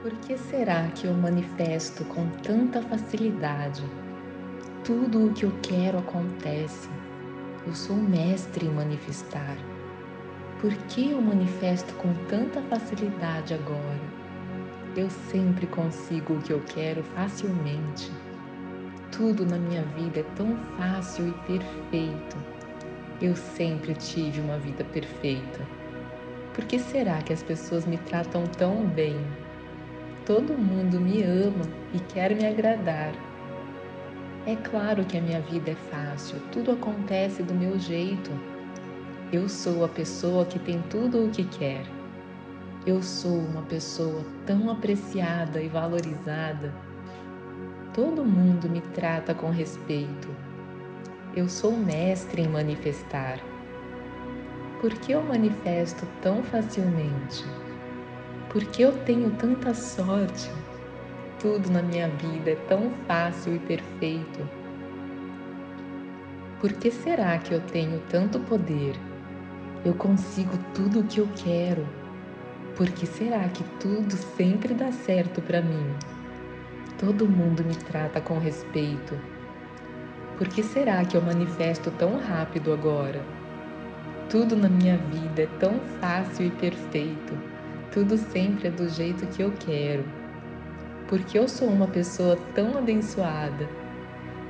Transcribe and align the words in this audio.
Por 0.00 0.12
que 0.12 0.38
será 0.38 0.86
que 0.94 1.08
eu 1.08 1.12
manifesto 1.12 2.04
com 2.04 2.28
tanta 2.44 2.80
facilidade? 2.82 3.82
Tudo 4.84 5.26
o 5.26 5.32
que 5.32 5.44
eu 5.44 5.52
quero 5.60 5.98
acontece. 5.98 6.88
Eu 7.66 7.74
sou 7.74 7.96
mestre 7.96 8.66
em 8.66 8.70
manifestar. 8.70 9.56
Por 10.60 10.72
que 10.86 11.10
eu 11.10 11.20
manifesto 11.20 11.92
com 11.94 12.14
tanta 12.28 12.62
facilidade 12.62 13.54
agora? 13.54 14.00
Eu 14.96 15.10
sempre 15.10 15.66
consigo 15.66 16.34
o 16.34 16.42
que 16.42 16.52
eu 16.52 16.62
quero 16.68 17.02
facilmente. 17.02 18.12
Tudo 19.10 19.44
na 19.44 19.58
minha 19.58 19.82
vida 19.82 20.20
é 20.20 20.24
tão 20.36 20.56
fácil 20.76 21.26
e 21.26 21.32
perfeito. 21.58 22.36
Eu 23.20 23.34
sempre 23.34 23.94
tive 23.94 24.40
uma 24.42 24.58
vida 24.58 24.84
perfeita. 24.84 25.66
Por 26.54 26.64
que 26.66 26.78
será 26.78 27.20
que 27.20 27.32
as 27.32 27.42
pessoas 27.42 27.84
me 27.84 27.98
tratam 27.98 28.44
tão 28.46 28.86
bem? 28.86 29.16
Todo 30.28 30.58
mundo 30.58 31.00
me 31.00 31.22
ama 31.22 31.64
e 31.94 31.98
quer 32.00 32.36
me 32.36 32.46
agradar. 32.46 33.14
É 34.46 34.54
claro 34.56 35.02
que 35.06 35.16
a 35.16 35.22
minha 35.22 35.40
vida 35.40 35.70
é 35.70 35.74
fácil, 35.74 36.38
tudo 36.52 36.72
acontece 36.72 37.42
do 37.42 37.54
meu 37.54 37.78
jeito. 37.78 38.30
Eu 39.32 39.48
sou 39.48 39.86
a 39.86 39.88
pessoa 39.88 40.44
que 40.44 40.58
tem 40.58 40.82
tudo 40.90 41.24
o 41.24 41.30
que 41.30 41.44
quer. 41.44 41.82
Eu 42.86 43.02
sou 43.02 43.38
uma 43.38 43.62
pessoa 43.62 44.22
tão 44.44 44.70
apreciada 44.70 45.62
e 45.62 45.68
valorizada. 45.68 46.74
Todo 47.94 48.22
mundo 48.22 48.68
me 48.68 48.82
trata 48.92 49.32
com 49.32 49.48
respeito. 49.48 50.28
Eu 51.34 51.48
sou 51.48 51.74
mestre 51.74 52.42
em 52.42 52.48
manifestar. 52.48 53.40
Por 54.82 54.92
que 54.92 55.12
eu 55.12 55.22
manifesto 55.22 56.06
tão 56.20 56.42
facilmente? 56.42 57.46
Por 58.50 58.64
que 58.64 58.80
eu 58.80 58.92
tenho 59.04 59.30
tanta 59.32 59.74
sorte? 59.74 60.50
Tudo 61.38 61.70
na 61.70 61.82
minha 61.82 62.08
vida 62.08 62.52
é 62.52 62.56
tão 62.66 62.90
fácil 63.06 63.56
e 63.56 63.58
perfeito. 63.58 64.48
Por 66.58 66.72
que 66.72 66.90
será 66.90 67.36
que 67.36 67.52
eu 67.52 67.60
tenho 67.60 68.00
tanto 68.08 68.40
poder? 68.40 68.96
Eu 69.84 69.92
consigo 69.92 70.56
tudo 70.74 71.00
o 71.00 71.04
que 71.04 71.20
eu 71.20 71.28
quero. 71.36 71.86
Por 72.74 72.88
que 72.90 73.06
será 73.06 73.46
que 73.50 73.62
tudo 73.78 74.16
sempre 74.16 74.72
dá 74.72 74.90
certo 74.92 75.42
para 75.42 75.60
mim? 75.60 75.94
Todo 76.98 77.28
mundo 77.28 77.62
me 77.62 77.76
trata 77.76 78.18
com 78.18 78.38
respeito. 78.38 79.14
Por 80.38 80.48
que 80.48 80.62
será 80.62 81.04
que 81.04 81.18
eu 81.18 81.20
manifesto 81.20 81.90
tão 81.90 82.18
rápido 82.18 82.72
agora? 82.72 83.22
Tudo 84.30 84.56
na 84.56 84.70
minha 84.70 84.96
vida 84.96 85.42
é 85.42 85.48
tão 85.60 85.78
fácil 86.00 86.46
e 86.46 86.50
perfeito. 86.50 87.57
Tudo 87.92 88.18
sempre 88.18 88.68
é 88.68 88.70
do 88.70 88.86
jeito 88.86 89.26
que 89.28 89.42
eu 89.42 89.50
quero. 89.58 90.04
Porque 91.08 91.38
eu 91.38 91.48
sou 91.48 91.68
uma 91.68 91.86
pessoa 91.86 92.36
tão 92.54 92.76
abençoada. 92.76 93.66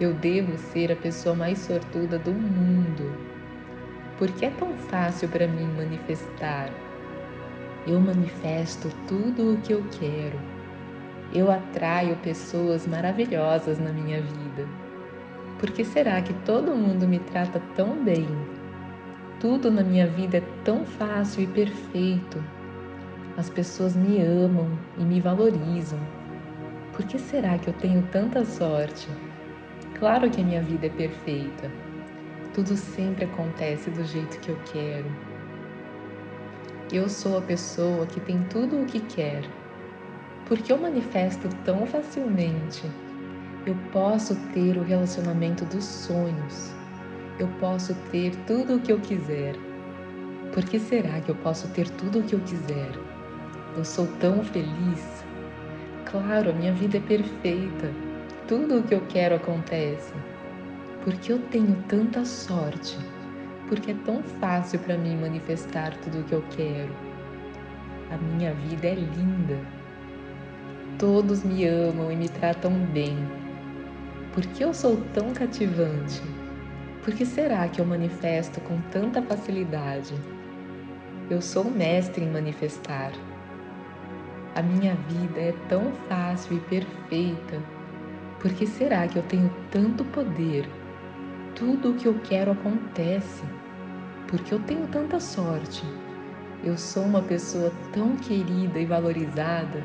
Eu 0.00 0.12
devo 0.12 0.58
ser 0.58 0.90
a 0.90 0.96
pessoa 0.96 1.36
mais 1.36 1.58
sortuda 1.58 2.18
do 2.18 2.32
mundo. 2.32 3.12
Porque 4.18 4.46
é 4.46 4.50
tão 4.50 4.72
fácil 4.74 5.28
para 5.28 5.46
mim 5.46 5.68
manifestar. 5.76 6.70
Eu 7.86 8.00
manifesto 8.00 8.90
tudo 9.06 9.54
o 9.54 9.56
que 9.58 9.72
eu 9.72 9.84
quero. 10.00 10.38
Eu 11.32 11.50
atraio 11.50 12.16
pessoas 12.16 12.88
maravilhosas 12.88 13.78
na 13.78 13.92
minha 13.92 14.20
vida. 14.20 14.66
Por 15.60 15.70
que 15.70 15.84
será 15.84 16.20
que 16.22 16.34
todo 16.44 16.74
mundo 16.74 17.06
me 17.06 17.20
trata 17.20 17.62
tão 17.76 18.02
bem? 18.02 18.26
Tudo 19.38 19.70
na 19.70 19.82
minha 19.82 20.08
vida 20.08 20.38
é 20.38 20.42
tão 20.64 20.84
fácil 20.84 21.44
e 21.44 21.46
perfeito. 21.46 22.57
As 23.38 23.48
pessoas 23.48 23.94
me 23.94 24.20
amam 24.20 24.68
e 24.98 25.04
me 25.04 25.20
valorizam. 25.20 26.00
Por 26.92 27.06
que 27.06 27.20
será 27.20 27.56
que 27.56 27.68
eu 27.68 27.74
tenho 27.74 28.02
tanta 28.10 28.44
sorte? 28.44 29.08
Claro 29.96 30.28
que 30.28 30.40
a 30.40 30.44
minha 30.44 30.60
vida 30.60 30.86
é 30.86 30.90
perfeita. 30.90 31.70
Tudo 32.52 32.76
sempre 32.76 33.26
acontece 33.26 33.90
do 33.90 34.02
jeito 34.02 34.40
que 34.40 34.48
eu 34.48 34.58
quero. 34.72 35.06
Eu 36.92 37.08
sou 37.08 37.38
a 37.38 37.40
pessoa 37.40 38.06
que 38.06 38.18
tem 38.18 38.42
tudo 38.50 38.82
o 38.82 38.86
que 38.86 38.98
quer. 38.98 39.44
Porque 40.46 40.72
eu 40.72 40.76
manifesto 40.76 41.48
tão 41.64 41.86
facilmente. 41.86 42.90
Eu 43.64 43.76
posso 43.92 44.34
ter 44.52 44.76
o 44.76 44.82
relacionamento 44.82 45.64
dos 45.66 45.84
sonhos. 45.84 46.74
Eu 47.38 47.46
posso 47.60 47.94
ter 48.10 48.34
tudo 48.48 48.78
o 48.78 48.80
que 48.80 48.92
eu 48.92 48.98
quiser. 48.98 49.54
Por 50.52 50.64
que 50.64 50.80
será 50.80 51.20
que 51.20 51.30
eu 51.30 51.36
posso 51.36 51.68
ter 51.68 51.88
tudo 51.90 52.18
o 52.18 52.22
que 52.24 52.34
eu 52.34 52.40
quiser? 52.40 53.17
Eu 53.78 53.84
sou 53.84 54.08
tão 54.18 54.42
feliz. 54.42 55.24
Claro, 56.04 56.50
a 56.50 56.52
minha 56.52 56.72
vida 56.72 56.96
é 56.96 57.00
perfeita. 57.00 57.92
Tudo 58.48 58.78
o 58.78 58.82
que 58.82 58.92
eu 58.92 59.00
quero 59.08 59.36
acontece. 59.36 60.12
Porque 61.04 61.32
eu 61.32 61.38
tenho 61.42 61.76
tanta 61.86 62.24
sorte. 62.24 62.98
Porque 63.68 63.92
é 63.92 63.96
tão 64.04 64.20
fácil 64.40 64.80
para 64.80 64.98
mim 64.98 65.16
manifestar 65.16 65.96
tudo 65.98 66.18
o 66.18 66.24
que 66.24 66.32
eu 66.32 66.42
quero. 66.56 66.92
A 68.10 68.16
minha 68.16 68.52
vida 68.52 68.88
é 68.88 68.94
linda. 68.94 69.60
Todos 70.98 71.44
me 71.44 71.64
amam 71.64 72.10
e 72.10 72.16
me 72.16 72.28
tratam 72.28 72.72
bem. 72.72 73.16
Por 74.32 74.44
que 74.44 74.64
eu 74.64 74.74
sou 74.74 74.96
tão 75.14 75.32
cativante? 75.32 76.20
Por 77.04 77.14
que 77.14 77.24
será 77.24 77.68
que 77.68 77.80
eu 77.80 77.84
manifesto 77.84 78.60
com 78.62 78.80
tanta 78.90 79.22
facilidade? 79.22 80.14
Eu 81.30 81.40
sou 81.40 81.64
mestre 81.70 82.24
em 82.24 82.28
manifestar. 82.28 83.12
A 84.58 84.62
minha 84.62 84.96
vida 85.08 85.38
é 85.38 85.54
tão 85.68 85.92
fácil 86.08 86.56
e 86.56 86.60
perfeita. 86.62 87.62
Por 88.40 88.52
que 88.52 88.66
será 88.66 89.06
que 89.06 89.16
eu 89.16 89.22
tenho 89.22 89.48
tanto 89.70 90.04
poder? 90.06 90.68
Tudo 91.54 91.92
o 91.92 91.94
que 91.94 92.06
eu 92.06 92.18
quero 92.24 92.50
acontece. 92.50 93.44
Porque 94.26 94.52
eu 94.52 94.58
tenho 94.58 94.84
tanta 94.88 95.20
sorte. 95.20 95.84
Eu 96.64 96.76
sou 96.76 97.04
uma 97.04 97.22
pessoa 97.22 97.70
tão 97.92 98.16
querida 98.16 98.80
e 98.80 98.84
valorizada. 98.84 99.80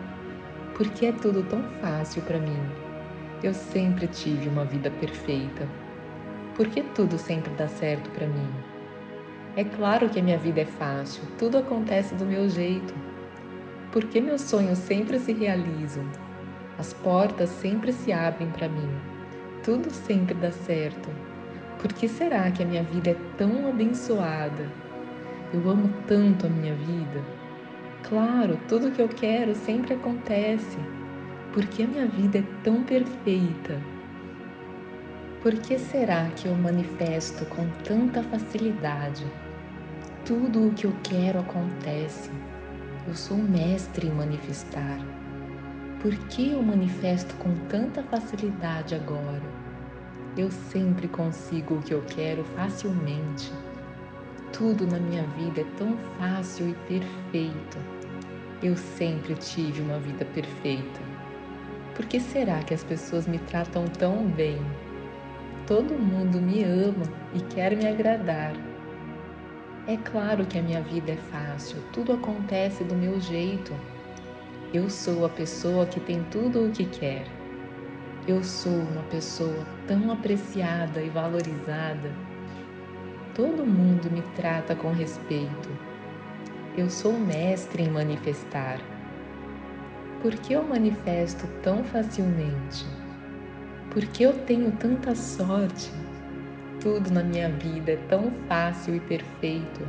Porque 0.76 1.06
é 1.06 1.12
tudo 1.12 1.44
tão 1.44 1.62
fácil 1.80 2.24
para 2.24 2.40
mim. 2.40 2.60
Eu 3.44 3.54
sempre 3.54 4.08
tive 4.08 4.50
uma 4.50 4.66
vida 4.66 4.90
perfeita. 4.90 5.70
Por 6.56 6.68
que 6.70 6.82
tudo 6.96 7.20
sempre 7.20 7.54
dá 7.54 7.68
certo 7.68 8.10
para 8.10 8.26
mim? 8.26 8.50
É 9.56 9.64
claro 9.64 10.10
que 10.10 10.20
a 10.20 10.24
minha 10.24 10.40
vida 10.40 10.62
é 10.62 10.66
fácil, 10.66 11.22
tudo 11.38 11.60
acontece 11.60 12.16
do 12.16 12.26
meu 12.26 12.50
jeito. 12.50 13.13
Por 13.94 14.06
que 14.06 14.20
meus 14.20 14.42
sonhos 14.42 14.80
sempre 14.80 15.20
se 15.20 15.32
realizam? 15.34 16.04
As 16.80 16.94
portas 16.94 17.48
sempre 17.48 17.94
se 17.94 18.12
abrem 18.12 18.50
para 18.50 18.68
mim. 18.68 18.90
Tudo 19.64 19.92
sempre 19.92 20.34
dá 20.34 20.52
certo. 20.52 21.12
Por 21.78 21.94
que 21.94 22.08
será 22.08 22.50
que 22.50 22.64
a 22.64 22.66
minha 22.66 22.82
vida 22.82 23.12
é 23.12 23.18
tão 23.38 23.70
abençoada? 23.70 24.68
Eu 25.54 25.70
amo 25.70 25.94
tanto 26.08 26.48
a 26.48 26.50
minha 26.50 26.74
vida. 26.74 27.24
Claro, 28.02 28.60
tudo 28.68 28.90
que 28.90 29.00
eu 29.00 29.08
quero 29.10 29.54
sempre 29.54 29.94
acontece. 29.94 30.80
Porque 31.54 31.84
a 31.84 31.88
minha 31.88 32.08
vida 32.08 32.40
é 32.40 32.44
tão 32.64 32.82
perfeita. 32.82 33.80
Por 35.44 35.54
que 35.54 35.78
será 35.78 36.32
que 36.36 36.48
eu 36.48 36.56
manifesto 36.56 37.46
com 37.46 37.70
tanta 37.84 38.24
facilidade? 38.24 39.24
Tudo 40.26 40.70
o 40.70 40.74
que 40.74 40.88
eu 40.88 40.94
quero 41.04 41.42
acontece. 41.42 42.32
Eu 43.06 43.16
sou 43.16 43.38
mestre 43.38 44.08
em 44.08 44.12
manifestar. 44.12 44.98
Por 46.02 46.16
que 46.30 46.52
eu 46.52 46.64
manifesto 46.64 47.36
com 47.36 47.54
tanta 47.68 48.02
facilidade 48.04 48.96
agora? 48.96 49.42
Eu 50.38 50.50
sempre 50.50 51.10
consigo 51.10 51.76
o 51.76 51.82
que 51.82 51.94
eu 51.94 52.02
quero 52.04 52.46
facilmente. 52.56 53.52
Tudo 54.54 54.88
na 54.88 55.00
minha 55.00 55.24
vida 55.38 55.62
é 55.62 55.78
tão 55.78 55.98
fácil 56.18 56.70
e 56.70 56.74
perfeito. 56.88 57.78
Eu 58.62 58.78
sempre 58.78 59.36
tive 59.36 59.82
uma 59.82 60.00
vida 60.00 60.24
perfeita. 60.24 61.02
Por 61.96 62.06
que 62.06 62.22
será 62.22 62.64
que 62.64 62.74
as 62.74 62.86
pessoas 62.86 63.28
me 63.28 63.38
tratam 63.38 63.86
tão 63.86 64.28
bem? 64.28 64.62
Todo 65.68 65.94
mundo 65.94 66.40
me 66.42 66.64
ama 66.64 67.06
e 67.34 67.42
quer 67.54 67.76
me 67.76 67.86
agradar. 67.86 68.54
É 69.86 69.98
claro 69.98 70.46
que 70.46 70.58
a 70.58 70.62
minha 70.62 70.82
vida 70.82 71.12
é 71.12 71.18
fácil, 71.18 71.78
tudo 71.92 72.14
acontece 72.14 72.86
do 72.86 72.96
meu 72.96 73.20
jeito. 73.20 73.74
Eu 74.74 74.90
sou 74.90 75.26
a 75.26 75.30
pessoa 75.30 75.86
que 75.86 76.00
tem 76.00 76.24
tudo 76.32 76.66
o 76.66 76.72
que 76.72 76.86
quer. 76.86 77.28
Eu 78.26 78.42
sou 78.42 78.72
uma 78.72 79.04
pessoa 79.04 79.68
tão 79.86 80.10
apreciada 80.10 81.04
e 81.04 81.10
valorizada. 81.10 82.16
Todo 83.36 83.66
mundo 83.66 84.10
me 84.10 84.22
trata 84.38 84.74
com 84.74 84.94
respeito. 84.94 85.70
Eu 86.78 86.90
sou 86.90 87.20
mestre 87.20 87.84
em 87.84 87.90
manifestar. 87.90 88.80
Por 90.22 90.34
que 90.36 90.54
eu 90.54 90.64
manifesto 90.64 91.46
tão 91.62 91.84
facilmente? 91.84 92.86
Por 93.92 94.06
que 94.06 94.24
eu 94.24 94.34
tenho 94.46 94.72
tanta 94.72 95.14
sorte? 95.14 95.92
Tudo 96.84 97.12
na 97.12 97.24
minha 97.24 97.48
vida 97.48 97.94
é 97.94 97.96
tão 98.10 98.30
fácil 98.50 98.94
e 98.96 99.00
perfeito. 99.00 99.88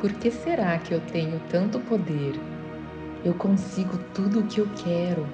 Por 0.00 0.12
que 0.14 0.28
será 0.28 0.76
que 0.76 0.92
eu 0.92 1.00
tenho 1.00 1.40
tanto 1.48 1.78
poder? 1.78 2.34
Eu 3.24 3.32
consigo 3.34 3.96
tudo 4.12 4.40
o 4.40 4.46
que 4.48 4.60
eu 4.60 4.68
quero. 4.74 5.24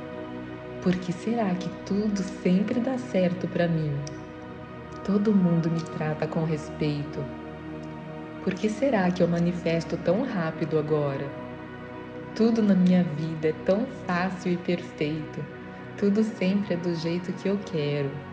Por 0.83 0.95
que 0.97 1.15
será 1.15 1.55
que 1.55 1.71
tudo 1.87 2.19
sempre 2.43 2.79
dá 2.79 2.99
certo 2.99 3.49
para 3.49 3.67
mim? 3.67 3.91
Todo 5.03 5.35
mundo 5.35 5.71
me 5.71 5.81
trata 5.97 6.27
com 6.27 6.45
respeito. 6.45 7.25
Por 8.45 8.53
que 8.53 8.69
será 8.69 9.11
que 9.11 9.23
eu 9.23 9.29
manifesto 9.29 9.97
tão 9.97 10.25
rápido 10.25 10.79
agora? 10.79 11.27
Tudo 12.37 12.63
na 12.63 12.75
minha 12.75 13.03
vida 13.03 13.49
é 13.49 13.55
tão 13.65 13.87
fácil 14.07 14.53
e 14.53 14.59
perfeito. 14.59 15.43
Tudo 15.97 16.23
sempre 16.23 16.75
é 16.75 16.77
do 16.77 16.95
jeito 16.95 17.33
que 17.33 17.49
eu 17.49 17.59
quero. 17.65 18.28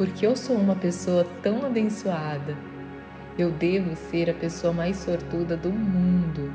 Porque 0.00 0.26
eu 0.26 0.34
sou 0.34 0.56
uma 0.56 0.74
pessoa 0.74 1.26
tão 1.42 1.62
abençoada. 1.62 2.56
Eu 3.38 3.50
devo 3.50 3.94
ser 3.94 4.30
a 4.30 4.32
pessoa 4.32 4.72
mais 4.72 4.96
sortuda 4.96 5.58
do 5.58 5.70
mundo. 5.70 6.50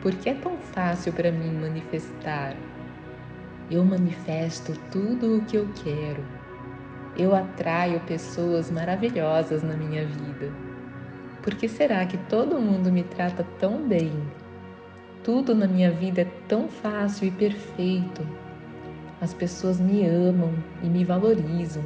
Porque 0.00 0.28
é 0.28 0.34
tão 0.34 0.56
fácil 0.56 1.12
para 1.12 1.32
mim 1.32 1.52
manifestar. 1.52 2.54
Eu 3.68 3.84
manifesto 3.84 4.78
tudo 4.92 5.38
o 5.38 5.44
que 5.44 5.56
eu 5.56 5.68
quero. 5.82 6.24
Eu 7.18 7.34
atraio 7.34 7.98
pessoas 8.02 8.70
maravilhosas 8.70 9.64
na 9.64 9.76
minha 9.76 10.06
vida. 10.06 10.48
Por 11.42 11.52
que 11.52 11.66
será 11.66 12.06
que 12.06 12.16
todo 12.16 12.60
mundo 12.60 12.92
me 12.92 13.02
trata 13.02 13.44
tão 13.58 13.88
bem? 13.88 14.12
Tudo 15.24 15.52
na 15.52 15.66
minha 15.66 15.90
vida 15.90 16.20
é 16.20 16.28
tão 16.46 16.68
fácil 16.68 17.26
e 17.26 17.32
perfeito. 17.32 18.24
As 19.20 19.34
pessoas 19.34 19.80
me 19.80 20.06
amam 20.06 20.54
e 20.80 20.86
me 20.86 21.04
valorizam. 21.04 21.82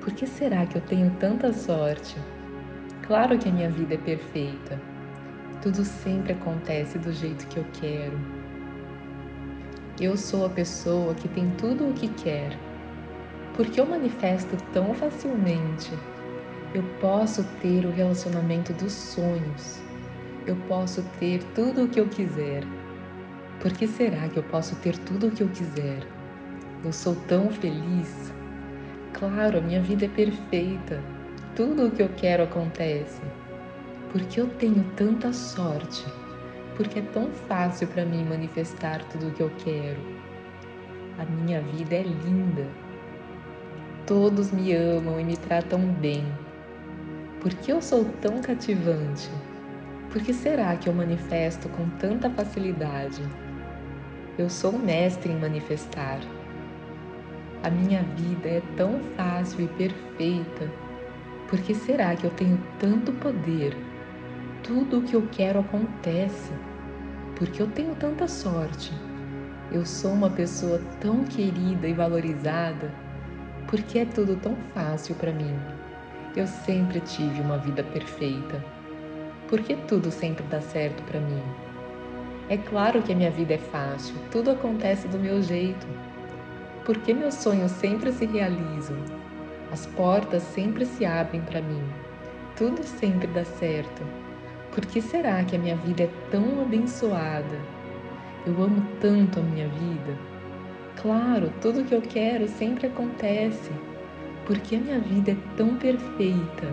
Por 0.00 0.14
que 0.14 0.26
será 0.26 0.64
que 0.64 0.76
eu 0.76 0.82
tenho 0.82 1.10
tanta 1.20 1.52
sorte? 1.52 2.16
Claro 3.06 3.38
que 3.38 3.48
a 3.48 3.52
minha 3.52 3.68
vida 3.68 3.94
é 3.94 3.98
perfeita. 3.98 4.80
Tudo 5.60 5.84
sempre 5.84 6.32
acontece 6.32 6.98
do 6.98 7.12
jeito 7.12 7.46
que 7.48 7.58
eu 7.58 7.66
quero. 7.74 8.18
Eu 10.00 10.16
sou 10.16 10.46
a 10.46 10.48
pessoa 10.48 11.14
que 11.14 11.28
tem 11.28 11.50
tudo 11.58 11.90
o 11.90 11.92
que 11.92 12.08
quer. 12.08 12.56
Porque 13.54 13.78
eu 13.78 13.84
manifesto 13.84 14.56
tão 14.72 14.94
facilmente. 14.94 15.92
Eu 16.72 16.82
posso 16.98 17.44
ter 17.60 17.84
o 17.84 17.90
relacionamento 17.90 18.72
dos 18.72 18.92
sonhos. 18.92 19.82
Eu 20.46 20.56
posso 20.66 21.02
ter 21.18 21.42
tudo 21.54 21.84
o 21.84 21.88
que 21.88 22.00
eu 22.00 22.08
quiser. 22.08 22.64
Por 23.60 23.70
que 23.72 23.86
será 23.86 24.30
que 24.30 24.38
eu 24.38 24.42
posso 24.44 24.74
ter 24.76 24.96
tudo 24.96 25.26
o 25.26 25.30
que 25.30 25.42
eu 25.42 25.48
quiser? 25.48 26.06
Eu 26.82 26.92
sou 26.92 27.14
tão 27.28 27.50
feliz. 27.50 28.32
Claro, 29.12 29.58
a 29.58 29.60
minha 29.60 29.80
vida 29.80 30.06
é 30.06 30.08
perfeita. 30.08 31.02
Tudo 31.54 31.86
o 31.86 31.90
que 31.90 32.02
eu 32.02 32.08
quero 32.16 32.44
acontece. 32.44 33.20
Porque 34.12 34.40
eu 34.40 34.48
tenho 34.48 34.84
tanta 34.96 35.32
sorte. 35.32 36.04
Porque 36.76 37.00
é 37.00 37.02
tão 37.02 37.30
fácil 37.30 37.88
para 37.88 38.04
mim 38.04 38.24
manifestar 38.24 39.04
tudo 39.04 39.28
o 39.28 39.30
que 39.32 39.42
eu 39.42 39.50
quero. 39.58 40.00
A 41.18 41.24
minha 41.24 41.60
vida 41.60 41.96
é 41.96 42.02
linda. 42.02 42.66
Todos 44.06 44.50
me 44.52 44.72
amam 44.74 45.20
e 45.20 45.24
me 45.24 45.36
tratam 45.36 45.80
bem. 45.80 46.24
Por 47.40 47.52
que 47.54 47.72
eu 47.72 47.82
sou 47.82 48.04
tão 48.22 48.40
cativante? 48.40 49.30
Por 50.10 50.22
que 50.22 50.32
será 50.32 50.76
que 50.76 50.88
eu 50.88 50.92
manifesto 50.92 51.68
com 51.68 51.88
tanta 51.90 52.30
facilidade? 52.30 53.22
Eu 54.38 54.48
sou 54.48 54.72
mestre 54.72 55.32
em 55.32 55.38
manifestar. 55.38 56.20
A 57.62 57.68
minha 57.68 58.02
vida 58.16 58.48
é 58.48 58.62
tão 58.74 58.98
fácil 59.18 59.66
e 59.66 59.68
perfeita. 59.68 60.66
Por 61.46 61.60
que 61.60 61.74
será 61.74 62.16
que 62.16 62.24
eu 62.24 62.30
tenho 62.30 62.58
tanto 62.78 63.12
poder? 63.12 63.76
Tudo 64.62 64.98
o 64.98 65.02
que 65.02 65.14
eu 65.14 65.28
quero 65.30 65.60
acontece. 65.60 66.50
Porque 67.36 67.60
eu 67.60 67.66
tenho 67.66 67.94
tanta 67.96 68.26
sorte. 68.26 68.94
Eu 69.70 69.84
sou 69.84 70.10
uma 70.10 70.30
pessoa 70.30 70.80
tão 71.00 71.22
querida 71.24 71.86
e 71.86 71.92
valorizada. 71.92 72.90
Porque 73.68 73.98
é 73.98 74.04
tudo 74.06 74.36
tão 74.36 74.56
fácil 74.72 75.14
para 75.16 75.30
mim. 75.30 75.54
Eu 76.34 76.46
sempre 76.46 76.98
tive 77.00 77.42
uma 77.42 77.58
vida 77.58 77.84
perfeita. 77.84 78.64
Porque 79.48 79.76
tudo 79.86 80.10
sempre 80.10 80.44
dá 80.44 80.62
certo 80.62 81.02
para 81.02 81.20
mim. 81.20 81.42
É 82.48 82.56
claro 82.56 83.02
que 83.02 83.12
a 83.12 83.16
minha 83.16 83.30
vida 83.30 83.54
é 83.54 83.58
fácil, 83.58 84.14
tudo 84.30 84.50
acontece 84.50 85.06
do 85.06 85.18
meu 85.18 85.40
jeito 85.40 85.86
porque 86.84 87.12
meus 87.14 87.34
sonhos 87.34 87.70
sempre 87.72 88.12
se 88.12 88.26
realizam. 88.26 88.96
As 89.72 89.86
portas 89.86 90.42
sempre 90.42 90.84
se 90.84 91.04
abrem 91.04 91.40
para 91.42 91.62
mim. 91.62 91.82
Tudo 92.56 92.82
sempre 92.82 93.26
dá 93.28 93.44
certo. 93.44 94.02
Por 94.72 94.84
que 94.86 95.00
será 95.00 95.42
que 95.44 95.56
a 95.56 95.58
minha 95.58 95.76
vida 95.76 96.04
é 96.04 96.10
tão 96.30 96.62
abençoada? 96.62 97.58
Eu 98.46 98.62
amo 98.62 98.84
tanto 99.00 99.38
a 99.38 99.42
minha 99.42 99.68
vida. 99.68 100.18
Claro, 101.00 101.52
tudo 101.60 101.84
que 101.84 101.94
eu 101.94 102.02
quero 102.02 102.48
sempre 102.48 102.86
acontece. 102.86 103.70
Porque 104.46 104.76
a 104.76 104.78
minha 104.78 104.98
vida 104.98 105.32
é 105.32 105.36
tão 105.56 105.76
perfeita. 105.76 106.66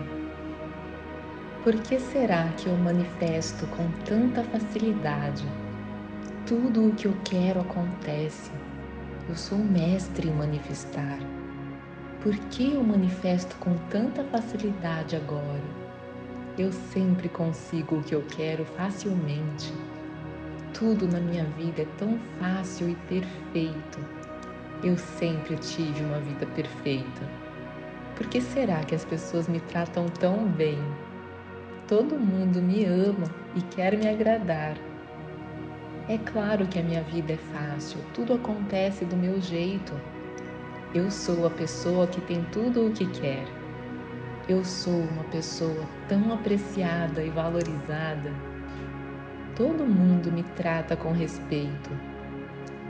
Por 1.62 1.74
que 1.74 1.98
será 1.98 2.48
que 2.56 2.68
eu 2.68 2.76
manifesto 2.76 3.66
com 3.68 3.88
tanta 4.04 4.42
facilidade? 4.44 5.44
Tudo 6.46 6.88
o 6.88 6.94
que 6.94 7.06
eu 7.06 7.14
quero 7.24 7.60
acontece. 7.60 8.50
Eu 9.28 9.36
sou 9.36 9.58
mestre 9.58 10.26
em 10.26 10.32
manifestar. 10.32 11.18
Por 12.22 12.34
que 12.48 12.72
eu 12.72 12.82
manifesto 12.82 13.54
com 13.56 13.76
tanta 13.90 14.24
facilidade 14.24 15.16
agora? 15.16 15.62
Eu 16.56 16.72
sempre 16.72 17.28
consigo 17.28 17.96
o 17.96 18.02
que 18.02 18.14
eu 18.14 18.24
quero 18.34 18.64
facilmente. 18.64 19.70
Tudo 20.72 21.06
na 21.06 21.20
minha 21.20 21.44
vida 21.44 21.82
é 21.82 21.86
tão 21.98 22.18
fácil 22.40 22.88
e 22.88 22.94
perfeito. 23.06 23.98
Eu 24.82 24.96
sempre 24.96 25.56
tive 25.56 26.04
uma 26.04 26.20
vida 26.20 26.46
perfeita. 26.46 27.28
Por 28.16 28.26
que 28.28 28.40
será 28.40 28.82
que 28.82 28.94
as 28.94 29.04
pessoas 29.04 29.46
me 29.46 29.60
tratam 29.60 30.08
tão 30.08 30.46
bem? 30.46 30.78
Todo 31.86 32.18
mundo 32.18 32.62
me 32.62 32.86
ama 32.86 33.26
e 33.54 33.60
quer 33.60 33.94
me 33.94 34.08
agradar. 34.08 34.87
É 36.08 36.16
claro 36.16 36.66
que 36.66 36.78
a 36.78 36.82
minha 36.82 37.02
vida 37.02 37.34
é 37.34 37.36
fácil, 37.36 38.00
tudo 38.14 38.32
acontece 38.32 39.04
do 39.04 39.14
meu 39.14 39.38
jeito. 39.42 39.92
Eu 40.94 41.10
sou 41.10 41.46
a 41.46 41.50
pessoa 41.50 42.06
que 42.06 42.18
tem 42.22 42.42
tudo 42.44 42.86
o 42.86 42.92
que 42.92 43.04
quer. 43.20 43.44
Eu 44.48 44.64
sou 44.64 45.02
uma 45.02 45.24
pessoa 45.24 45.86
tão 46.08 46.32
apreciada 46.32 47.22
e 47.22 47.28
valorizada. 47.28 48.32
Todo 49.54 49.84
mundo 49.84 50.32
me 50.32 50.42
trata 50.56 50.96
com 50.96 51.12
respeito. 51.12 51.90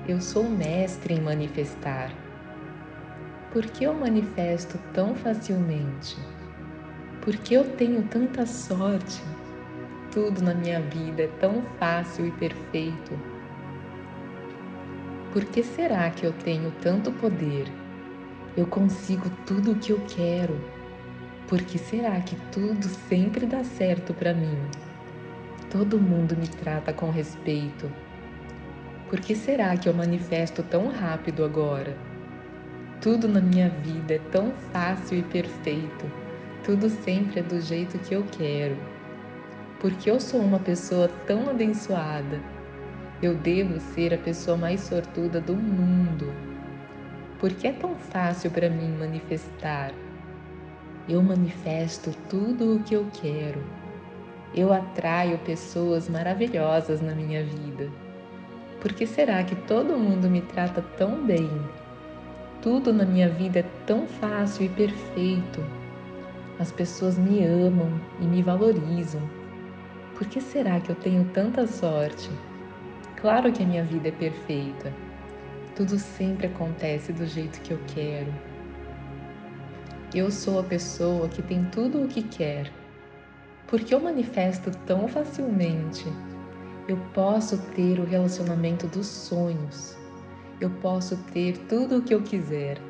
Eu 0.06 0.20
sou 0.20 0.48
mestre 0.48 1.14
em 1.14 1.20
manifestar. 1.20 2.12
Por 3.52 3.66
que 3.66 3.82
eu 3.82 3.94
manifesto 3.94 4.78
tão 4.94 5.16
facilmente? 5.16 6.16
Por 7.20 7.36
que 7.36 7.54
eu 7.54 7.68
tenho 7.76 8.04
tanta 8.04 8.46
sorte? 8.46 9.20
Tudo 10.20 10.42
na 10.42 10.52
minha 10.52 10.80
vida 10.80 11.22
é 11.22 11.26
tão 11.38 11.62
fácil 11.78 12.26
e 12.26 12.32
perfeito. 12.32 13.16
Por 15.32 15.44
que 15.44 15.62
será 15.62 16.10
que 16.10 16.26
eu 16.26 16.32
tenho 16.32 16.72
tanto 16.82 17.12
poder? 17.12 17.68
Eu 18.56 18.66
consigo 18.66 19.30
tudo 19.46 19.70
o 19.70 19.76
que 19.76 19.92
eu 19.92 20.00
quero. 20.08 20.60
Por 21.46 21.62
que 21.62 21.78
será 21.78 22.20
que 22.20 22.34
tudo 22.50 22.88
sempre 23.08 23.46
dá 23.46 23.62
certo 23.62 24.12
para 24.12 24.34
mim? 24.34 24.58
Todo 25.70 26.00
mundo 26.00 26.36
me 26.36 26.48
trata 26.48 26.92
com 26.92 27.10
respeito. 27.10 27.88
Por 29.08 29.20
que 29.20 29.36
será 29.36 29.76
que 29.76 29.88
eu 29.88 29.94
manifesto 29.94 30.64
tão 30.64 30.88
rápido 30.88 31.44
agora? 31.44 31.96
Tudo 33.00 33.28
na 33.28 33.40
minha 33.40 33.70
vida 33.70 34.14
é 34.14 34.20
tão 34.32 34.50
fácil 34.72 35.18
e 35.18 35.22
perfeito. 35.22 36.10
Tudo 36.64 36.90
sempre 36.90 37.38
é 37.38 37.42
do 37.44 37.60
jeito 37.60 37.96
que 38.00 38.16
eu 38.16 38.24
quero 38.36 38.97
porque 39.80 40.10
eu 40.10 40.18
sou 40.18 40.40
uma 40.40 40.58
pessoa 40.58 41.08
tão 41.26 41.48
abençoada. 41.48 42.40
Eu 43.22 43.34
devo 43.36 43.78
ser 43.78 44.12
a 44.12 44.18
pessoa 44.18 44.56
mais 44.56 44.80
sortuda 44.80 45.40
do 45.40 45.54
mundo. 45.54 46.32
Porque 47.38 47.68
é 47.68 47.72
tão 47.72 47.94
fácil 47.94 48.50
para 48.50 48.68
mim 48.68 48.96
manifestar. 48.98 49.92
Eu 51.08 51.22
manifesto 51.22 52.12
tudo 52.28 52.76
o 52.76 52.82
que 52.82 52.94
eu 52.94 53.06
quero. 53.12 53.62
Eu 54.54 54.72
atraio 54.72 55.38
pessoas 55.38 56.08
maravilhosas 56.08 57.00
na 57.00 57.14
minha 57.14 57.44
vida. 57.44 57.88
Por 58.80 58.92
que 58.92 59.06
será 59.06 59.44
que 59.44 59.54
todo 59.54 59.96
mundo 59.96 60.28
me 60.28 60.40
trata 60.40 60.82
tão 60.96 61.24
bem? 61.24 61.50
Tudo 62.60 62.92
na 62.92 63.04
minha 63.04 63.28
vida 63.28 63.60
é 63.60 63.64
tão 63.86 64.06
fácil 64.06 64.66
e 64.66 64.68
perfeito. 64.68 65.64
As 66.58 66.72
pessoas 66.72 67.16
me 67.16 67.44
amam 67.44 68.00
e 68.20 68.24
me 68.24 68.42
valorizam 68.42 69.37
por 70.18 70.26
que 70.26 70.40
será 70.40 70.80
que 70.80 70.90
eu 70.90 70.96
tenho 70.96 71.24
tanta 71.26 71.64
sorte? 71.64 72.28
Claro 73.20 73.52
que 73.52 73.62
a 73.62 73.66
minha 73.66 73.84
vida 73.84 74.08
é 74.08 74.10
perfeita. 74.10 74.92
Tudo 75.76 75.96
sempre 75.96 76.48
acontece 76.48 77.12
do 77.12 77.24
jeito 77.24 77.60
que 77.60 77.72
eu 77.72 77.78
quero. 77.94 78.34
Eu 80.12 80.28
sou 80.32 80.58
a 80.58 80.64
pessoa 80.64 81.28
que 81.28 81.40
tem 81.40 81.64
tudo 81.66 82.02
o 82.02 82.08
que 82.08 82.22
quer. 82.22 82.68
Porque 83.68 83.94
eu 83.94 84.00
manifesto 84.00 84.72
tão 84.86 85.06
facilmente. 85.06 86.04
Eu 86.88 86.96
posso 87.14 87.56
ter 87.76 88.00
o 88.00 88.04
relacionamento 88.04 88.88
dos 88.88 89.06
sonhos. 89.06 89.96
Eu 90.60 90.70
posso 90.82 91.16
ter 91.32 91.56
tudo 91.68 91.98
o 91.98 92.02
que 92.02 92.12
eu 92.12 92.22
quiser. 92.22 92.80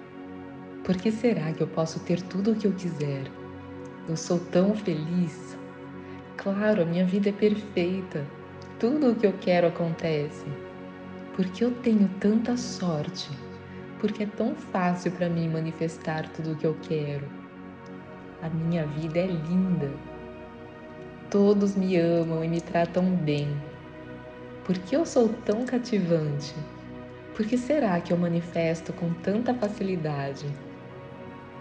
Por 0.82 0.96
que 0.96 1.12
será 1.12 1.52
que 1.52 1.62
eu 1.62 1.66
posso 1.66 2.00
ter 2.00 2.22
tudo 2.22 2.52
o 2.52 2.56
que 2.56 2.66
eu 2.66 2.72
quiser? 2.72 3.30
Eu 4.08 4.16
sou 4.16 4.38
tão 4.38 4.74
feliz. 4.74 5.57
Claro, 6.38 6.82
a 6.82 6.84
minha 6.84 7.04
vida 7.04 7.30
é 7.30 7.32
perfeita. 7.32 8.24
Tudo 8.78 9.10
o 9.10 9.14
que 9.16 9.26
eu 9.26 9.32
quero 9.40 9.66
acontece. 9.66 10.46
Porque 11.34 11.64
eu 11.64 11.72
tenho 11.72 12.08
tanta 12.20 12.56
sorte. 12.56 13.28
Porque 13.98 14.22
é 14.22 14.26
tão 14.26 14.54
fácil 14.54 15.10
para 15.10 15.28
mim 15.28 15.48
manifestar 15.48 16.28
tudo 16.28 16.52
o 16.52 16.56
que 16.56 16.64
eu 16.64 16.76
quero. 16.80 17.28
A 18.40 18.48
minha 18.48 18.86
vida 18.86 19.18
é 19.18 19.26
linda. 19.26 19.90
Todos 21.28 21.74
me 21.74 21.96
amam 21.96 22.44
e 22.44 22.48
me 22.48 22.60
tratam 22.60 23.04
bem. 23.16 23.48
Por 24.64 24.78
que 24.78 24.94
eu 24.94 25.04
sou 25.04 25.28
tão 25.44 25.64
cativante? 25.64 26.54
Por 27.34 27.46
que 27.46 27.58
será 27.58 28.00
que 28.00 28.12
eu 28.12 28.16
manifesto 28.16 28.92
com 28.92 29.12
tanta 29.12 29.52
facilidade? 29.54 30.46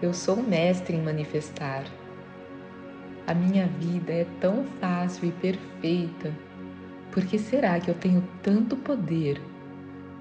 Eu 0.00 0.14
sou 0.14 0.36
mestre 0.36 0.96
em 0.96 1.02
manifestar. 1.02 1.84
A 3.28 3.34
minha 3.34 3.66
vida 3.66 4.10
é 4.10 4.26
tão 4.40 4.64
fácil 4.80 5.28
e 5.28 5.32
perfeita. 5.32 6.34
Por 7.12 7.22
que 7.26 7.38
será 7.38 7.78
que 7.78 7.90
eu 7.90 7.94
tenho 7.94 8.26
tanto 8.42 8.74
poder? 8.74 9.38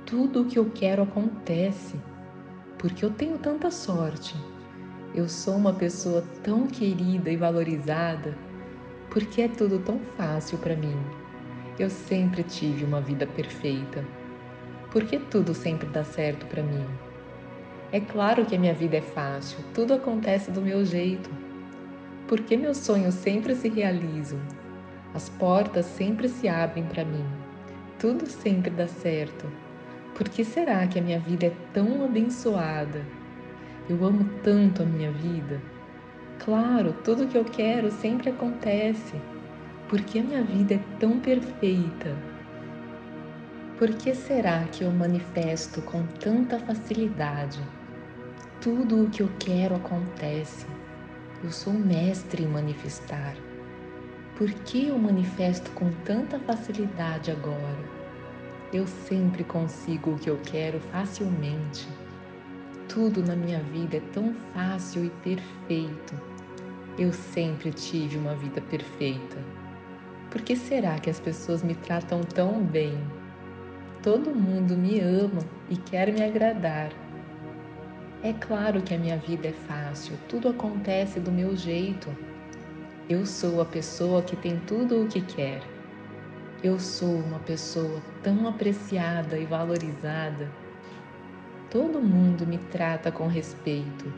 Tudo 0.05 0.41
o 0.41 0.45
que 0.45 0.59
eu 0.59 0.69
quero 0.75 1.03
acontece. 1.03 1.95
Porque 2.77 3.05
eu 3.05 3.09
tenho 3.09 3.37
tanta 3.37 3.71
sorte. 3.71 4.35
Eu 5.15 5.29
sou 5.29 5.55
uma 5.55 5.71
pessoa 5.71 6.21
tão 6.43 6.67
querida 6.67 7.29
e 7.29 7.37
valorizada. 7.37 8.37
Porque 9.09 9.43
é 9.43 9.47
tudo 9.47 9.79
tão 9.79 10.01
fácil 10.17 10.57
para 10.57 10.75
mim. 10.75 10.97
Eu 11.79 11.89
sempre 11.89 12.43
tive 12.43 12.83
uma 12.83 12.99
vida 12.99 13.25
perfeita. 13.25 14.03
Por 14.91 15.05
que 15.05 15.17
tudo 15.17 15.53
sempre 15.53 15.87
dá 15.87 16.03
certo 16.03 16.45
para 16.47 16.61
mim? 16.61 16.85
É 17.89 18.01
claro 18.01 18.45
que 18.45 18.57
a 18.57 18.59
minha 18.59 18.73
vida 18.73 18.97
é 18.97 19.01
fácil, 19.01 19.59
tudo 19.73 19.93
acontece 19.93 20.51
do 20.51 20.61
meu 20.61 20.83
jeito. 20.83 21.46
Por 22.27 22.41
que 22.41 22.57
meus 22.57 22.79
sonhos 22.79 23.15
sempre 23.15 23.55
se 23.55 23.69
realizam? 23.69 24.37
As 25.13 25.29
portas 25.29 25.85
sempre 25.85 26.27
se 26.27 26.49
abrem 26.49 26.83
para 26.83 27.05
mim. 27.05 27.25
Tudo 27.97 28.27
sempre 28.27 28.69
dá 28.69 28.85
certo. 28.85 29.49
Por 30.13 30.27
que 30.27 30.43
será 30.43 30.85
que 30.87 30.99
a 30.99 31.01
minha 31.01 31.21
vida 31.21 31.45
é 31.45 31.53
tão 31.71 32.03
abençoada? 32.03 33.01
Eu 33.89 34.03
amo 34.03 34.29
tanto 34.43 34.83
a 34.83 34.85
minha 34.85 35.09
vida. 35.09 35.61
Claro, 36.37 36.93
tudo 37.01 37.27
que 37.27 37.37
eu 37.37 37.45
quero 37.45 37.89
sempre 37.91 38.29
acontece. 38.29 39.15
Por 39.87 40.01
que 40.01 40.19
a 40.19 40.23
minha 40.23 40.43
vida 40.43 40.73
é 40.73 40.79
tão 40.99 41.21
perfeita? 41.21 42.13
Por 43.77 43.87
que 43.89 44.13
será 44.13 44.65
que 44.65 44.83
eu 44.83 44.91
manifesto 44.91 45.81
com 45.83 46.03
tanta 46.19 46.59
facilidade? 46.59 47.61
Tudo 48.59 49.05
o 49.05 49.09
que 49.09 49.21
eu 49.21 49.29
quero 49.39 49.75
acontece. 49.75 50.65
Eu 51.43 51.51
sou 51.51 51.71
mestre 51.71 52.43
em 52.43 52.47
manifestar. 52.47 53.35
Por 54.35 54.51
que 54.51 54.87
eu 54.87 54.97
manifesto 54.97 55.69
com 55.71 55.91
tanta 56.03 56.39
facilidade 56.39 57.29
agora? 57.29 57.77
Eu 58.73 58.87
sempre 58.87 59.43
consigo 59.43 60.11
o 60.11 60.17
que 60.17 60.31
eu 60.31 60.39
quero 60.43 60.79
facilmente. 60.91 61.87
Tudo 62.89 63.23
na 63.23 63.35
minha 63.35 63.59
vida 63.59 63.97
é 63.97 64.01
tão 64.13 64.33
fácil 64.51 65.05
e 65.05 65.09
perfeito. 65.09 66.19
Eu 66.97 67.13
sempre 67.13 67.71
tive 67.71 68.17
uma 68.17 68.33
vida 68.33 68.59
perfeita. 68.59 69.37
Por 70.31 70.41
que 70.41 70.55
será 70.55 70.97
que 70.97 71.09
as 71.09 71.19
pessoas 71.19 71.61
me 71.61 71.75
tratam 71.75 72.21
tão 72.21 72.63
bem? 72.63 72.97
Todo 74.01 74.33
mundo 74.33 74.75
me 74.75 74.99
ama 74.99 75.41
e 75.69 75.77
quer 75.77 76.11
me 76.11 76.23
agradar. 76.23 76.91
É 78.23 78.33
claro 78.33 78.81
que 78.81 78.95
a 78.95 78.97
minha 78.97 79.17
vida 79.17 79.49
é 79.49 79.53
fácil, 79.53 80.17
tudo 80.27 80.49
acontece 80.49 81.19
do 81.19 81.31
meu 81.31 81.55
jeito. 81.55 82.09
Eu 83.07 83.25
sou 83.25 83.61
a 83.61 83.65
pessoa 83.65 84.23
que 84.23 84.35
tem 84.35 84.59
tudo 84.61 85.03
o 85.03 85.07
que 85.07 85.21
quer. 85.21 85.61
Eu 86.63 86.79
sou 86.79 87.19
uma 87.19 87.37
pessoa 87.39 88.01
tão 88.23 88.47
apreciada 88.47 89.37
e 89.37 89.45
valorizada. 89.45 90.51
Todo 91.69 92.01
mundo 92.01 92.47
me 92.47 92.57
trata 92.57 93.11
com 93.11 93.27
respeito. 93.27 94.11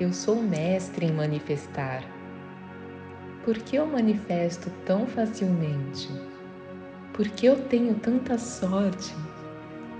Eu 0.00 0.12
sou 0.12 0.42
mestre 0.42 1.04
em 1.04 1.12
manifestar. 1.12 2.02
Por 3.44 3.58
que 3.58 3.76
eu 3.76 3.86
manifesto 3.86 4.70
tão 4.86 5.06
facilmente? 5.06 6.08
Por 7.12 7.28
que 7.28 7.44
eu 7.46 7.68
tenho 7.68 7.94
tanta 7.96 8.38
sorte? 8.38 9.14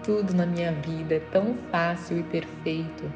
Tudo 0.04 0.34
na 0.34 0.44
minha 0.44 0.70
vida 0.70 1.14
é 1.14 1.20
tão 1.32 1.54
fácil 1.72 2.18
e 2.18 2.22
perfeito. 2.24 3.10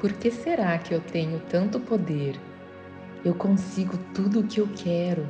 Por 0.00 0.10
que 0.14 0.30
será 0.30 0.78
que 0.78 0.94
eu 0.94 1.02
tenho 1.02 1.38
tanto 1.50 1.78
poder? 1.78 2.40
Eu 3.22 3.34
consigo 3.34 3.98
tudo 4.14 4.40
o 4.40 4.46
que 4.46 4.58
eu 4.58 4.66
quero. 4.74 5.28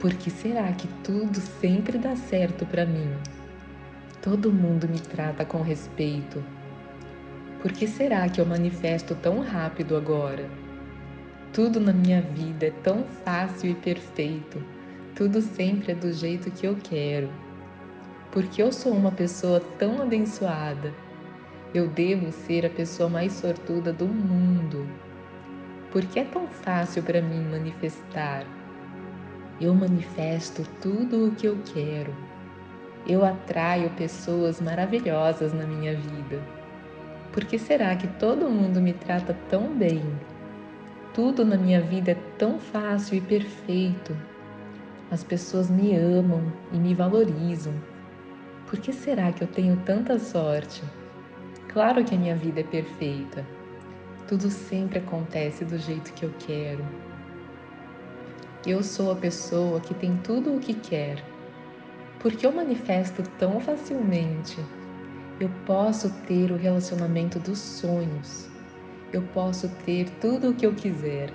Por 0.00 0.14
que 0.14 0.30
será 0.30 0.72
que 0.72 0.88
tudo 1.02 1.38
sempre 1.60 1.98
dá 1.98 2.16
certo 2.16 2.64
para 2.64 2.86
mim? 2.86 3.14
Todo 4.22 4.50
mundo 4.50 4.88
me 4.88 4.98
trata 4.98 5.44
com 5.44 5.60
respeito. 5.60 6.42
Por 7.60 7.70
que 7.70 7.86
será 7.86 8.26
que 8.30 8.40
eu 8.40 8.46
manifesto 8.46 9.14
tão 9.14 9.40
rápido 9.40 9.94
agora? 9.94 10.48
Tudo 11.52 11.78
na 11.78 11.92
minha 11.92 12.22
vida 12.22 12.68
é 12.68 12.70
tão 12.70 13.04
fácil 13.26 13.72
e 13.72 13.74
perfeito. 13.74 14.64
Tudo 15.14 15.42
sempre 15.42 15.92
é 15.92 15.94
do 15.94 16.10
jeito 16.14 16.50
que 16.50 16.66
eu 16.66 16.76
quero. 16.82 17.28
Porque 18.34 18.60
eu 18.60 18.72
sou 18.72 18.92
uma 18.92 19.12
pessoa 19.12 19.60
tão 19.78 20.02
abençoada. 20.02 20.92
Eu 21.72 21.86
devo 21.86 22.32
ser 22.32 22.66
a 22.66 22.68
pessoa 22.68 23.08
mais 23.08 23.32
sortuda 23.32 23.92
do 23.92 24.06
mundo. 24.08 24.88
Porque 25.92 26.18
é 26.18 26.24
tão 26.24 26.48
fácil 26.48 27.04
para 27.04 27.22
mim 27.22 27.44
manifestar. 27.48 28.44
Eu 29.60 29.72
manifesto 29.72 30.66
tudo 30.82 31.28
o 31.28 31.30
que 31.36 31.46
eu 31.46 31.56
quero. 31.72 32.12
Eu 33.06 33.24
atraio 33.24 33.88
pessoas 33.90 34.60
maravilhosas 34.60 35.52
na 35.52 35.64
minha 35.64 35.94
vida. 35.94 36.42
Por 37.32 37.44
que 37.44 37.56
será 37.56 37.94
que 37.94 38.08
todo 38.18 38.50
mundo 38.50 38.80
me 38.80 38.94
trata 38.94 39.38
tão 39.48 39.72
bem? 39.76 40.02
Tudo 41.12 41.44
na 41.44 41.56
minha 41.56 41.80
vida 41.80 42.10
é 42.10 42.16
tão 42.36 42.58
fácil 42.58 43.16
e 43.16 43.20
perfeito. 43.20 44.16
As 45.08 45.22
pessoas 45.22 45.70
me 45.70 45.94
amam 45.94 46.52
e 46.72 46.76
me 46.78 46.94
valorizam. 46.94 47.93
Por 48.74 48.80
que 48.80 48.92
será 48.92 49.30
que 49.30 49.40
eu 49.40 49.46
tenho 49.46 49.76
tanta 49.86 50.18
sorte? 50.18 50.82
Claro 51.68 52.04
que 52.04 52.12
a 52.12 52.18
minha 52.18 52.34
vida 52.34 52.58
é 52.58 52.64
perfeita. 52.64 53.46
Tudo 54.26 54.50
sempre 54.50 54.98
acontece 54.98 55.64
do 55.64 55.78
jeito 55.78 56.12
que 56.12 56.24
eu 56.24 56.34
quero. 56.40 56.84
Eu 58.66 58.82
sou 58.82 59.12
a 59.12 59.14
pessoa 59.14 59.78
que 59.78 59.94
tem 59.94 60.16
tudo 60.24 60.56
o 60.56 60.58
que 60.58 60.74
quer. 60.74 61.24
Porque 62.18 62.44
eu 62.44 62.50
manifesto 62.50 63.22
tão 63.38 63.60
facilmente. 63.60 64.58
Eu 65.38 65.48
posso 65.64 66.10
ter 66.26 66.50
o 66.50 66.56
relacionamento 66.56 67.38
dos 67.38 67.60
sonhos 67.60 68.50
eu 69.12 69.22
posso 69.32 69.68
ter 69.86 70.10
tudo 70.20 70.50
o 70.50 70.54
que 70.54 70.66
eu 70.66 70.74
quiser. 70.74 71.32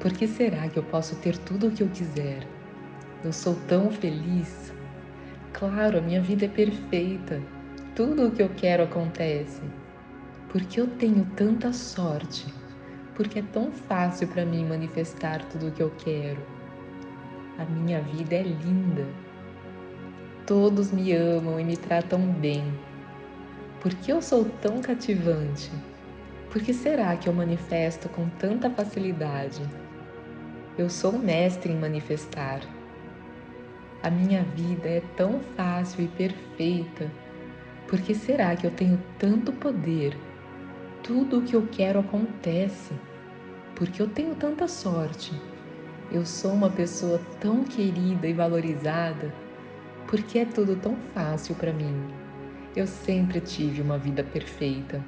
Por 0.00 0.10
que 0.10 0.26
será 0.26 0.66
que 0.66 0.78
eu 0.78 0.82
posso 0.84 1.14
ter 1.16 1.36
tudo 1.36 1.66
o 1.66 1.70
que 1.70 1.82
eu 1.82 1.88
quiser? 1.90 2.48
Eu 3.22 3.34
sou 3.34 3.54
tão 3.68 3.90
feliz. 3.90 4.77
Claro, 5.52 5.98
a 5.98 6.00
minha 6.00 6.20
vida 6.20 6.44
é 6.44 6.48
perfeita. 6.48 7.42
Tudo 7.94 8.28
o 8.28 8.30
que 8.30 8.42
eu 8.42 8.50
quero 8.50 8.84
acontece. 8.84 9.62
Porque 10.48 10.80
eu 10.80 10.86
tenho 10.86 11.24
tanta 11.36 11.72
sorte. 11.72 12.46
Porque 13.14 13.40
é 13.40 13.42
tão 13.52 13.72
fácil 13.72 14.28
para 14.28 14.44
mim 14.44 14.64
manifestar 14.64 15.44
tudo 15.46 15.68
o 15.68 15.72
que 15.72 15.82
eu 15.82 15.90
quero. 15.98 16.40
A 17.58 17.64
minha 17.64 18.00
vida 18.00 18.36
é 18.36 18.42
linda. 18.42 19.06
Todos 20.46 20.92
me 20.92 21.12
amam 21.12 21.58
e 21.58 21.64
me 21.64 21.76
tratam 21.76 22.20
bem. 22.20 22.62
Por 23.80 23.92
que 23.94 24.12
eu 24.12 24.22
sou 24.22 24.44
tão 24.62 24.80
cativante? 24.80 25.70
Por 26.50 26.62
que 26.62 26.72
será 26.72 27.16
que 27.16 27.28
eu 27.28 27.32
manifesto 27.32 28.08
com 28.08 28.28
tanta 28.38 28.70
facilidade? 28.70 29.62
Eu 30.78 30.88
sou 30.88 31.12
mestre 31.12 31.72
em 31.72 31.76
manifestar. 31.76 32.60
A 34.02 34.10
minha 34.10 34.44
vida 34.44 34.88
é 34.88 35.02
tão 35.16 35.40
fácil 35.56 36.04
e 36.04 36.08
perfeita. 36.08 37.10
Por 37.88 38.00
que 38.00 38.14
será 38.14 38.54
que 38.54 38.66
eu 38.66 38.70
tenho 38.70 39.02
tanto 39.18 39.52
poder? 39.52 40.16
Tudo 41.02 41.38
o 41.38 41.42
que 41.42 41.56
eu 41.56 41.66
quero 41.72 41.98
acontece. 41.98 42.94
Porque 43.74 44.00
eu 44.00 44.08
tenho 44.08 44.34
tanta 44.36 44.68
sorte. 44.68 45.32
Eu 46.12 46.24
sou 46.24 46.52
uma 46.52 46.70
pessoa 46.70 47.20
tão 47.40 47.64
querida 47.64 48.28
e 48.28 48.32
valorizada. 48.32 49.34
Porque 50.06 50.38
é 50.38 50.44
tudo 50.44 50.76
tão 50.76 50.96
fácil 51.12 51.54
para 51.56 51.72
mim. 51.72 51.94
Eu 52.76 52.86
sempre 52.86 53.40
tive 53.40 53.82
uma 53.82 53.98
vida 53.98 54.22
perfeita. 54.22 55.04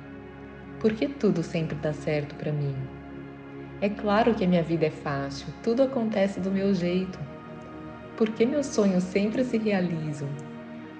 Por 0.81 0.95
que 0.95 1.07
tudo 1.07 1.43
sempre 1.43 1.77
dá 1.77 1.93
certo 1.93 2.35
para 2.35 2.51
mim? 2.51 2.75
É 3.81 3.89
claro 3.89 4.35
que 4.35 4.45
a 4.45 4.49
minha 4.49 4.63
vida 4.63 4.87
é 4.87 4.91
fácil, 4.91 5.47
tudo 5.63 5.83
acontece 5.83 6.41
do 6.41 6.51
meu 6.51 6.75
jeito. 6.75 7.19
Por 8.21 8.29
que 8.29 8.45
meus 8.45 8.67
sonhos 8.67 9.05
sempre 9.05 9.43
se 9.43 9.57
realizam? 9.57 10.29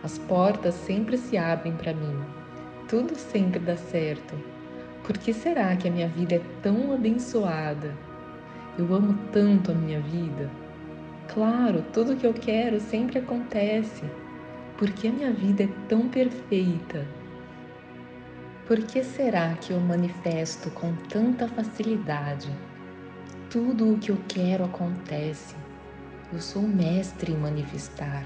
As 0.03 0.17
portas 0.17 0.73
sempre 0.73 1.19
se 1.19 1.37
abrem 1.37 1.77
para 1.77 1.93
mim. 1.93 2.19
Tudo 2.89 3.15
sempre 3.15 3.59
dá 3.59 3.77
certo. 3.77 4.35
Por 5.05 5.19
que 5.19 5.35
será 5.35 5.77
que 5.77 5.87
a 5.87 5.91
minha 5.91 6.09
vida 6.09 6.37
é 6.37 6.41
tão 6.63 6.95
abençoada? 6.95 7.95
Eu 8.79 8.95
amo 8.95 9.19
tanto 9.33 9.71
a 9.71 9.75
minha 9.75 10.01
vida. 10.01 10.51
Claro, 11.29 11.85
tudo 11.93 12.17
que 12.17 12.27
eu 12.27 12.33
quero 12.33 12.81
sempre 12.81 13.19
acontece. 13.19 14.07
Por 14.79 14.91
que 14.91 15.09
a 15.09 15.13
minha 15.13 15.31
vida 15.31 15.65
é 15.65 15.69
tão 15.91 16.09
perfeita? 16.09 17.07
Por 18.67 18.79
que 18.79 19.05
será 19.05 19.53
que 19.57 19.75
eu 19.75 19.81
manifesto 19.81 20.71
com 20.71 20.95
tanta 21.11 21.47
facilidade? 21.49 22.49
Tudo 23.51 23.93
o 23.93 23.99
que 23.99 24.11
eu 24.11 24.17
quero 24.27 24.65
acontece. 24.65 25.55
Eu 26.33 26.41
sou 26.41 26.63
mestre 26.63 27.33
em 27.33 27.37
manifestar. 27.37 28.25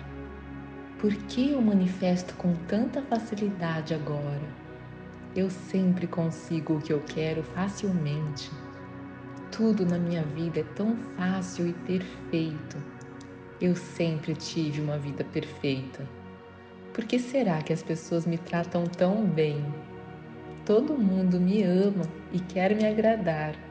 Por 0.98 1.14
que 1.14 1.52
eu 1.52 1.62
manifesto 1.62 2.34
com 2.34 2.54
tanta 2.68 3.00
facilidade 3.00 3.94
agora? 3.94 4.42
Eu 5.34 5.48
sempre 5.48 6.06
consigo 6.06 6.74
o 6.74 6.80
que 6.82 6.92
eu 6.92 7.00
quero 7.00 7.42
facilmente. 7.42 8.50
Tudo 9.50 9.86
na 9.86 9.98
minha 9.98 10.22
vida 10.22 10.60
é 10.60 10.64
tão 10.74 10.94
fácil 11.16 11.66
e 11.66 11.72
perfeito. 11.72 12.76
Eu 13.58 13.74
sempre 13.74 14.34
tive 14.34 14.82
uma 14.82 14.98
vida 14.98 15.24
perfeita. 15.24 16.06
Por 16.92 17.06
que 17.06 17.18
será 17.18 17.62
que 17.62 17.72
as 17.72 17.82
pessoas 17.82 18.26
me 18.26 18.36
tratam 18.36 18.84
tão 18.84 19.24
bem? 19.24 19.64
Todo 20.66 20.98
mundo 20.98 21.40
me 21.40 21.62
ama 21.62 22.04
e 22.30 22.38
quer 22.38 22.76
me 22.76 22.86
agradar. 22.86 23.63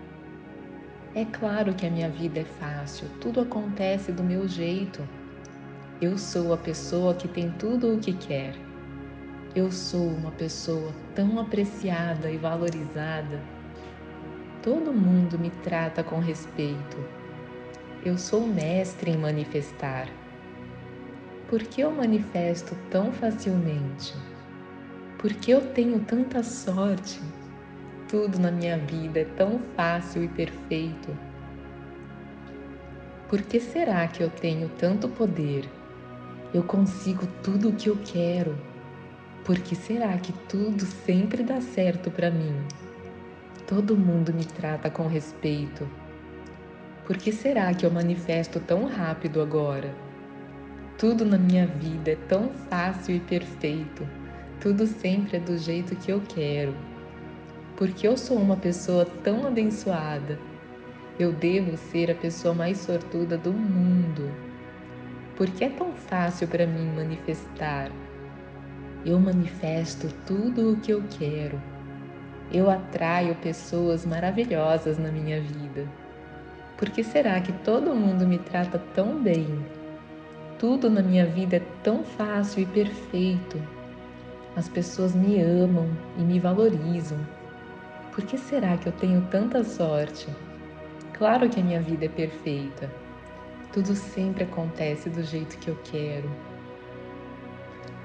É 1.15 1.25
claro 1.25 1.75
que 1.75 1.85
a 1.85 1.91
minha 1.91 2.09
vida 2.09 2.39
é 2.39 2.43
fácil, 2.43 3.07
tudo 3.21 3.41
acontece 3.41 4.11
do 4.11 4.23
meu 4.23 4.47
jeito. 4.47 5.07
Eu 6.01 6.17
sou 6.17 6.51
a 6.51 6.57
pessoa 6.57 7.13
que 7.13 7.27
tem 7.27 7.51
tudo 7.51 7.93
o 7.93 7.99
que 7.99 8.13
quer. 8.13 8.55
Eu 9.55 9.71
sou 9.71 10.07
uma 10.07 10.31
pessoa 10.31 10.91
tão 11.13 11.39
apreciada 11.39 12.31
e 12.31 12.37
valorizada. 12.37 13.39
Todo 14.63 14.91
mundo 14.91 15.37
me 15.37 15.51
trata 15.63 16.03
com 16.03 16.19
respeito. 16.19 16.97
Eu 18.03 18.17
sou 18.17 18.47
mestre 18.47 19.11
em 19.11 19.17
manifestar. 19.17 20.09
Por 21.47 21.61
que 21.61 21.81
eu 21.81 21.91
manifesto 21.91 22.75
tão 22.89 23.11
facilmente? 23.11 24.15
Por 25.19 25.31
que 25.31 25.51
eu 25.51 25.61
tenho 25.73 25.99
tanta 25.99 26.41
sorte? 26.41 27.21
Tudo 28.07 28.39
na 28.39 28.51
minha 28.51 28.77
vida 28.77 29.21
é 29.21 29.25
tão 29.25 29.59
fácil 29.75 30.23
e 30.23 30.27
perfeito. 30.27 31.17
Por 33.27 33.41
que 33.41 33.59
será 33.59 34.07
que 34.07 34.21
eu 34.21 34.29
tenho 34.29 34.69
tanto 34.77 35.09
poder? 35.09 35.67
Eu 36.53 36.63
consigo 36.63 37.25
tudo 37.41 37.69
o 37.69 37.73
que 37.73 37.89
eu 37.89 37.97
quero. 38.05 38.55
Por 39.43 39.57
que 39.57 39.75
será 39.75 40.15
que 40.17 40.31
tudo 40.47 40.85
sempre 40.85 41.41
dá 41.41 41.59
certo 41.59 42.11
para 42.11 42.29
mim? 42.29 42.55
Todo 43.65 43.97
mundo 43.97 44.31
me 44.31 44.45
trata 44.45 44.89
com 44.89 45.07
respeito. 45.07 45.89
Por 47.05 47.17
que 47.17 47.31
será 47.31 47.73
que 47.73 47.85
eu 47.85 47.91
manifesto 47.91 48.59
tão 48.59 48.85
rápido 48.85 49.41
agora? 49.41 49.93
Tudo 50.97 51.25
na 51.25 51.37
minha 51.37 51.65
vida 51.65 52.11
é 52.11 52.15
tão 52.15 52.49
fácil 52.69 53.15
e 53.15 53.19
perfeito. 53.19 54.07
Tudo 54.61 54.85
sempre 54.85 55.37
é 55.37 55.39
do 55.39 55.57
jeito 55.57 55.95
que 55.95 56.11
eu 56.11 56.21
quero. 56.21 56.73
Porque 57.75 58.07
eu 58.07 58.15
sou 58.15 58.37
uma 58.37 58.55
pessoa 58.55 59.05
tão 59.23 59.47
abençoada. 59.47 60.37
Eu 61.19 61.31
devo 61.31 61.75
ser 61.75 62.11
a 62.11 62.15
pessoa 62.15 62.53
mais 62.53 62.77
sortuda 62.77 63.37
do 63.37 63.51
mundo. 63.51 64.31
Porque 65.35 65.65
é 65.65 65.69
tão 65.69 65.91
fácil 65.93 66.47
para 66.47 66.67
mim 66.67 66.85
manifestar. 66.95 67.91
Eu 69.05 69.19
manifesto 69.19 70.07
tudo 70.25 70.73
o 70.73 70.77
que 70.77 70.91
eu 70.91 71.03
quero. 71.17 71.61
Eu 72.51 72.69
atraio 72.69 73.35
pessoas 73.35 74.05
maravilhosas 74.05 74.97
na 74.97 75.11
minha 75.11 75.41
vida. 75.41 75.87
Por 76.77 76.89
que 76.89 77.03
será 77.03 77.41
que 77.41 77.51
todo 77.51 77.95
mundo 77.95 78.27
me 78.27 78.37
trata 78.37 78.77
tão 78.93 79.21
bem? 79.21 79.65
Tudo 80.59 80.89
na 80.89 81.01
minha 81.01 81.25
vida 81.25 81.57
é 81.57 81.61
tão 81.81 82.03
fácil 82.03 82.63
e 82.63 82.65
perfeito. 82.65 83.61
As 84.55 84.69
pessoas 84.69 85.15
me 85.15 85.41
amam 85.41 85.89
e 86.17 86.21
me 86.21 86.39
valorizam. 86.39 87.17
Por 88.13 88.23
que 88.25 88.37
será 88.37 88.77
que 88.77 88.87
eu 88.87 88.93
tenho 88.93 89.27
tanta 89.31 89.63
sorte? 89.63 90.27
Claro 91.13 91.49
que 91.49 91.59
a 91.59 91.63
minha 91.63 91.81
vida 91.81 92.05
é 92.05 92.09
perfeita. 92.09 92.87
Tudo 93.71 93.95
sempre 93.95 94.43
acontece 94.43 95.09
do 95.09 95.23
jeito 95.23 95.57
que 95.57 95.69
eu 95.69 95.75
quero. 95.83 96.29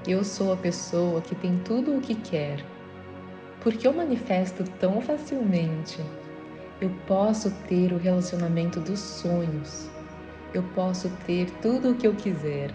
Eu 0.07 0.23
sou 0.23 0.51
a 0.51 0.57
pessoa 0.57 1.21
que 1.21 1.35
tem 1.35 1.59
tudo 1.59 1.95
o 1.95 2.01
que 2.01 2.15
quer. 2.15 2.65
Porque 3.61 3.87
eu 3.87 3.93
manifesto 3.93 4.63
tão 4.79 4.99
facilmente. 4.99 6.03
Eu 6.81 6.89
posso 7.05 7.51
ter 7.67 7.93
o 7.93 7.97
relacionamento 7.97 8.79
dos 8.79 8.99
sonhos. 8.99 9.91
Eu 10.55 10.63
posso 10.73 11.07
ter 11.27 11.51
tudo 11.61 11.91
o 11.91 11.95
que 11.95 12.07
eu 12.07 12.15
quiser. 12.15 12.73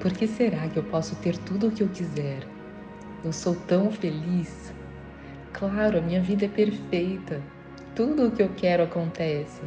Por 0.00 0.12
que 0.12 0.26
será 0.26 0.66
que 0.68 0.78
eu 0.78 0.82
posso 0.82 1.14
ter 1.16 1.38
tudo 1.38 1.68
o 1.68 1.70
que 1.70 1.84
eu 1.84 1.88
quiser? 1.88 2.44
Eu 3.24 3.32
sou 3.32 3.54
tão 3.54 3.92
feliz. 3.92 4.72
Claro, 5.52 5.98
a 5.98 6.00
minha 6.00 6.20
vida 6.20 6.46
é 6.46 6.48
perfeita. 6.48 7.42
Tudo 7.94 8.26
o 8.26 8.30
que 8.30 8.42
eu 8.42 8.48
quero 8.56 8.84
acontece. 8.84 9.60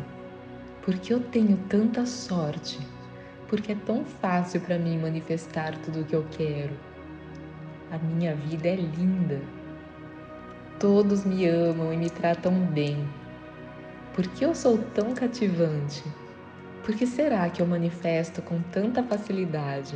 Porque 0.81 1.13
eu 1.13 1.19
tenho 1.19 1.57
tanta 1.69 2.05
sorte. 2.05 2.79
Porque 3.47 3.73
é 3.73 3.75
tão 3.75 4.03
fácil 4.03 4.61
para 4.61 4.79
mim 4.79 4.97
manifestar 4.97 5.77
tudo 5.79 6.01
o 6.01 6.05
que 6.05 6.15
eu 6.15 6.25
quero. 6.31 6.73
A 7.91 7.99
minha 7.99 8.35
vida 8.35 8.67
é 8.67 8.75
linda. 8.75 9.39
Todos 10.79 11.23
me 11.23 11.47
amam 11.47 11.93
e 11.93 11.97
me 11.97 12.09
tratam 12.09 12.53
bem. 12.53 13.07
Por 14.13 14.27
que 14.27 14.43
eu 14.43 14.55
sou 14.55 14.77
tão 14.77 15.13
cativante? 15.13 16.03
Por 16.83 16.95
que 16.95 17.05
será 17.05 17.49
que 17.49 17.61
eu 17.61 17.67
manifesto 17.67 18.41
com 18.41 18.59
tanta 18.61 19.03
facilidade? 19.03 19.95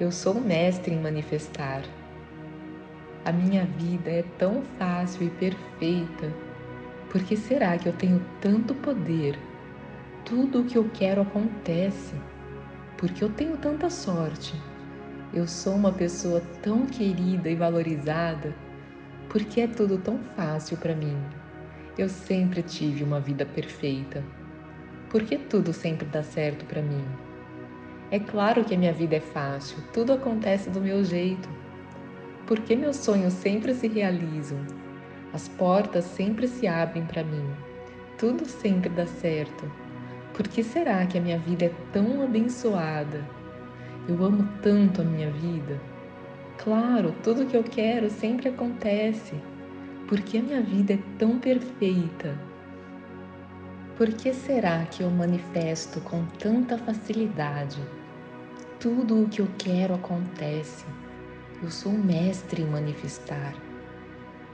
Eu 0.00 0.10
sou 0.10 0.34
mestre 0.40 0.92
em 0.92 1.00
manifestar. 1.00 1.82
A 3.24 3.32
minha 3.32 3.64
vida 3.64 4.10
é 4.10 4.22
tão 4.38 4.62
fácil 4.78 5.26
e 5.26 5.30
perfeita. 5.30 6.30
Por 7.08 7.22
que 7.22 7.34
será 7.36 7.78
que 7.78 7.88
eu 7.88 7.92
tenho 7.94 8.22
tanto 8.38 8.74
poder? 8.74 9.38
Tudo 10.26 10.60
o 10.60 10.64
que 10.64 10.76
eu 10.76 10.90
quero 10.92 11.22
acontece. 11.22 12.14
Porque 12.98 13.24
eu 13.24 13.30
tenho 13.30 13.56
tanta 13.56 13.88
sorte. 13.88 14.54
Eu 15.32 15.48
sou 15.48 15.74
uma 15.74 15.90
pessoa 15.90 16.42
tão 16.62 16.84
querida 16.84 17.48
e 17.48 17.54
valorizada. 17.54 18.54
Porque 19.30 19.62
é 19.62 19.66
tudo 19.68 19.96
tão 19.96 20.18
fácil 20.36 20.76
para 20.76 20.94
mim. 20.94 21.16
Eu 21.96 22.10
sempre 22.10 22.62
tive 22.62 23.02
uma 23.02 23.20
vida 23.20 23.46
perfeita. 23.46 24.22
Porque 25.08 25.38
tudo 25.38 25.72
sempre 25.72 26.06
dá 26.06 26.22
certo 26.22 26.66
para 26.66 26.82
mim. 26.82 27.04
É 28.10 28.18
claro 28.18 28.64
que 28.64 28.74
a 28.74 28.78
minha 28.78 28.92
vida 28.92 29.16
é 29.16 29.20
fácil, 29.20 29.78
tudo 29.92 30.12
acontece 30.12 30.68
do 30.68 30.80
meu 30.80 31.02
jeito. 31.02 31.63
Por 32.46 32.60
que 32.60 32.76
meus 32.76 32.96
sonhos 32.96 33.32
sempre 33.32 33.72
se 33.72 33.88
realizam? 33.88 34.58
As 35.32 35.48
portas 35.48 36.04
sempre 36.04 36.46
se 36.46 36.66
abrem 36.66 37.06
para 37.06 37.24
mim. 37.24 37.48
Tudo 38.18 38.44
sempre 38.44 38.90
dá 38.90 39.06
certo. 39.06 39.70
Por 40.34 40.46
que 40.46 40.62
será 40.62 41.06
que 41.06 41.16
a 41.16 41.20
minha 41.22 41.38
vida 41.38 41.64
é 41.64 41.72
tão 41.90 42.22
abençoada? 42.22 43.24
Eu 44.06 44.22
amo 44.22 44.46
tanto 44.60 45.00
a 45.00 45.04
minha 45.04 45.30
vida. 45.30 45.80
Claro, 46.58 47.14
tudo 47.22 47.46
que 47.46 47.56
eu 47.56 47.64
quero 47.64 48.10
sempre 48.10 48.50
acontece. 48.50 49.34
Por 50.06 50.20
que 50.20 50.36
a 50.36 50.42
minha 50.42 50.60
vida 50.60 50.92
é 50.92 50.98
tão 51.18 51.38
perfeita? 51.38 52.38
Por 53.96 54.08
que 54.12 54.34
será 54.34 54.84
que 54.84 55.02
eu 55.02 55.10
manifesto 55.10 55.98
com 56.02 56.26
tanta 56.38 56.76
facilidade? 56.76 57.80
Tudo 58.78 59.22
o 59.22 59.28
que 59.28 59.40
eu 59.40 59.48
quero 59.56 59.94
acontece. 59.94 60.84
Eu 61.64 61.70
sou 61.70 61.92
mestre 61.92 62.60
em 62.60 62.66
manifestar. 62.66 63.54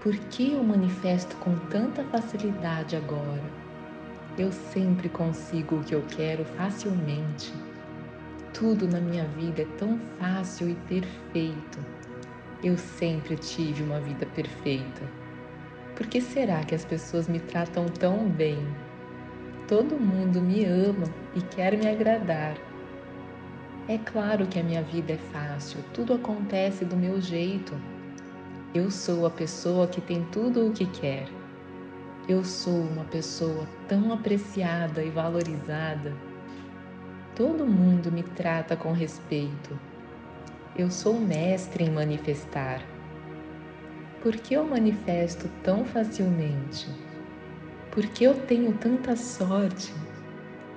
Por 0.00 0.14
que 0.16 0.52
eu 0.52 0.62
manifesto 0.62 1.34
com 1.38 1.56
tanta 1.68 2.04
facilidade 2.04 2.94
agora? 2.94 3.42
Eu 4.38 4.52
sempre 4.52 5.08
consigo 5.08 5.74
o 5.74 5.82
que 5.82 5.92
eu 5.92 6.04
quero 6.06 6.44
facilmente. 6.44 7.52
Tudo 8.54 8.86
na 8.86 9.00
minha 9.00 9.24
vida 9.24 9.62
é 9.62 9.64
tão 9.76 9.98
fácil 10.20 10.68
e 10.70 10.76
perfeito. 10.86 11.80
Eu 12.62 12.78
sempre 12.78 13.34
tive 13.34 13.82
uma 13.82 13.98
vida 13.98 14.24
perfeita. 14.26 15.02
Por 15.96 16.06
que 16.06 16.20
será 16.20 16.62
que 16.62 16.76
as 16.76 16.84
pessoas 16.84 17.26
me 17.26 17.40
tratam 17.40 17.86
tão 17.86 18.28
bem? 18.28 18.64
Todo 19.66 19.98
mundo 19.98 20.40
me 20.40 20.64
ama 20.64 21.12
e 21.34 21.42
quer 21.42 21.76
me 21.76 21.88
agradar. 21.88 22.54
É 23.90 23.98
claro 23.98 24.46
que 24.46 24.56
a 24.56 24.62
minha 24.62 24.84
vida 24.84 25.14
é 25.14 25.16
fácil, 25.16 25.82
tudo 25.92 26.14
acontece 26.14 26.84
do 26.84 26.96
meu 26.96 27.20
jeito. 27.20 27.74
Eu 28.72 28.88
sou 28.88 29.26
a 29.26 29.30
pessoa 29.30 29.88
que 29.88 30.00
tem 30.00 30.24
tudo 30.30 30.68
o 30.68 30.72
que 30.72 30.86
quer. 30.86 31.26
Eu 32.28 32.44
sou 32.44 32.82
uma 32.82 33.02
pessoa 33.02 33.66
tão 33.88 34.12
apreciada 34.12 35.02
e 35.02 35.10
valorizada. 35.10 36.14
Todo 37.34 37.66
mundo 37.66 38.12
me 38.12 38.22
trata 38.22 38.76
com 38.76 38.92
respeito. 38.92 39.76
Eu 40.76 40.88
sou 40.88 41.18
mestre 41.18 41.82
em 41.82 41.90
manifestar. 41.90 42.80
Por 44.22 44.36
que 44.36 44.54
eu 44.54 44.64
manifesto 44.64 45.50
tão 45.64 45.84
facilmente? 45.84 46.86
Por 47.90 48.06
que 48.06 48.22
eu 48.22 48.34
tenho 48.46 48.72
tanta 48.74 49.16
sorte? 49.16 49.92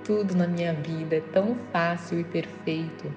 Tudo 0.04 0.36
na 0.36 0.46
minha 0.46 0.74
vida 0.74 1.16
é 1.16 1.22
tão 1.22 1.56
fácil 1.72 2.20
e 2.20 2.26
perfeito. 2.26 3.10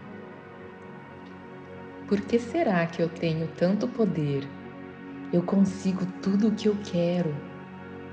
Por 2.07 2.21
que 2.21 2.39
será 2.39 2.87
que 2.87 3.03
eu 3.03 3.09
tenho 3.09 3.49
tanto 3.57 3.89
poder? 3.89 4.47
Eu 5.33 5.43
consigo 5.43 6.07
tudo 6.23 6.47
o 6.47 6.53
que 6.53 6.69
eu 6.69 6.77
quero. 6.85 7.35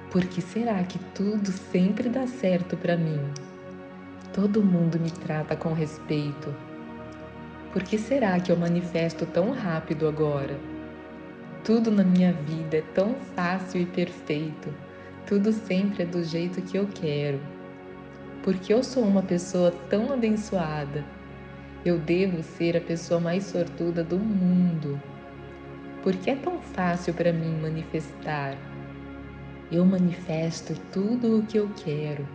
Por 0.09 0.25
que 0.25 0.41
será 0.41 0.81
que 0.83 0.97
tudo 1.13 1.51
sempre 1.51 2.09
dá 2.09 2.25
certo 2.25 2.75
para 2.75 2.97
mim? 2.97 3.19
Todo 4.33 4.63
mundo 4.63 4.99
me 4.99 5.11
trata 5.11 5.55
com 5.55 5.71
respeito. 5.73 6.51
Por 7.71 7.83
que 7.83 7.99
será 7.99 8.39
que 8.39 8.51
eu 8.51 8.57
manifesto 8.57 9.27
tão 9.27 9.51
rápido 9.51 10.07
agora? 10.07 10.59
Tudo 11.63 11.91
na 11.91 12.03
minha 12.03 12.33
vida 12.33 12.77
é 12.77 12.83
tão 12.95 13.13
fácil 13.35 13.81
e 13.81 13.85
perfeito. 13.85 14.73
Tudo 15.27 15.53
sempre 15.53 16.01
é 16.01 16.05
do 16.07 16.23
jeito 16.23 16.59
que 16.63 16.75
eu 16.75 16.87
quero. 16.87 17.52
Porque 18.43 18.73
eu 18.73 18.83
sou 18.83 19.03
uma 19.03 19.23
pessoa 19.23 19.71
tão 19.89 20.13
abençoada. 20.13 21.03
Eu 21.83 21.97
devo 21.97 22.43
ser 22.43 22.77
a 22.77 22.81
pessoa 22.81 23.19
mais 23.19 23.45
sortuda 23.45 24.03
do 24.03 24.19
mundo. 24.19 25.01
Porque 26.03 26.29
é 26.29 26.35
tão 26.35 26.59
fácil 26.59 27.13
para 27.13 27.33
mim 27.33 27.59
manifestar. 27.61 28.55
Eu 29.71 29.83
manifesto 29.85 30.75
tudo 30.91 31.39
o 31.39 31.45
que 31.45 31.57
eu 31.57 31.69
quero 31.75 32.27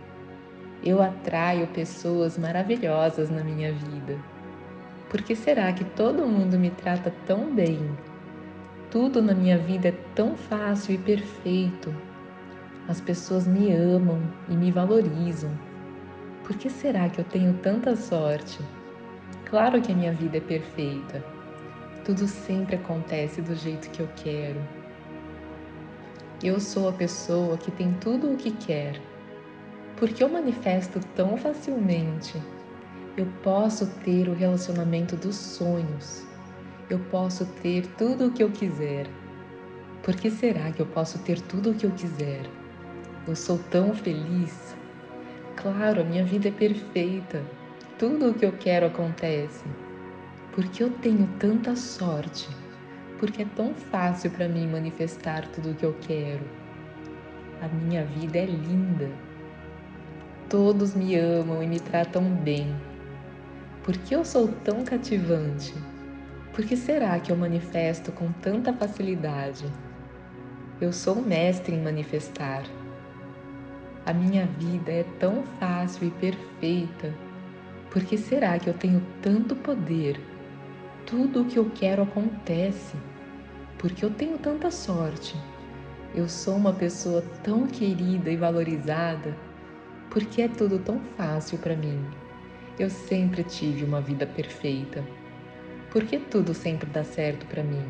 eu 0.83 1.01
atraio 1.01 1.67
pessoas 1.67 2.37
maravilhosas 2.37 3.29
na 3.29 3.43
minha 3.43 3.73
vida. 3.73 4.17
Por 5.09 5.21
que 5.21 5.35
será 5.35 5.73
que 5.73 5.83
todo 5.83 6.25
mundo 6.25 6.57
me 6.57 6.69
trata 6.69 7.13
tão 7.25 7.53
bem? 7.53 7.79
Tudo 8.89 9.21
na 9.21 9.33
minha 9.33 9.57
vida 9.57 9.89
é 9.89 9.93
tão 10.15 10.35
fácil 10.35 10.95
e 10.95 10.97
perfeito. 10.97 11.93
As 12.87 13.01
pessoas 13.01 13.45
me 13.45 13.73
amam 13.73 14.21
e 14.47 14.55
me 14.55 14.71
valorizam. 14.71 15.51
Por 16.49 16.57
que 16.57 16.67
será 16.67 17.07
que 17.07 17.21
eu 17.21 17.25
tenho 17.25 17.53
tanta 17.59 17.95
sorte? 17.95 18.57
Claro 19.45 19.79
que 19.83 19.91
a 19.91 19.95
minha 19.95 20.11
vida 20.11 20.37
é 20.37 20.41
perfeita. 20.41 21.23
Tudo 22.03 22.27
sempre 22.27 22.75
acontece 22.75 23.39
do 23.39 23.53
jeito 23.53 23.87
que 23.91 23.99
eu 23.99 24.09
quero. 24.15 24.59
Eu 26.41 26.59
sou 26.59 26.89
a 26.89 26.91
pessoa 26.91 27.55
que 27.55 27.69
tem 27.69 27.93
tudo 28.01 28.33
o 28.33 28.35
que 28.35 28.49
quer 28.49 28.99
porque 29.95 30.23
eu 30.23 30.27
manifesto 30.27 30.99
tão 31.15 31.37
facilmente. 31.37 32.41
Eu 33.15 33.27
posso 33.43 33.85
ter 34.03 34.27
o 34.27 34.33
relacionamento 34.33 35.15
dos 35.15 35.35
sonhos. 35.35 36.25
Eu 36.89 36.97
posso 37.11 37.45
ter 37.61 37.85
tudo 37.95 38.25
o 38.25 38.31
que 38.31 38.41
eu 38.41 38.49
quiser. 38.49 39.05
Por 40.01 40.15
que 40.15 40.31
será 40.31 40.71
que 40.71 40.81
eu 40.81 40.87
posso 40.87 41.19
ter 41.19 41.39
tudo 41.41 41.69
o 41.69 41.75
que 41.75 41.85
eu 41.85 41.91
quiser? 41.91 42.41
Eu 43.27 43.35
sou 43.35 43.59
tão 43.69 43.93
feliz. 43.93 44.79
Claro, 45.61 45.99
a 45.99 46.03
minha 46.05 46.23
vida 46.23 46.47
é 46.47 46.51
perfeita. 46.51 47.43
Tudo 47.97 48.29
o 48.29 48.33
que 48.33 48.45
eu 48.45 48.53
quero 48.53 48.85
acontece. 48.85 49.65
Porque 50.53 50.81
eu 50.81 50.89
tenho 50.89 51.27
tanta 51.37 51.75
sorte. 51.75 52.47
Porque 53.19 53.41
é 53.41 53.45
tão 53.57 53.73
fácil 53.73 54.31
para 54.31 54.47
mim 54.47 54.69
manifestar 54.69 55.45
tudo 55.49 55.71
o 55.71 55.75
que 55.75 55.85
eu 55.85 55.93
quero. 55.99 56.45
A 57.61 57.67
minha 57.67 58.05
vida 58.05 58.37
é 58.37 58.45
linda. 58.45 59.09
Todos 60.47 60.95
me 60.95 61.17
amam 61.17 61.61
e 61.61 61.67
me 61.67 61.81
tratam 61.81 62.23
bem. 62.23 62.73
Por 63.83 63.97
que 63.97 64.15
eu 64.15 64.23
sou 64.23 64.47
tão 64.63 64.85
cativante? 64.85 65.73
Por 66.53 66.63
que 66.63 66.77
será 66.77 67.19
que 67.19 67.33
eu 67.33 67.35
manifesto 67.35 68.13
com 68.13 68.31
tanta 68.31 68.71
facilidade? 68.71 69.65
Eu 70.79 70.93
sou 70.93 71.17
mestre 71.17 71.75
em 71.75 71.83
manifestar. 71.83 72.63
A 74.05 74.13
minha 74.13 74.45
vida 74.45 74.91
é 74.91 75.03
tão 75.19 75.43
fácil 75.59 76.07
e 76.07 76.11
perfeita. 76.11 77.13
Por 77.89 78.03
que 78.03 78.17
será 78.17 78.57
que 78.59 78.69
eu 78.69 78.73
tenho 78.73 79.01
tanto 79.21 79.55
poder? 79.55 80.19
Tudo 81.05 81.41
o 81.41 81.45
que 81.45 81.57
eu 81.57 81.69
quero 81.73 82.03
acontece. 82.03 82.95
Porque 83.77 84.03
eu 84.03 84.11
tenho 84.11 84.37
tanta 84.37 84.71
sorte. 84.71 85.35
Eu 86.15 86.27
sou 86.27 86.55
uma 86.55 86.73
pessoa 86.73 87.21
tão 87.43 87.67
querida 87.67 88.29
e 88.29 88.35
valorizada 88.35 89.35
por 90.09 90.25
que 90.25 90.41
é 90.41 90.47
tudo 90.47 90.79
tão 90.79 90.99
fácil 91.15 91.59
para 91.59 91.75
mim? 91.75 92.03
Eu 92.79 92.89
sempre 92.89 93.43
tive 93.43 93.85
uma 93.85 94.01
vida 94.01 94.25
perfeita. 94.25 95.03
Por 95.91 96.03
que 96.03 96.17
tudo 96.17 96.51
sempre 96.51 96.89
dá 96.89 97.03
certo 97.03 97.45
para 97.45 97.61
mim? 97.61 97.85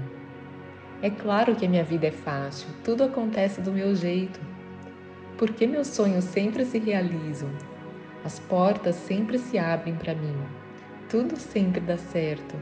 É 1.02 1.10
claro 1.10 1.56
que 1.56 1.66
a 1.66 1.70
minha 1.70 1.84
vida 1.84 2.08
é 2.08 2.12
fácil, 2.12 2.68
tudo 2.84 3.06
acontece 3.06 3.62
do 3.62 3.72
meu 3.72 3.96
jeito. 3.96 4.38
Por 5.40 5.52
que 5.52 5.66
meus 5.66 5.88
sonhos 5.88 6.26
sempre 6.26 6.66
se 6.66 6.78
realizam? 6.80 7.50
As 8.26 8.40
portas 8.40 8.94
sempre 8.94 9.40
se 9.40 9.58
abrem 9.58 9.96
para 9.96 10.14
mim. 10.14 10.36
Tudo 11.08 11.38
sempre 11.38 11.80
dá 11.80 11.98
certo. 11.98 12.58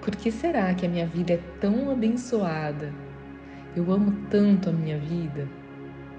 Por 0.00 0.16
que 0.16 0.32
será 0.32 0.72
que 0.72 0.86
a 0.86 0.88
minha 0.88 1.06
vida 1.06 1.34
é 1.34 1.40
tão 1.60 1.90
abençoada? 1.90 2.90
Eu 3.76 3.92
amo 3.92 4.16
tanto 4.30 4.70
a 4.70 4.72
minha 4.72 4.98
vida. 4.98 5.46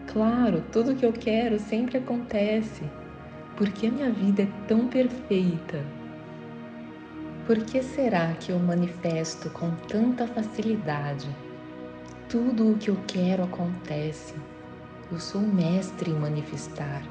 Claro, 0.05 0.63
tudo 0.71 0.93
que 0.93 1.03
eu 1.03 1.11
quero 1.11 1.57
sempre 1.57 1.97
acontece. 1.97 2.83
Porque 3.55 3.87
a 3.87 3.91
minha 3.91 4.11
vida 4.11 4.43
é 4.43 4.47
tão 4.67 4.87
perfeita? 4.87 5.83
Por 7.47 7.57
que 7.63 7.81
será 7.81 8.33
que 8.33 8.51
eu 8.51 8.59
manifesto 8.59 9.49
com 9.49 9.71
tanta 9.87 10.27
facilidade? 10.27 11.27
Tudo 12.29 12.73
o 12.73 12.77
que 12.77 12.91
eu 12.91 12.97
quero 13.07 13.45
acontece. 13.45 14.35
Eu 15.09 15.19
sou 15.21 15.39
mestre 15.39 16.11
em 16.11 16.15
manifestar. 16.15 17.01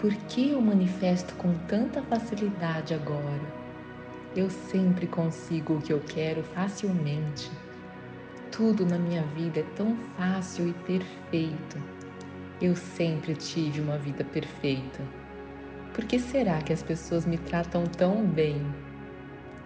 Por 0.00 0.14
que 0.14 0.50
eu 0.50 0.60
manifesto 0.60 1.34
com 1.34 1.52
tanta 1.66 2.00
facilidade 2.02 2.94
agora? 2.94 3.42
Eu 4.36 4.48
sempre 4.48 5.08
consigo 5.08 5.74
o 5.74 5.82
que 5.82 5.92
eu 5.92 5.98
quero 5.98 6.44
facilmente. 6.44 7.50
Tudo 8.52 8.86
na 8.86 8.98
minha 8.98 9.24
vida 9.34 9.60
é 9.60 9.66
tão 9.74 9.96
fácil 10.16 10.68
e 10.68 10.72
perfeito. 10.72 11.76
Eu 12.60 12.76
sempre 12.76 13.34
tive 13.34 13.80
uma 13.80 13.98
vida 13.98 14.22
perfeita. 14.22 15.02
Por 15.92 16.04
que 16.04 16.20
será 16.20 16.62
que 16.62 16.72
as 16.72 16.84
pessoas 16.84 17.26
me 17.26 17.36
tratam 17.36 17.84
tão 17.84 18.24
bem? 18.24 18.64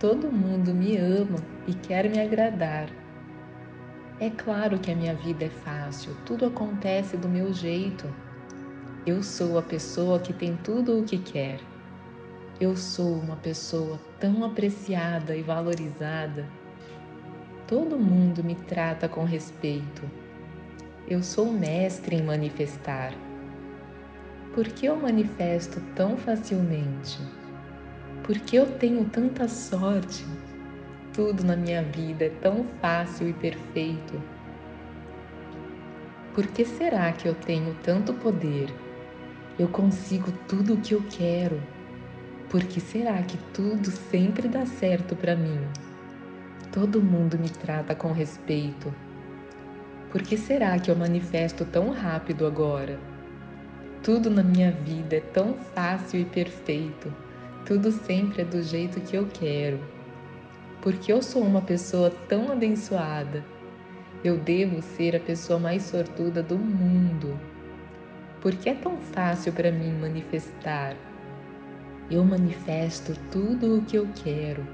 Todo 0.00 0.32
mundo 0.32 0.72
me 0.72 0.96
ama 0.96 1.38
e 1.66 1.74
quer 1.74 2.08
me 2.08 2.18
agradar. 2.18 2.88
É 4.18 4.30
claro 4.30 4.78
que 4.78 4.90
a 4.90 4.96
minha 4.96 5.14
vida 5.14 5.44
é 5.44 5.50
fácil, 5.50 6.16
tudo 6.24 6.46
acontece 6.46 7.16
do 7.16 7.28
meu 7.28 7.52
jeito. 7.52 8.06
Eu 9.06 9.22
sou 9.22 9.58
a 9.58 9.62
pessoa 9.62 10.18
que 10.18 10.32
tem 10.32 10.56
tudo 10.56 11.00
o 11.00 11.04
que 11.04 11.18
quer. 11.18 11.60
Eu 12.60 12.76
sou 12.76 13.18
uma 13.18 13.36
pessoa 13.36 14.00
tão 14.18 14.44
apreciada 14.44 15.36
e 15.36 15.42
valorizada 15.42 16.46
Todo 17.66 17.98
mundo 17.98 18.44
me 18.44 18.54
trata 18.54 19.08
com 19.08 19.24
respeito. 19.24 20.08
Eu 21.08 21.20
sou 21.20 21.50
mestre 21.50 22.14
em 22.14 22.22
manifestar. 22.22 23.12
Por 24.54 24.68
que 24.68 24.86
eu 24.86 24.94
manifesto 24.94 25.80
tão 25.96 26.16
facilmente? 26.16 27.18
Por 28.22 28.38
que 28.38 28.54
eu 28.54 28.78
tenho 28.78 29.04
tanta 29.06 29.48
sorte? 29.48 30.24
Tudo 31.16 31.44
na 31.44 31.56
minha 31.56 31.82
vida 31.82 32.26
é 32.26 32.28
tão 32.28 32.66
fácil 32.78 33.26
e 33.26 33.32
perfeito. 33.32 34.22
Por 36.34 36.46
que 36.48 36.62
será 36.62 37.10
que 37.10 37.26
eu 37.26 37.34
tenho 37.34 37.74
tanto 37.82 38.12
poder? 38.12 38.68
Eu 39.58 39.66
consigo 39.66 40.30
tudo 40.46 40.74
o 40.74 40.76
que 40.82 40.92
eu 40.92 41.02
quero. 41.08 41.58
Por 42.50 42.62
que 42.62 42.82
será 42.82 43.22
que 43.22 43.38
tudo 43.54 43.90
sempre 43.90 44.46
dá 44.46 44.66
certo 44.66 45.16
para 45.16 45.34
mim? 45.34 45.58
Todo 46.70 47.02
mundo 47.02 47.38
me 47.38 47.48
trata 47.48 47.94
com 47.94 48.12
respeito. 48.12 48.94
Por 50.12 50.20
que 50.20 50.36
será 50.36 50.78
que 50.78 50.90
eu 50.90 50.96
manifesto 50.96 51.64
tão 51.64 51.92
rápido 51.92 52.46
agora? 52.46 53.00
Tudo 54.02 54.28
na 54.28 54.42
minha 54.42 54.70
vida 54.70 55.16
é 55.16 55.20
tão 55.20 55.54
fácil 55.54 56.20
e 56.20 56.26
perfeito. 56.26 57.10
Tudo 57.64 57.90
sempre 57.90 58.42
é 58.42 58.44
do 58.44 58.62
jeito 58.62 59.00
que 59.00 59.16
eu 59.16 59.26
quero. 59.32 59.95
Porque 60.86 61.12
eu 61.12 61.20
sou 61.20 61.42
uma 61.42 61.60
pessoa 61.60 62.10
tão 62.28 62.52
abençoada. 62.52 63.44
Eu 64.22 64.38
devo 64.38 64.80
ser 64.80 65.16
a 65.16 65.20
pessoa 65.20 65.58
mais 65.58 65.82
sortuda 65.82 66.44
do 66.44 66.56
mundo. 66.56 67.36
Porque 68.40 68.68
é 68.68 68.74
tão 68.74 68.96
fácil 68.96 69.52
para 69.52 69.72
mim 69.72 69.90
manifestar. 69.98 70.94
Eu 72.08 72.24
manifesto 72.24 73.18
tudo 73.32 73.78
o 73.78 73.82
que 73.82 73.96
eu 73.96 74.08
quero 74.14 74.64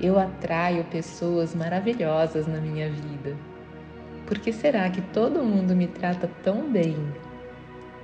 eu 0.00 0.18
atraio 0.18 0.82
pessoas 0.84 1.54
maravilhosas 1.54 2.46
na 2.46 2.58
minha 2.58 2.88
vida. 2.88 3.36
Por 4.26 4.38
que 4.38 4.50
será 4.50 4.88
que 4.88 5.02
todo 5.02 5.44
mundo 5.44 5.76
me 5.76 5.86
trata 5.86 6.26
tão 6.42 6.70
bem? 6.72 6.96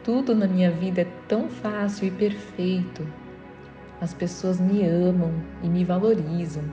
Tudo 0.05 0.35
na 0.35 0.47
minha 0.47 0.71
vida 0.71 1.01
é 1.01 1.07
tão 1.27 1.49
fácil 1.49 2.09
e 2.09 2.11
perfeito. 2.11 3.07
As 3.99 4.13
pessoas 4.13 4.61
me 4.61 4.87
amam 4.87 5.33
e 5.63 5.69
me 5.69 5.85
valorizam. 5.85 6.65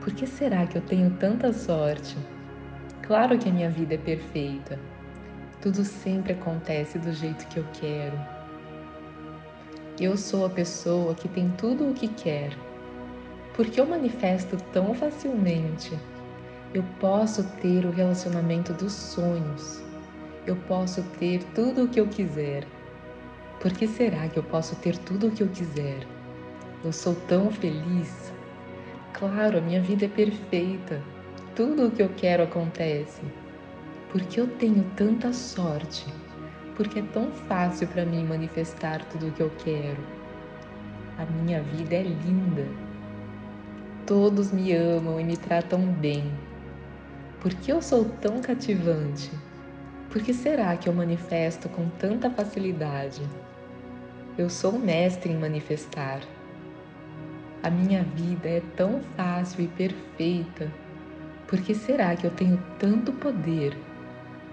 Por 0.00 0.14
que 0.14 0.26
será 0.26 0.66
que 0.66 0.78
eu 0.78 0.82
tenho 0.82 1.10
tanta 1.18 1.52
sorte? 1.52 2.16
Claro 3.02 3.38
que 3.38 3.48
a 3.48 3.52
minha 3.52 3.68
vida 3.68 3.94
é 3.94 3.98
perfeita. 3.98 4.78
Tudo 5.60 5.84
sempre 5.84 6.32
acontece 6.32 6.98
do 6.98 7.12
jeito 7.12 7.46
que 7.48 7.58
eu 7.58 7.66
quero. 7.74 8.18
Eu 10.00 10.16
sou 10.16 10.46
a 10.46 10.48
pessoa 10.48 11.14
que 11.14 11.28
tem 11.28 11.50
tudo 11.58 11.90
o 11.90 11.92
que 11.92 12.08
quer. 12.08 12.56
Porque 13.54 13.78
eu 13.78 13.84
manifesto 13.84 14.56
tão 14.72 14.94
facilmente. 14.94 15.92
Eu 16.72 16.82
posso 16.98 17.44
ter 17.60 17.84
o 17.84 17.90
relacionamento 17.90 18.72
dos 18.72 18.94
sonhos. 18.94 19.82
Eu 20.46 20.56
posso 20.66 21.02
ter 21.18 21.44
tudo 21.54 21.84
o 21.84 21.88
que 21.88 22.00
eu 22.00 22.06
quiser. 22.08 22.66
Por 23.60 23.70
que 23.72 23.86
será 23.86 24.26
que 24.30 24.38
eu 24.38 24.42
posso 24.44 24.74
ter 24.76 24.96
tudo 24.96 25.26
o 25.26 25.30
que 25.30 25.42
eu 25.42 25.48
quiser? 25.48 26.06
Eu 26.82 26.92
sou 26.92 27.14
tão 27.28 27.50
feliz. 27.50 28.29
Claro, 29.12 29.58
a 29.58 29.60
minha 29.60 29.80
vida 29.80 30.06
é 30.06 30.08
perfeita. 30.08 31.02
Tudo 31.54 31.86
o 31.86 31.90
que 31.90 32.02
eu 32.02 32.08
quero 32.16 32.44
acontece. 32.44 33.20
Porque 34.10 34.40
eu 34.40 34.46
tenho 34.46 34.84
tanta 34.96 35.32
sorte. 35.32 36.06
Porque 36.76 37.00
é 37.00 37.02
tão 37.02 37.30
fácil 37.32 37.88
para 37.88 38.06
mim 38.06 38.24
manifestar 38.24 39.04
tudo 39.06 39.28
o 39.28 39.32
que 39.32 39.42
eu 39.42 39.50
quero. 39.58 40.02
A 41.18 41.26
minha 41.26 41.60
vida 41.62 41.96
é 41.96 42.02
linda. 42.02 42.66
Todos 44.06 44.52
me 44.52 44.72
amam 44.72 45.20
e 45.20 45.24
me 45.24 45.36
tratam 45.36 45.80
bem. 45.80 46.32
Por 47.40 47.52
que 47.54 47.72
eu 47.72 47.82
sou 47.82 48.04
tão 48.04 48.40
cativante? 48.40 49.30
Por 50.10 50.22
que 50.22 50.32
será 50.32 50.76
que 50.76 50.88
eu 50.88 50.92
manifesto 50.92 51.68
com 51.68 51.88
tanta 51.90 52.30
facilidade? 52.30 53.22
Eu 54.38 54.48
sou 54.48 54.72
mestre 54.72 55.32
em 55.32 55.36
manifestar. 55.36 56.20
A 57.62 57.68
minha 57.68 58.02
vida 58.02 58.48
é 58.48 58.62
tão 58.74 59.02
fácil 59.16 59.64
e 59.64 59.68
perfeita. 59.68 60.72
Por 61.46 61.60
que 61.60 61.74
será 61.74 62.16
que 62.16 62.26
eu 62.26 62.30
tenho 62.30 62.58
tanto 62.78 63.12
poder? 63.12 63.76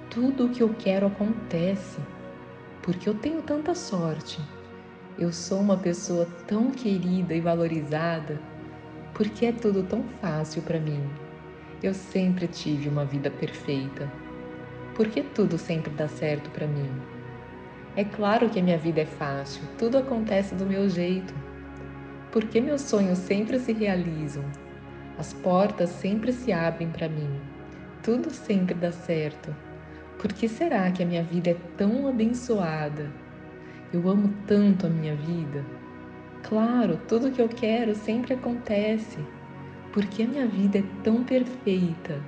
Tudo 0.10 0.46
o 0.46 0.50
que 0.50 0.62
eu 0.62 0.76
quero 0.78 1.08
acontece. 1.08 2.02
Porque 2.82 3.08
eu 3.08 3.13
tenho 3.13 3.41
tanta 3.41 3.74
sorte. 3.74 4.41
Eu 5.17 5.32
sou 5.32 5.62
uma 5.62 5.78
pessoa 5.78 6.28
tão 6.46 6.70
querida 6.70 7.34
e 7.34 7.39
valorizada. 7.39 8.38
Porque 9.13 9.46
é 9.46 9.52
tudo 9.54 9.84
tão 9.84 10.04
fácil 10.22 10.62
para 10.63 10.80
mim. 10.80 11.02
Eu 11.82 11.93
sempre 11.93 12.46
tive 12.46 12.89
uma 12.89 13.06
vida 13.06 13.32
perfeita. 13.32 14.12
Porque 14.96 15.24
tudo 15.24 15.58
sempre 15.58 15.91
dá 15.91 16.10
certo 16.10 16.50
para 16.50 16.67
mim. 16.67 16.89
É 17.96 18.04
claro 18.04 18.50
que 18.50 18.60
a 18.60 18.63
minha 18.63 18.78
vida 18.78 19.02
é 19.02 19.06
fácil, 19.06 19.63
tudo 19.78 19.98
acontece 19.98 20.54
do 20.54 20.65
meu 20.65 20.88
jeito. 20.88 21.34
Porque 22.32 22.60
meus 22.60 22.82
sonhos 22.82 23.18
sempre 23.20 23.60
se 23.60 23.74
realizam, 23.74 24.44
as 25.18 25.34
portas 25.34 25.90
sempre 25.90 26.32
se 26.32 26.52
abrem 26.52 26.90
para 26.90 27.10
mim, 27.10 27.40
tudo 28.04 28.30
sempre 28.30 28.74
dá 28.74 28.92
certo. 28.92 29.56
Por 30.20 30.34
que 30.34 30.48
será 30.48 30.90
que 30.92 31.04
a 31.04 31.06
minha 31.06 31.24
vida 31.24 31.52
é 31.52 31.58
tão 31.78 32.08
abençoada? 32.08 33.12
Eu 33.94 34.10
amo 34.10 34.34
tanto 34.46 34.88
a 34.88 34.90
minha 34.90 35.16
vida. 35.16 35.63
Claro, 36.44 37.00
tudo 37.08 37.32
que 37.32 37.42
eu 37.42 37.48
quero 37.48 37.96
sempre 37.96 38.34
acontece. 38.34 39.18
Porque 39.94 40.24
a 40.24 40.28
minha 40.28 40.48
vida 40.48 40.80
é 40.80 40.84
tão 41.04 41.24
perfeita. 41.24 42.22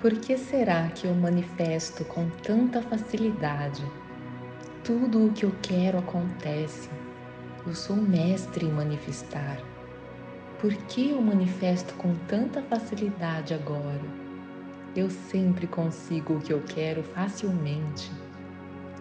Por 0.00 0.12
que 0.12 0.36
será 0.36 0.88
que 0.88 1.06
eu 1.06 1.14
manifesto 1.14 2.04
com 2.04 2.28
tanta 2.42 2.82
facilidade? 2.82 3.84
Tudo 4.84 5.26
o 5.26 5.32
que 5.32 5.44
eu 5.44 5.52
quero 5.62 5.98
acontece. 5.98 6.88
Eu 7.66 7.74
sou 7.74 7.96
mestre 7.96 8.64
em 8.64 8.70
manifestar. 8.70 9.60
Por 10.60 10.72
que 10.72 11.10
eu 11.10 11.20
manifesto 11.20 11.92
com 11.94 12.14
tanta 12.28 12.62
facilidade 12.62 13.54
agora? 13.54 14.04
Eu 14.94 15.10
sempre 15.10 15.66
consigo 15.66 16.34
o 16.34 16.40
que 16.40 16.52
eu 16.52 16.62
quero 16.62 17.02
facilmente. 17.02 18.12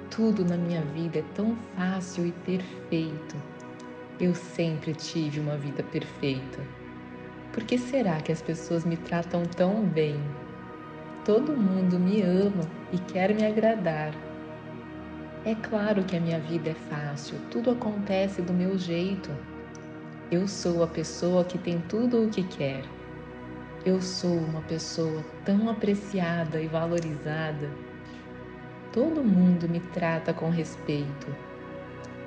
Tudo 0.10 0.44
na 0.44 0.58
minha 0.58 0.82
vida 0.82 1.20
é 1.20 1.24
tão 1.36 1.56
fácil 1.76 2.26
e 2.26 2.32
perfeito. 2.32 3.36
Eu 4.20 4.34
sempre 4.34 4.96
tive 4.96 5.40
uma 5.40 5.58
vida 5.58 5.84
perfeita. 5.84 6.60
Por 7.54 7.64
que 7.66 7.78
será 7.78 8.20
que 8.20 8.32
as 8.32 8.42
pessoas 8.42 8.84
me 8.84 8.98
tratam 8.98 9.44
tão 9.46 9.84
bem? 9.86 10.20
Todo 11.24 11.56
mundo 11.56 12.00
me 12.00 12.24
ama 12.24 12.68
e 12.92 12.98
quer 12.98 13.32
me 13.36 13.46
agradar. 13.46 14.25
É 15.46 15.54
claro 15.54 16.04
que 16.04 16.18
a 16.18 16.20
minha 16.20 16.40
vida 16.40 16.72
é 16.72 16.74
fácil, 16.74 17.38
tudo 17.52 17.70
acontece 17.70 18.42
do 18.42 18.52
meu 18.52 18.76
jeito. 18.80 19.30
Eu 20.32 20.48
sou 20.48 20.82
a 20.82 20.88
pessoa 20.88 21.46
que 21.46 21.60
tem 21.60 21.80
tudo 21.82 22.24
o 22.26 22.30
que 22.32 22.42
quer. 22.42 22.84
Eu 23.86 24.02
sou 24.02 24.36
uma 24.36 24.62
pessoa 24.62 25.24
tão 25.46 25.70
apreciada 25.70 26.60
e 26.60 26.66
valorizada. 26.66 27.70
Todo 28.92 29.24
mundo 29.24 29.70
me 29.70 29.80
trata 29.80 30.34
com 30.34 30.50
respeito. 30.50 31.28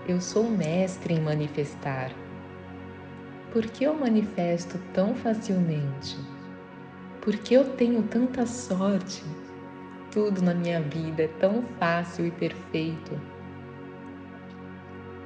Eu 0.07 0.21
sou 0.21 0.49
mestre 0.49 1.15
em 1.15 1.21
manifestar. 1.21 2.13
Por 3.53 3.67
que 3.67 3.83
eu 3.83 3.95
manifesto 3.95 4.79
tão 4.95 5.17
facilmente? 5.17 6.17
Por 7.21 7.37
que 7.37 7.55
eu 7.55 7.69
tenho 7.75 8.01
tanta 8.05 8.47
sorte? 8.47 9.25
Tudo 10.19 10.43
na 10.43 10.53
minha 10.53 10.81
vida 10.81 11.23
é 11.23 11.29
tão 11.29 11.63
fácil 11.79 12.27
e 12.27 12.33
perfeito. 12.33 13.21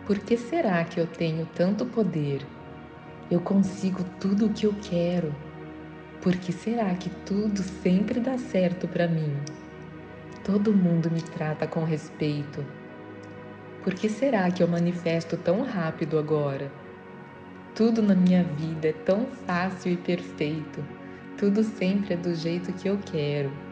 Por 0.05 0.18
que 0.18 0.37
será 0.37 0.85
que 0.85 1.00
eu 1.00 1.07
tenho 1.07 1.48
tanto 1.55 1.87
poder? 1.87 2.44
Eu 3.31 3.40
consigo 3.40 4.05
tudo 4.20 4.44
o 4.44 4.52
que 4.52 4.66
eu 4.66 4.74
quero. 4.83 5.35
Por 6.20 6.37
que 6.37 6.52
será 6.52 6.94
que 6.94 7.09
tudo 7.24 7.62
sempre 7.62 8.20
dá 8.20 8.37
certo 8.37 8.87
para 8.87 9.09
mim? 9.09 9.35
Todo 10.44 10.74
mundo 10.74 11.11
me 11.11 11.22
trata 11.22 11.66
com 11.66 11.85
respeito. 11.85 12.62
Por 13.83 13.94
que 13.94 14.11
será 14.11 14.50
que 14.50 14.62
eu 14.62 14.68
manifesto 14.68 15.38
tão 15.38 15.62
rápido 15.62 16.18
agora? 16.18 16.70
Tudo 17.74 18.02
na 18.02 18.14
minha 18.14 18.44
vida 18.44 18.88
é 18.88 18.92
tão 18.92 19.24
fácil 19.46 19.92
e 19.92 19.96
perfeito. 19.96 20.85
Tudo 21.38 21.64
sempre 21.64 22.12
é 22.12 22.16
do 22.18 22.35
jeito 22.35 22.70
que 22.74 22.90
eu 22.90 22.98
quero 23.11 23.71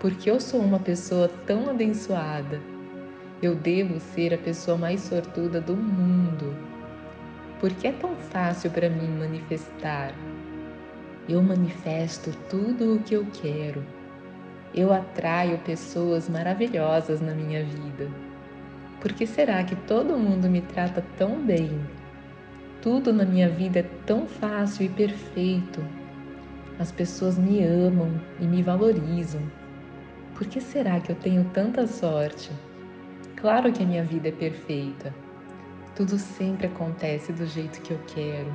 porque 0.00 0.30
eu 0.30 0.40
sou 0.40 0.60
uma 0.60 0.78
pessoa 0.78 1.28
tão 1.46 1.68
abençoada. 1.68 2.60
Eu 3.42 3.54
devo 3.54 3.98
ser 3.98 4.32
a 4.32 4.38
pessoa 4.38 4.76
mais 4.76 5.00
sortuda 5.00 5.60
do 5.60 5.76
mundo. 5.76 6.56
Porque 7.60 7.88
é 7.88 7.92
tão 7.92 8.14
fácil 8.14 8.70
para 8.70 8.88
mim 8.88 9.08
manifestar. 9.08 10.14
Eu 11.28 11.42
manifesto 11.42 12.30
tudo 12.48 12.94
o 12.94 12.98
que 13.00 13.14
eu 13.14 13.26
quero. 13.42 13.84
Eu 14.74 14.92
atraio 14.92 15.58
pessoas 15.58 16.28
maravilhosas 16.28 17.20
na 17.20 17.34
minha 17.34 17.64
vida. 17.64 18.08
Por 19.00 19.12
que 19.12 19.26
será 19.26 19.62
que 19.64 19.74
todo 19.74 20.16
mundo 20.16 20.48
me 20.48 20.60
trata 20.60 21.04
tão 21.16 21.40
bem? 21.40 21.80
Tudo 22.82 23.12
na 23.12 23.24
minha 23.24 23.48
vida 23.48 23.80
é 23.80 23.90
tão 24.06 24.26
fácil 24.26 24.86
e 24.86 24.88
perfeito. 24.88 25.84
As 26.78 26.92
pessoas 26.92 27.36
me 27.36 27.64
amam 27.64 28.20
e 28.40 28.46
me 28.46 28.62
valorizam. 28.62 29.42
Por 30.38 30.46
que 30.46 30.60
será 30.60 31.00
que 31.00 31.10
eu 31.10 31.16
tenho 31.16 31.44
tanta 31.52 31.84
sorte? 31.84 32.52
Claro 33.34 33.72
que 33.72 33.82
a 33.82 33.86
minha 33.86 34.04
vida 34.04 34.28
é 34.28 34.30
perfeita. 34.30 35.12
Tudo 35.96 36.16
sempre 36.16 36.68
acontece 36.68 37.32
do 37.32 37.44
jeito 37.44 37.82
que 37.82 37.90
eu 37.90 37.98
quero. 38.06 38.54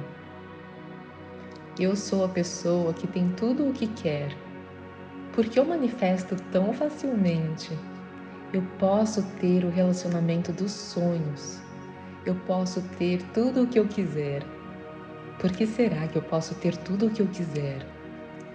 Eu 1.78 1.94
sou 1.98 2.24
a 2.24 2.30
pessoa 2.30 2.94
que 2.94 3.06
tem 3.06 3.28
tudo 3.32 3.68
o 3.68 3.74
que 3.74 3.88
quer. 3.88 4.34
Porque 5.34 5.60
eu 5.60 5.66
manifesto 5.66 6.38
tão 6.54 6.72
facilmente. 6.72 7.78
Eu 8.54 8.62
posso 8.80 9.22
ter 9.42 9.66
o 9.66 9.70
relacionamento 9.70 10.54
dos 10.54 10.72
sonhos. 10.72 11.62
Eu 12.26 12.36
posso 12.48 12.82
ter 12.98 13.22
tudo 13.34 13.64
o 13.64 13.68
que 13.68 13.78
eu 13.78 13.90
quiser. 13.90 14.42
Por 15.38 15.52
que 15.52 15.68
será 15.68 16.08
que 16.08 16.18
eu 16.18 16.22
posso 16.22 16.56
ter 16.56 16.78
tudo 16.78 17.08
o 17.08 17.10
que 17.10 17.22
eu 17.22 17.28
quiser? 17.28 17.86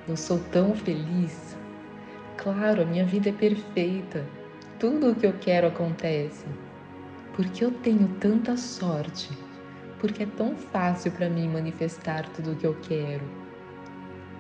Eu 0.08 0.16
sou 0.16 0.38
tão 0.50 0.74
feliz 0.74 1.57
Claro, 2.38 2.82
a 2.82 2.84
minha 2.84 3.04
vida 3.04 3.30
é 3.30 3.32
perfeita. 3.32 4.24
Tudo 4.78 5.10
o 5.10 5.14
que 5.14 5.26
eu 5.26 5.32
quero 5.40 5.66
acontece. 5.66 6.46
Porque 7.34 7.64
eu 7.64 7.72
tenho 7.72 8.06
tanta 8.20 8.56
sorte. 8.56 9.28
Porque 9.98 10.22
é 10.22 10.26
tão 10.26 10.54
fácil 10.54 11.10
para 11.10 11.28
mim 11.28 11.48
manifestar 11.48 12.28
tudo 12.28 12.52
o 12.52 12.56
que 12.56 12.64
eu 12.64 12.76
quero. 12.80 13.24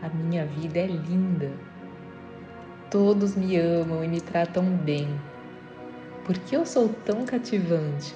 A 0.00 0.08
minha 0.10 0.46
vida 0.46 0.78
é 0.78 0.86
linda. 0.86 1.50
Todos 2.88 3.34
me 3.34 3.56
amam 3.56 4.04
e 4.04 4.06
me 4.06 4.20
tratam 4.20 4.64
bem. 4.64 5.08
Por 6.24 6.38
que 6.38 6.54
eu 6.54 6.64
sou 6.64 6.88
tão 7.04 7.24
cativante? 7.24 8.14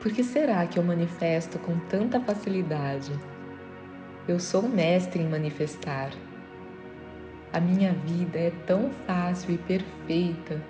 Por 0.00 0.12
que 0.12 0.24
será 0.24 0.66
que 0.66 0.78
eu 0.78 0.82
manifesto 0.82 1.58
com 1.58 1.78
tanta 1.90 2.18
facilidade? 2.20 3.12
Eu 4.26 4.40
sou 4.40 4.62
mestre 4.62 5.20
em 5.20 5.28
manifestar. 5.28 6.10
A 7.54 7.60
minha 7.60 7.94
vida 7.94 8.38
é 8.38 8.52
tão 8.66 8.90
fácil 9.06 9.54
e 9.54 9.58
perfeita. 9.58 10.62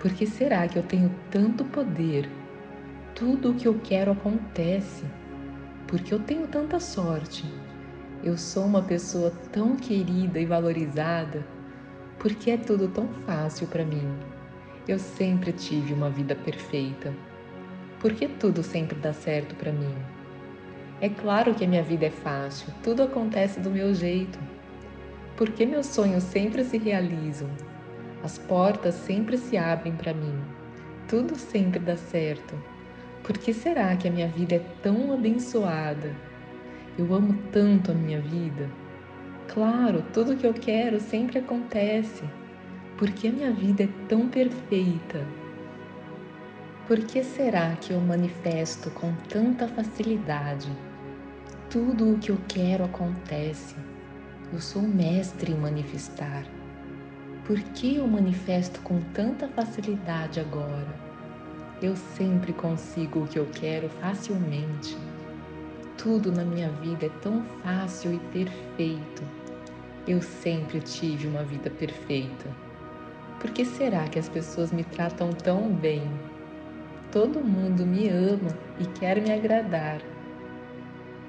Por 0.00 0.12
que 0.12 0.26
será 0.26 0.66
que 0.66 0.76
eu 0.76 0.82
tenho 0.82 1.14
tanto 1.30 1.64
poder? 1.66 2.28
tudo 3.16 3.50
o 3.50 3.54
que 3.54 3.66
eu 3.66 3.80
quero 3.82 4.12
acontece, 4.12 5.06
porque 5.86 6.12
eu 6.12 6.20
tenho 6.20 6.46
tanta 6.46 6.78
sorte. 6.78 7.50
Eu 8.22 8.36
sou 8.36 8.66
uma 8.66 8.82
pessoa 8.82 9.30
tão 9.50 9.74
querida 9.74 10.38
e 10.38 10.44
valorizada, 10.44 11.42
porque 12.18 12.50
é 12.50 12.58
tudo 12.58 12.88
tão 12.88 13.08
fácil 13.24 13.66
para 13.68 13.86
mim. 13.86 14.06
Eu 14.86 14.98
sempre 14.98 15.50
tive 15.50 15.94
uma 15.94 16.10
vida 16.10 16.36
perfeita. 16.36 17.12
Porque 18.00 18.28
tudo 18.28 18.62
sempre 18.62 18.98
dá 18.98 19.14
certo 19.14 19.54
para 19.54 19.72
mim. 19.72 19.94
É 21.00 21.08
claro 21.08 21.54
que 21.54 21.64
a 21.64 21.68
minha 21.68 21.82
vida 21.82 22.04
é 22.04 22.10
fácil, 22.10 22.68
tudo 22.82 23.02
acontece 23.02 23.60
do 23.60 23.70
meu 23.70 23.94
jeito. 23.94 24.38
Porque 25.36 25.66
meus 25.66 25.86
sonhos 25.86 26.24
sempre 26.24 26.64
se 26.64 26.78
realizam. 26.78 27.48
As 28.22 28.38
portas 28.38 28.94
sempre 28.94 29.36
se 29.36 29.56
abrem 29.56 29.94
para 29.94 30.14
mim. 30.14 30.40
Tudo 31.06 31.36
sempre 31.36 31.78
dá 31.78 31.96
certo. 31.96 32.54
Por 33.22 33.36
que 33.36 33.52
será 33.52 33.94
que 33.96 34.08
a 34.08 34.10
minha 34.10 34.28
vida 34.28 34.54
é 34.54 34.62
tão 34.82 35.12
abençoada? 35.12 36.14
Eu 36.98 37.12
amo 37.12 37.38
tanto 37.52 37.92
a 37.92 37.94
minha 37.94 38.20
vida. 38.20 38.70
Claro, 39.48 40.02
tudo 40.12 40.36
que 40.36 40.46
eu 40.46 40.54
quero 40.54 40.98
sempre 40.98 41.38
acontece. 41.38 42.24
Porque 42.96 43.28
a 43.28 43.32
minha 43.32 43.52
vida 43.52 43.84
é 43.84 43.88
tão 44.08 44.28
perfeita. 44.28 45.26
Por 46.86 46.98
que 46.98 47.22
será 47.22 47.76
que 47.76 47.92
eu 47.92 48.00
manifesto 48.00 48.90
com 48.90 49.12
tanta 49.28 49.68
facilidade? 49.68 50.70
Tudo 51.68 52.12
o 52.12 52.18
que 52.18 52.30
eu 52.30 52.38
quero 52.48 52.84
acontece. 52.84 53.74
Eu 54.52 54.60
sou 54.60 54.80
mestre 54.80 55.50
em 55.50 55.56
manifestar. 55.56 56.44
Por 57.44 57.58
que 57.58 57.96
eu 57.96 58.06
manifesto 58.06 58.80
com 58.82 59.00
tanta 59.12 59.48
facilidade 59.48 60.38
agora? 60.38 60.94
Eu 61.82 61.96
sempre 61.96 62.52
consigo 62.52 63.24
o 63.24 63.26
que 63.26 63.40
eu 63.40 63.46
quero 63.46 63.88
facilmente. 63.88 64.96
Tudo 65.98 66.30
na 66.30 66.44
minha 66.44 66.70
vida 66.70 67.06
é 67.06 67.10
tão 67.20 67.44
fácil 67.64 68.14
e 68.14 68.18
perfeito. 68.32 69.22
Eu 70.06 70.22
sempre 70.22 70.80
tive 70.80 71.26
uma 71.26 71.42
vida 71.42 71.68
perfeita. 71.68 72.48
Por 73.40 73.50
que 73.50 73.64
será 73.64 74.06
que 74.06 74.18
as 74.18 74.28
pessoas 74.28 74.70
me 74.70 74.84
tratam 74.84 75.32
tão 75.32 75.68
bem? 75.72 76.08
Todo 77.10 77.40
mundo 77.40 77.84
me 77.84 78.08
ama 78.08 78.56
e 78.78 78.86
quer 78.86 79.20
me 79.20 79.32
agradar. 79.32 80.00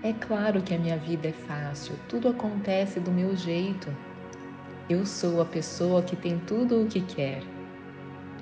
É 0.03 0.13
claro 0.13 0.61
que 0.61 0.75
a 0.75 0.77
minha 0.77 0.97
vida 0.97 1.29
é 1.29 1.33
fácil, 1.33 1.97
tudo 2.07 2.29
acontece 2.29 2.99
do 2.99 3.11
meu 3.11 3.35
jeito. 3.35 3.91
Eu 4.87 5.05
sou 5.05 5.41
a 5.41 5.45
pessoa 5.45 6.03
que 6.03 6.15
tem 6.15 6.39
tudo 6.39 6.83
o 6.83 6.87
que 6.87 7.01
quer. 7.01 7.43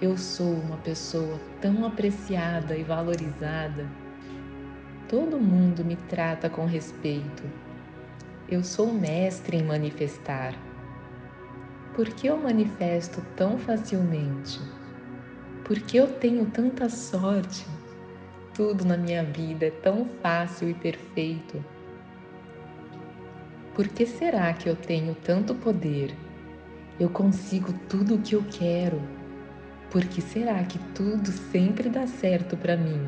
Eu 0.02 0.18
sou 0.18 0.54
uma 0.54 0.78
pessoa 0.78 1.40
tão 1.62 1.86
apreciada 1.86 2.76
e 2.76 2.84
valorizada. 2.84 3.90
Todo 5.08 5.40
mundo 5.40 5.86
me 5.86 5.96
trata 5.96 6.50
com 6.50 6.66
respeito. 6.66 7.44
Eu 8.50 8.62
sou 8.62 8.94
mestre 8.94 9.58
em 9.58 9.64
manifestar. 9.64 10.54
Por 11.96 12.10
que 12.10 12.28
eu 12.28 12.38
manifesto 12.38 13.26
tão 13.38 13.58
facilmente? 13.58 14.60
Por 15.64 15.80
que 15.80 15.96
eu 15.96 16.08
tenho 16.20 16.46
tanta 16.48 16.90
sorte? 16.90 17.66
Tudo 18.56 18.86
na 18.86 18.96
minha 18.96 19.22
vida 19.22 19.66
é 19.66 19.70
tão 19.70 20.06
fácil 20.24 20.70
e 20.70 20.74
perfeito. 20.74 21.62
Por 23.74 23.86
que 23.86 24.06
será 24.06 24.54
que 24.54 24.70
eu 24.70 24.78
tenho 24.78 25.14
tanto 25.14 25.54
poder? 25.54 26.16
Eu 26.98 27.10
consigo 27.10 27.74
tudo 27.90 28.16
o 28.16 28.22
que 28.22 28.34
eu 28.34 28.46
quero. 28.50 29.02
Por 29.92 30.06
que 30.06 30.22
será 30.22 30.64
que 30.64 30.80
tudo 30.94 31.30
sempre 31.52 31.90
dá 31.90 32.08
certo 32.08 32.56
para 32.56 32.78
mim? 32.78 33.06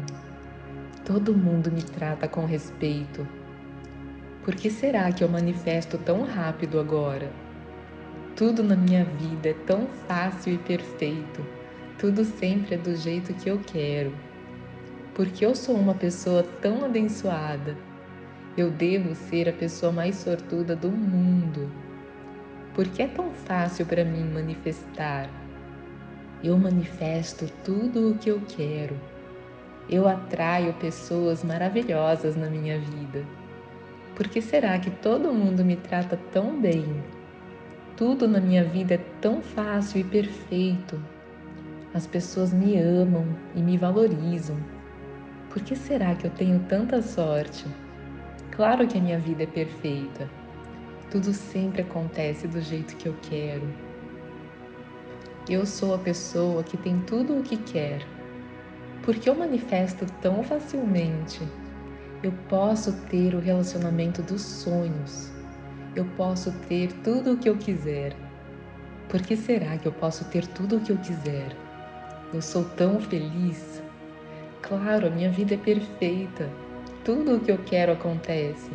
Todo 1.05 1.33
mundo 1.33 1.71
me 1.71 1.81
trata 1.81 2.27
com 2.27 2.45
respeito. 2.45 3.25
Por 4.43 4.53
que 4.53 4.69
será 4.69 5.09
que 5.13 5.23
eu 5.23 5.29
manifesto 5.29 5.97
tão 5.97 6.23
rápido 6.23 6.77
agora? 6.77 7.31
Tudo 8.35 8.61
na 8.61 8.75
minha 8.75 9.05
vida 9.05 9.47
é 9.47 9.53
tão 9.53 9.87
fácil 10.09 10.55
e 10.55 10.57
perfeito. 10.57 11.41
Tudo 11.97 12.25
sempre 12.25 12.75
é 12.75 12.77
do 12.77 12.93
jeito 12.97 13.33
que 13.33 13.49
eu 13.49 13.59
quero. 13.59 14.26
Porque 15.17 15.43
eu 15.43 15.55
sou 15.55 15.75
uma 15.75 15.95
pessoa 15.95 16.43
tão 16.61 16.85
abençoada. 16.85 17.75
Eu 18.55 18.69
devo 18.69 19.15
ser 19.15 19.49
a 19.49 19.51
pessoa 19.51 19.91
mais 19.91 20.15
sortuda 20.15 20.75
do 20.75 20.91
mundo. 20.91 21.71
Porque 22.75 23.01
é 23.01 23.07
tão 23.07 23.31
fácil 23.31 23.87
para 23.87 24.05
mim 24.05 24.23
manifestar. 24.31 25.27
Eu 26.43 26.55
manifesto 26.55 27.51
tudo 27.65 28.11
o 28.11 28.17
que 28.19 28.29
eu 28.29 28.39
quero. 28.47 28.95
Eu 29.89 30.07
atraio 30.07 30.71
pessoas 30.73 31.43
maravilhosas 31.43 32.35
na 32.35 32.47
minha 32.47 32.77
vida. 32.77 33.25
Por 34.15 34.27
que 34.27 34.39
será 34.39 34.77
que 34.77 34.91
todo 34.91 35.33
mundo 35.33 35.65
me 35.65 35.77
trata 35.77 36.15
tão 36.31 36.61
bem? 36.61 36.85
Tudo 37.95 38.27
na 38.27 38.39
minha 38.39 38.63
vida 38.63 38.93
é 38.93 38.99
tão 39.19 39.41
fácil 39.41 39.99
e 39.99 40.03
perfeito. 40.03 41.01
As 41.91 42.05
pessoas 42.05 42.53
me 42.53 42.77
amam 42.77 43.25
e 43.55 43.63
me 43.63 43.79
valorizam. 43.79 44.76
Por 45.57 45.63
que 45.63 45.75
será 45.75 46.13
que 46.13 46.27
eu 46.27 46.29
tenho 46.29 46.59
tanta 46.69 47.01
sorte? 47.01 47.65
Claro 48.51 48.87
que 48.87 48.95
a 48.95 49.01
minha 49.01 49.17
vida 49.17 49.41
é 49.41 49.47
perfeita. 49.47 50.29
Tudo 51.09 51.33
sempre 51.33 51.81
acontece 51.81 52.47
do 52.47 52.61
jeito 52.61 52.95
que 52.95 53.07
eu 53.07 53.15
quero. 53.23 53.67
Eu 55.49 55.65
sou 55.65 55.95
a 55.95 55.97
pessoa 55.97 56.63
que 56.63 56.77
tem 56.77 56.99
tudo 57.07 57.39
o 57.39 57.41
que 57.41 57.57
quer. 57.57 58.05
Porque 59.01 59.27
eu 59.27 59.33
manifesto 59.33 60.05
tão 60.21 60.43
facilmente. 60.43 61.41
Eu 62.21 62.33
posso 62.47 62.93
ter 63.07 63.33
o 63.33 63.39
relacionamento 63.39 64.21
dos 64.21 64.43
sonhos. 64.43 65.31
Eu 65.95 66.05
posso 66.15 66.51
ter 66.69 66.93
tudo 67.01 67.33
o 67.33 67.37
que 67.39 67.49
eu 67.49 67.57
quiser. 67.57 68.15
Por 69.09 69.23
que 69.23 69.35
será 69.35 69.75
que 69.75 69.87
eu 69.87 69.91
posso 69.91 70.23
ter 70.25 70.45
tudo 70.45 70.77
o 70.77 70.81
que 70.81 70.91
eu 70.91 70.97
quiser? 70.99 71.57
Eu 72.31 72.43
sou 72.43 72.63
tão 72.63 72.99
feliz. 72.99 73.86
Claro, 74.61 75.07
a 75.07 75.09
minha 75.09 75.29
vida 75.29 75.53
é 75.53 75.57
perfeita. 75.57 76.49
Tudo 77.03 77.35
o 77.35 77.39
que 77.39 77.51
eu 77.51 77.57
quero 77.59 77.93
acontece. 77.93 78.71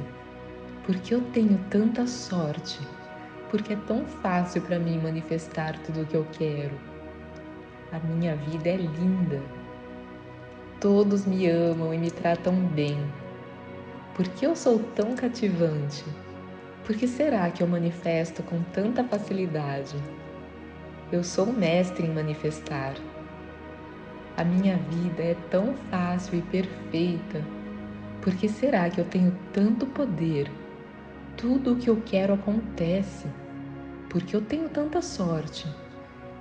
Porque 0.84 1.14
eu 1.14 1.20
tenho 1.32 1.58
tanta 1.70 2.06
sorte. 2.06 2.80
Porque 3.50 3.74
é 3.74 3.76
tão 3.86 4.04
fácil 4.06 4.62
para 4.62 4.78
mim 4.78 4.98
manifestar 4.98 5.78
tudo 5.80 6.02
o 6.02 6.06
que 6.06 6.16
eu 6.16 6.26
quero. 6.32 6.74
A 7.92 7.98
minha 7.98 8.34
vida 8.36 8.70
é 8.70 8.76
linda. 8.76 9.42
Todos 10.80 11.26
me 11.26 11.46
amam 11.48 11.92
e 11.92 11.98
me 11.98 12.10
tratam 12.10 12.54
bem. 12.54 12.98
Por 14.14 14.26
que 14.28 14.46
eu 14.46 14.56
sou 14.56 14.78
tão 14.94 15.14
cativante? 15.14 16.04
Por 16.84 16.96
que 16.96 17.06
será 17.06 17.50
que 17.50 17.62
eu 17.62 17.66
manifesto 17.66 18.42
com 18.42 18.62
tanta 18.72 19.04
facilidade? 19.04 19.96
Eu 21.12 21.22
sou 21.22 21.46
mestre 21.46 22.06
em 22.06 22.12
manifestar. 22.12 22.94
A 24.42 24.44
minha 24.44 24.76
vida 24.76 25.22
é 25.22 25.36
tão 25.52 25.72
fácil 25.88 26.40
e 26.40 26.42
perfeita. 26.42 27.40
Por 28.20 28.34
que 28.34 28.48
será 28.48 28.90
que 28.90 29.00
eu 29.00 29.04
tenho 29.04 29.32
tanto 29.52 29.86
poder? 29.86 30.50
Tudo 31.36 31.74
o 31.74 31.76
que 31.76 31.88
eu 31.88 32.02
quero 32.04 32.34
acontece. 32.34 33.28
Porque 34.10 34.34
eu 34.34 34.42
tenho 34.42 34.68
tanta 34.68 35.00
sorte. 35.00 35.68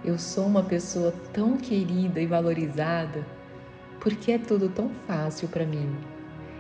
Eu 0.04 0.18
sou 0.18 0.48
uma 0.48 0.64
pessoa 0.64 1.14
tão 1.32 1.58
querida 1.58 2.20
e 2.20 2.26
valorizada. 2.26 3.24
Porque 4.00 4.32
é 4.32 4.40
tudo 4.40 4.68
tão 4.68 4.90
fácil 5.06 5.48
para 5.50 5.64
mim. 5.64 5.96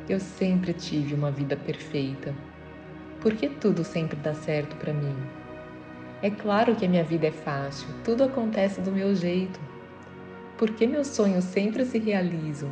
Eu 0.08 0.20
sempre 0.20 0.74
tive 0.74 1.16
uma 1.16 1.32
vida 1.32 1.58
perfeita. 1.58 2.36
Porque 3.20 3.50
tudo 3.50 3.84
sempre 3.84 4.16
dá 4.18 4.36
certo 4.36 4.76
para 4.76 4.94
mim. 4.94 5.16
É 6.22 6.30
claro 6.30 6.76
que 6.76 6.86
a 6.86 6.88
minha 6.88 7.04
vida 7.04 7.26
é 7.26 7.32
fácil, 7.32 7.88
tudo 8.04 8.26
acontece 8.26 8.80
do 8.80 8.92
meu 8.92 9.16
jeito. 9.16 9.70
Por 10.62 10.70
que 10.70 10.86
meus 10.86 11.07
sonhos 11.07 11.45
sempre 11.45 11.84
se 11.84 11.97
realizam? 11.97 12.70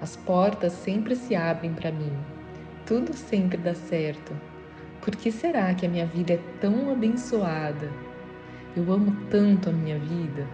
As 0.00 0.14
portas 0.14 0.72
sempre 0.72 1.16
se 1.16 1.34
abrem 1.34 1.74
para 1.74 1.90
mim. 1.90 2.12
Tudo 2.86 3.12
sempre 3.12 3.56
dá 3.56 3.74
certo. 3.74 4.32
Por 5.00 5.16
que 5.16 5.32
será 5.32 5.74
que 5.74 5.84
a 5.84 5.88
minha 5.88 6.06
vida 6.06 6.34
é 6.34 6.40
tão 6.60 6.92
abençoada? 6.92 7.90
Eu 8.76 8.92
amo 8.92 9.16
tanto 9.28 9.68
a 9.68 9.72
minha 9.72 9.98
vida. 9.98 10.46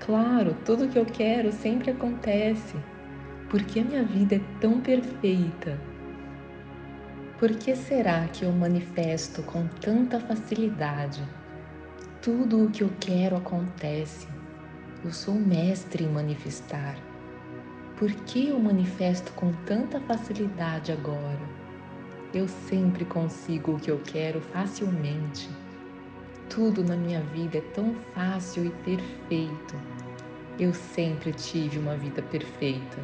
Claro, 0.00 0.56
tudo 0.64 0.88
que 0.88 0.98
eu 0.98 1.04
quero 1.04 1.52
sempre 1.52 1.90
acontece. 1.90 2.74
Por 3.50 3.62
que 3.62 3.80
a 3.80 3.84
minha 3.84 4.02
vida 4.02 4.36
é 4.36 4.40
tão 4.62 4.80
perfeita? 4.80 5.78
Por 7.38 7.50
que 7.50 7.76
será 7.76 8.26
que 8.28 8.46
eu 8.46 8.52
manifesto 8.52 9.42
com 9.42 9.66
tanta 9.66 10.18
facilidade? 10.18 11.22
Tudo 12.22 12.64
o 12.64 12.70
que 12.70 12.82
eu 12.82 12.90
quero 12.98 13.36
acontece. 13.36 14.31
Eu 15.04 15.10
sou 15.10 15.34
mestre 15.34 16.04
em 16.04 16.08
manifestar. 16.08 16.96
Por 17.96 18.08
que 18.12 18.50
eu 18.50 18.60
manifesto 18.60 19.32
com 19.32 19.52
tanta 19.66 20.00
facilidade 20.02 20.92
agora? 20.92 21.40
Eu 22.32 22.46
sempre 22.46 23.04
consigo 23.04 23.72
o 23.72 23.80
que 23.80 23.90
eu 23.90 23.98
quero 24.04 24.40
facilmente. 24.40 25.50
Tudo 26.48 26.84
na 26.84 26.94
minha 26.94 27.20
vida 27.20 27.58
é 27.58 27.60
tão 27.74 27.96
fácil 28.14 28.64
e 28.64 28.70
perfeito. 28.84 29.74
Eu 30.56 30.72
sempre 30.72 31.32
tive 31.32 31.80
uma 31.80 31.96
vida 31.96 32.22
perfeita. 32.22 32.98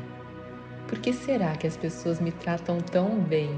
Por 0.86 1.00
que 1.00 1.12
será 1.12 1.56
que 1.56 1.66
as 1.66 1.76
pessoas 1.76 2.20
me 2.20 2.30
tratam 2.30 2.80
tão 2.80 3.18
bem? 3.18 3.50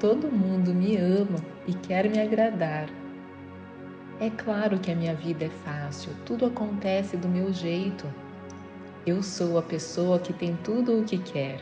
Todo 0.00 0.32
mundo 0.32 0.74
me 0.74 0.96
ama 0.96 1.38
e 1.68 1.72
quer 1.72 2.10
me 2.10 2.20
agradar. 2.20 2.97
É 4.20 4.30
claro 4.30 4.80
que 4.80 4.90
a 4.90 4.96
minha 4.96 5.14
vida 5.14 5.44
é 5.44 5.48
fácil, 5.48 6.12
tudo 6.26 6.46
acontece 6.46 7.16
do 7.16 7.28
meu 7.28 7.52
jeito. 7.52 8.04
Eu 9.06 9.22
sou 9.22 9.56
a 9.56 9.62
pessoa 9.62 10.18
que 10.18 10.32
tem 10.32 10.56
tudo 10.56 10.98
o 10.98 11.04
que 11.04 11.18
quer. 11.18 11.60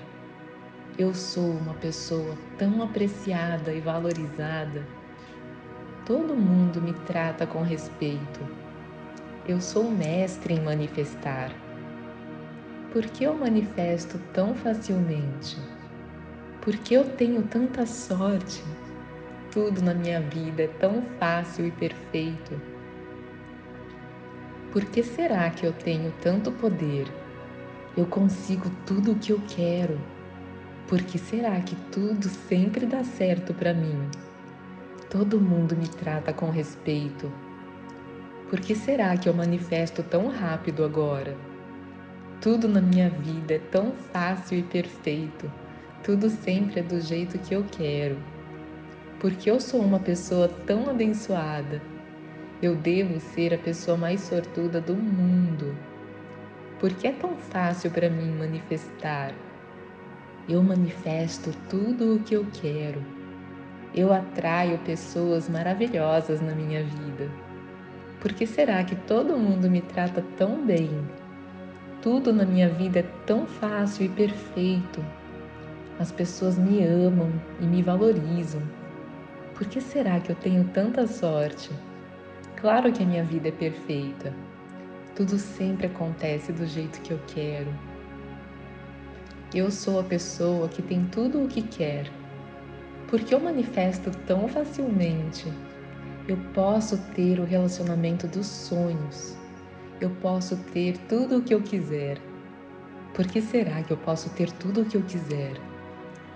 Eu 0.99 1.13
sou 1.13 1.51
uma 1.51 1.75
pessoa 1.75 2.35
tão 2.57 2.83
apreciada 2.83 3.75
e 3.75 3.81
valorizada. 3.81 4.87
Todo 6.07 6.35
mundo 6.35 6.81
me 6.81 6.95
trata 7.07 7.47
com 7.47 7.61
respeito. 7.61 8.41
Eu 9.47 9.61
sou 9.61 9.91
mestre 9.91 10.55
em 10.55 10.61
manifestar. 10.61 11.53
Por 12.91 13.05
que 13.05 13.25
eu 13.25 13.35
manifesto 13.35 14.19
tão 14.33 14.55
facilmente? 14.55 15.59
Por 16.63 16.75
que 16.79 16.95
eu 16.95 17.05
tenho 17.17 17.43
tanta 17.43 17.85
sorte? 17.85 18.65
Tudo 19.51 19.83
na 19.83 19.95
minha 19.95 20.21
vida 20.21 20.65
é 20.65 20.69
tão 20.69 21.03
fácil 21.19 21.67
e 21.67 21.71
perfeito. 21.71 22.61
Por 24.73 24.85
que 24.85 25.03
será 25.03 25.49
que 25.51 25.67
eu 25.67 25.73
tenho 25.73 26.13
tanto 26.21 26.53
poder? 26.53 27.07
Eu 27.97 28.05
consigo 28.05 28.71
tudo 28.85 29.13
o 29.13 29.19
que 29.19 29.33
eu 29.33 29.41
quero. 29.49 29.99
Por 30.87 31.01
que 31.03 31.19
será 31.19 31.59
que 31.61 31.75
tudo 31.91 32.29
sempre 32.29 32.85
dá 32.85 33.03
certo 33.03 33.55
para 33.55 33.73
mim? 33.73 34.09
Todo 35.09 35.41
mundo 35.41 35.75
me 35.75 35.89
trata 35.89 36.33
com 36.33 36.51
respeito. 36.51 37.33
Por 38.51 38.61
que 38.61 38.75
será 38.75 39.17
que 39.17 39.29
eu 39.29 39.35
manifesto 39.35 40.03
tão 40.03 40.29
rápido 40.29 40.85
agora? 40.85 41.37
Tudo 42.41 42.69
na 42.69 42.81
minha 42.81 43.09
vida 43.09 43.55
é 43.55 43.59
tão 43.59 43.93
fácil 44.13 44.59
e 44.59 44.63
perfeito. 44.63 45.51
Tudo 46.05 46.29
sempre 46.29 46.81
é 46.81 46.83
do 46.83 47.01
jeito 47.01 47.39
que 47.39 47.55
eu 47.55 47.65
quero. 47.65 48.17
Porque 49.19 49.51
eu 49.51 49.59
sou 49.59 49.81
uma 49.81 49.99
pessoa 49.99 50.49
tão 50.67 50.91
abençoada. 50.91 51.81
Eu 52.61 52.77
devo 52.77 53.19
ser 53.19 53.55
a 53.55 53.59
pessoa 53.59 53.97
mais 53.97 54.21
sortuda 54.21 54.81
do 54.81 54.95
mundo. 54.95 55.77
Porque 56.79 57.09
é 57.09 57.13
tão 57.13 57.35
fácil 57.37 57.91
para 57.91 58.11
mim 58.11 58.31
manifestar. 58.33 59.33
Eu 60.47 60.63
manifesto 60.63 61.51
tudo 61.69 62.17
o 62.17 62.21
que 62.21 62.35
eu 62.35 62.47
quero. 62.61 63.03
Eu 63.95 64.13
atraio 64.13 64.79
pessoas 64.79 65.49
maravilhosas 65.49 66.41
na 66.43 66.55
minha 66.55 66.85
vida. 66.85 67.31
Por 68.21 68.33
que 68.35 68.47
será 68.47 68.85
que 68.85 68.95
todo 68.95 69.39
mundo 69.39 69.71
me 69.71 69.81
trata 69.81 70.23
tão 70.37 70.65
bem? 70.65 70.91
Tudo 72.03 72.33
na 72.33 72.45
minha 72.45 72.69
vida 72.69 72.99
é 72.99 73.05
tão 73.25 73.47
fácil 73.47 74.07
e 74.07 74.09
perfeito. 74.11 75.03
As 75.99 76.13
pessoas 76.13 76.59
me 76.59 76.85
amam 76.85 77.33
e 77.61 77.65
me 77.65 77.83
valorizam. 77.83 78.63
Por 79.57 79.67
que 79.67 79.81
será 79.81 80.21
que 80.21 80.31
eu 80.31 80.37
tenho 80.37 80.65
tanta 80.69 81.07
sorte? 81.07 81.71
Claro 82.57 82.93
que 82.93 83.03
a 83.03 83.07
minha 83.07 83.25
vida 83.25 83.49
é 83.49 83.53
perfeita. 83.53 84.31
Tudo 85.15 85.39
sempre 85.39 85.87
acontece 85.87 86.53
do 86.53 86.67
jeito 86.67 87.01
que 87.01 87.13
eu 87.13 87.21
quero. 87.27 87.73
Eu 89.55 89.71
sou 89.71 89.99
a 89.99 90.05
pessoa 90.05 90.69
que 90.69 90.83
tem 90.83 91.07
tudo 91.07 91.43
o 91.43 91.49
que 91.49 91.63
quer. 91.63 92.07
Porque 93.09 93.35
eu 93.35 93.41
manifesto 93.41 94.11
tão 94.27 94.47
facilmente. 94.47 95.51
Eu 96.29 96.37
posso 96.53 96.99
ter 97.15 97.41
o 97.41 97.45
relacionamento 97.45 98.27
dos 98.27 98.47
sonhos. 98.47 99.39
Eu 100.03 100.11
posso 100.21 100.59
ter 100.75 100.99
tudo 101.09 101.39
o 101.39 101.43
que 101.43 101.55
eu 101.55 101.63
quiser. 101.63 102.19
Por 103.15 103.27
que 103.27 103.41
será 103.41 103.83
que 103.83 103.93
eu 103.95 103.97
posso 103.97 104.29
ter 104.35 104.53
tudo 104.53 104.83
o 104.83 104.85
que 104.85 104.99
eu 104.99 105.03
quiser? 105.03 105.55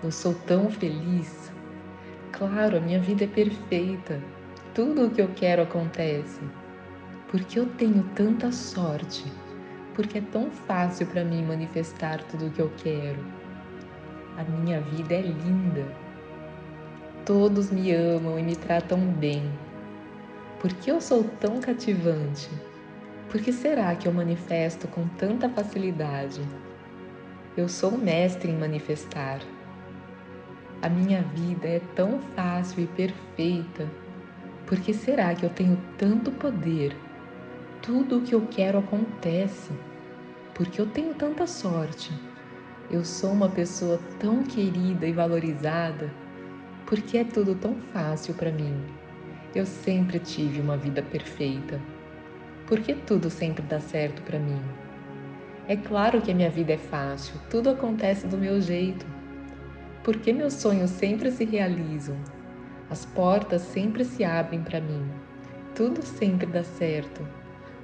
Eu 0.03 0.11
sou 0.11 0.33
tão 0.33 0.71
feliz. 0.71 1.51
Claro, 2.31 2.77
a 2.77 2.79
minha 2.79 2.99
vida 2.99 3.25
é 3.25 3.27
perfeita. 3.27 4.21
Tudo 4.73 5.05
o 5.05 5.09
que 5.09 5.21
eu 5.21 5.27
quero 5.35 5.63
acontece. 5.63 6.39
Porque 7.27 7.59
eu 7.59 7.65
tenho 7.65 8.03
tanta 8.15 8.51
sorte. 8.51 9.25
Porque 9.93 10.19
é 10.19 10.21
tão 10.21 10.49
fácil 10.49 11.07
para 11.07 11.25
mim 11.25 11.43
manifestar 11.43 12.23
tudo 12.23 12.47
o 12.47 12.51
que 12.51 12.61
eu 12.61 12.71
quero. 12.77 13.19
A 14.37 14.43
minha 14.43 14.79
vida 14.79 15.13
é 15.13 15.21
linda. 15.21 15.85
Todos 17.25 17.69
me 17.69 17.91
amam 17.91 18.39
e 18.39 18.43
me 18.43 18.55
tratam 18.55 18.99
bem. 18.99 19.43
Por 20.59 20.71
que 20.73 20.89
eu 20.89 21.01
sou 21.01 21.23
tão 21.23 21.59
cativante? 21.59 22.49
Por 23.29 23.41
que 23.41 23.51
será 23.51 23.95
que 23.95 24.07
eu 24.07 24.13
manifesto 24.13 24.87
com 24.87 25.07
tanta 25.17 25.49
facilidade? 25.49 26.41
Eu 27.57 27.67
sou 27.67 27.97
mestre 27.97 28.49
em 28.49 28.57
manifestar. 28.57 29.39
A 30.81 30.89
minha 30.89 31.21
vida 31.21 31.67
é 31.67 31.79
tão 31.95 32.19
fácil 32.35 32.83
e 32.83 32.87
perfeita. 32.87 33.87
Por 34.65 34.79
que 34.79 34.91
será 34.93 35.35
que 35.35 35.45
eu 35.45 35.49
tenho 35.51 35.77
tanto 35.95 36.31
poder? 36.31 36.97
Tudo 37.83 38.17
o 38.17 38.21
que 38.21 38.33
eu 38.33 38.47
quero 38.49 38.79
acontece. 38.79 39.71
Porque 40.55 40.81
eu 40.81 40.87
tenho 40.87 41.13
tanta 41.13 41.45
sorte. 41.45 42.11
Eu 42.89 43.05
sou 43.05 43.31
uma 43.31 43.47
pessoa 43.47 43.99
tão 44.19 44.41
querida 44.41 45.05
e 45.05 45.11
valorizada. 45.11 46.11
Porque 46.87 47.19
é 47.19 47.23
tudo 47.23 47.53
tão 47.53 47.75
fácil 47.93 48.33
para 48.33 48.51
mim. 48.51 48.83
Eu 49.53 49.67
sempre 49.67 50.17
tive 50.17 50.59
uma 50.61 50.77
vida 50.77 51.03
perfeita. 51.03 51.79
Por 52.65 52.79
que 52.79 52.95
tudo 52.95 53.29
sempre 53.29 53.61
dá 53.63 53.79
certo 53.79 54.23
para 54.23 54.39
mim? 54.39 54.61
É 55.67 55.75
claro 55.75 56.21
que 56.21 56.31
a 56.31 56.35
minha 56.35 56.49
vida 56.49 56.73
é 56.73 56.77
fácil, 56.77 57.35
tudo 57.49 57.69
acontece 57.69 58.25
do 58.25 58.37
meu 58.37 58.59
jeito. 58.59 59.05
Por 60.03 60.17
que 60.17 60.33
meus 60.33 60.53
sonhos 60.53 60.89
sempre 60.89 61.29
se 61.29 61.45
realizam? 61.45 62.17
As 62.89 63.05
portas 63.05 63.61
sempre 63.61 64.03
se 64.03 64.23
abrem 64.23 64.63
para 64.63 64.81
mim. 64.81 65.07
Tudo 65.75 66.01
sempre 66.01 66.47
dá 66.47 66.63
certo. 66.63 67.21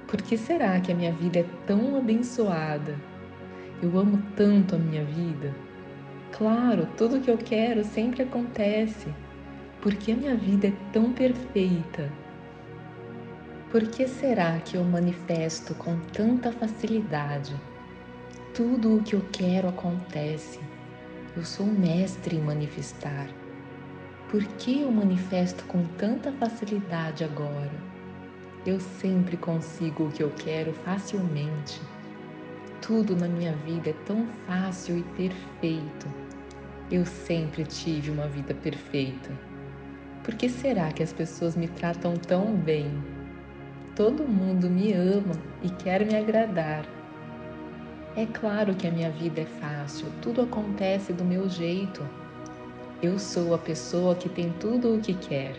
Por 0.08 0.20
que 0.20 0.36
será 0.36 0.80
que 0.80 0.90
a 0.90 0.94
minha 0.96 1.12
vida 1.12 1.38
é 1.38 1.46
tão 1.64 1.96
abençoada? 1.96 2.96
Eu 3.80 3.96
amo 3.96 4.20
tanto 4.34 4.74
a 4.74 4.78
minha 4.78 5.04
vida. 5.04 5.54
Claro, 6.32 6.88
tudo 6.96 7.20
que 7.20 7.30
eu 7.30 7.38
quero 7.38 7.84
sempre 7.84 8.24
acontece. 8.24 9.14
Porque 9.80 10.10
a 10.10 10.16
minha 10.16 10.34
vida 10.34 10.66
é 10.66 10.72
tão 10.92 11.12
perfeita. 11.12 12.10
Por 13.70 13.86
que 13.86 14.08
será 14.08 14.58
que 14.58 14.76
eu 14.76 14.82
manifesto 14.82 15.72
com 15.76 15.96
tanta 16.12 16.50
facilidade? 16.50 17.54
Tudo 18.54 18.96
o 18.96 19.02
que 19.04 19.14
eu 19.14 19.22
quero 19.30 19.68
acontece. 19.68 20.58
Eu 21.36 21.44
sou 21.44 21.66
mestre 21.66 22.36
em 22.36 22.40
manifestar. 22.40 23.28
Por 24.30 24.42
que 24.44 24.82
eu 24.82 24.90
manifesto 24.90 25.64
com 25.64 25.84
tanta 25.96 26.32
facilidade 26.32 27.22
agora? 27.22 27.70
Eu 28.66 28.80
sempre 28.80 29.36
consigo 29.36 30.04
o 30.04 30.10
que 30.10 30.22
eu 30.22 30.30
quero 30.30 30.72
facilmente. 30.72 31.80
Tudo 32.80 33.14
na 33.14 33.28
minha 33.28 33.54
vida 33.56 33.90
é 33.90 33.94
tão 34.04 34.26
fácil 34.46 34.98
e 34.98 35.02
perfeito. 35.16 36.06
Eu 36.90 37.04
sempre 37.04 37.64
tive 37.64 38.10
uma 38.10 38.26
vida 38.26 38.54
perfeita. 38.54 39.30
Por 40.24 40.34
que 40.34 40.48
será 40.48 40.90
que 40.92 41.02
as 41.02 41.12
pessoas 41.12 41.56
me 41.56 41.68
tratam 41.68 42.14
tão 42.14 42.54
bem? 42.56 42.90
Todo 43.94 44.28
mundo 44.28 44.68
me 44.68 44.92
ama 44.92 45.34
e 45.62 45.70
quer 45.70 46.04
me 46.04 46.16
agradar. 46.16 46.97
É 48.18 48.26
claro 48.26 48.74
que 48.74 48.84
a 48.84 48.90
minha 48.90 49.12
vida 49.12 49.42
é 49.42 49.44
fácil, 49.44 50.08
tudo 50.20 50.42
acontece 50.42 51.12
do 51.12 51.24
meu 51.24 51.48
jeito. 51.48 52.04
Eu 53.00 53.16
sou 53.16 53.54
a 53.54 53.58
pessoa 53.58 54.16
que 54.16 54.28
tem 54.28 54.52
tudo 54.58 54.96
o 54.96 55.00
que 55.00 55.14
quer. 55.14 55.54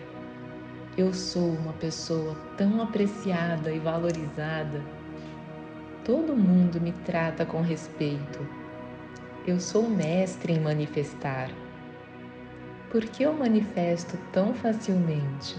Eu 0.97 1.13
sou 1.13 1.51
uma 1.51 1.71
pessoa 1.71 2.35
tão 2.57 2.81
apreciada 2.81 3.71
e 3.71 3.79
valorizada. 3.79 4.83
Todo 6.03 6.35
mundo 6.35 6.81
me 6.81 6.91
trata 7.05 7.45
com 7.45 7.61
respeito. 7.61 8.45
Eu 9.47 9.57
sou 9.57 9.89
mestre 9.89 10.51
em 10.51 10.59
manifestar. 10.59 11.49
Por 12.91 13.05
que 13.05 13.23
eu 13.23 13.31
manifesto 13.31 14.19
tão 14.33 14.53
facilmente? 14.53 15.55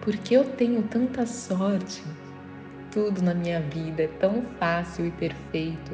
Por 0.00 0.16
que 0.16 0.32
eu 0.32 0.44
tenho 0.52 0.82
tanta 0.84 1.26
sorte? 1.26 2.02
Tudo 2.90 3.22
na 3.22 3.32
minha 3.32 3.60
vida 3.60 4.02
é 4.02 4.08
tão 4.08 4.42
fácil 4.58 5.06
e 5.06 5.12
perfeito. 5.12 5.92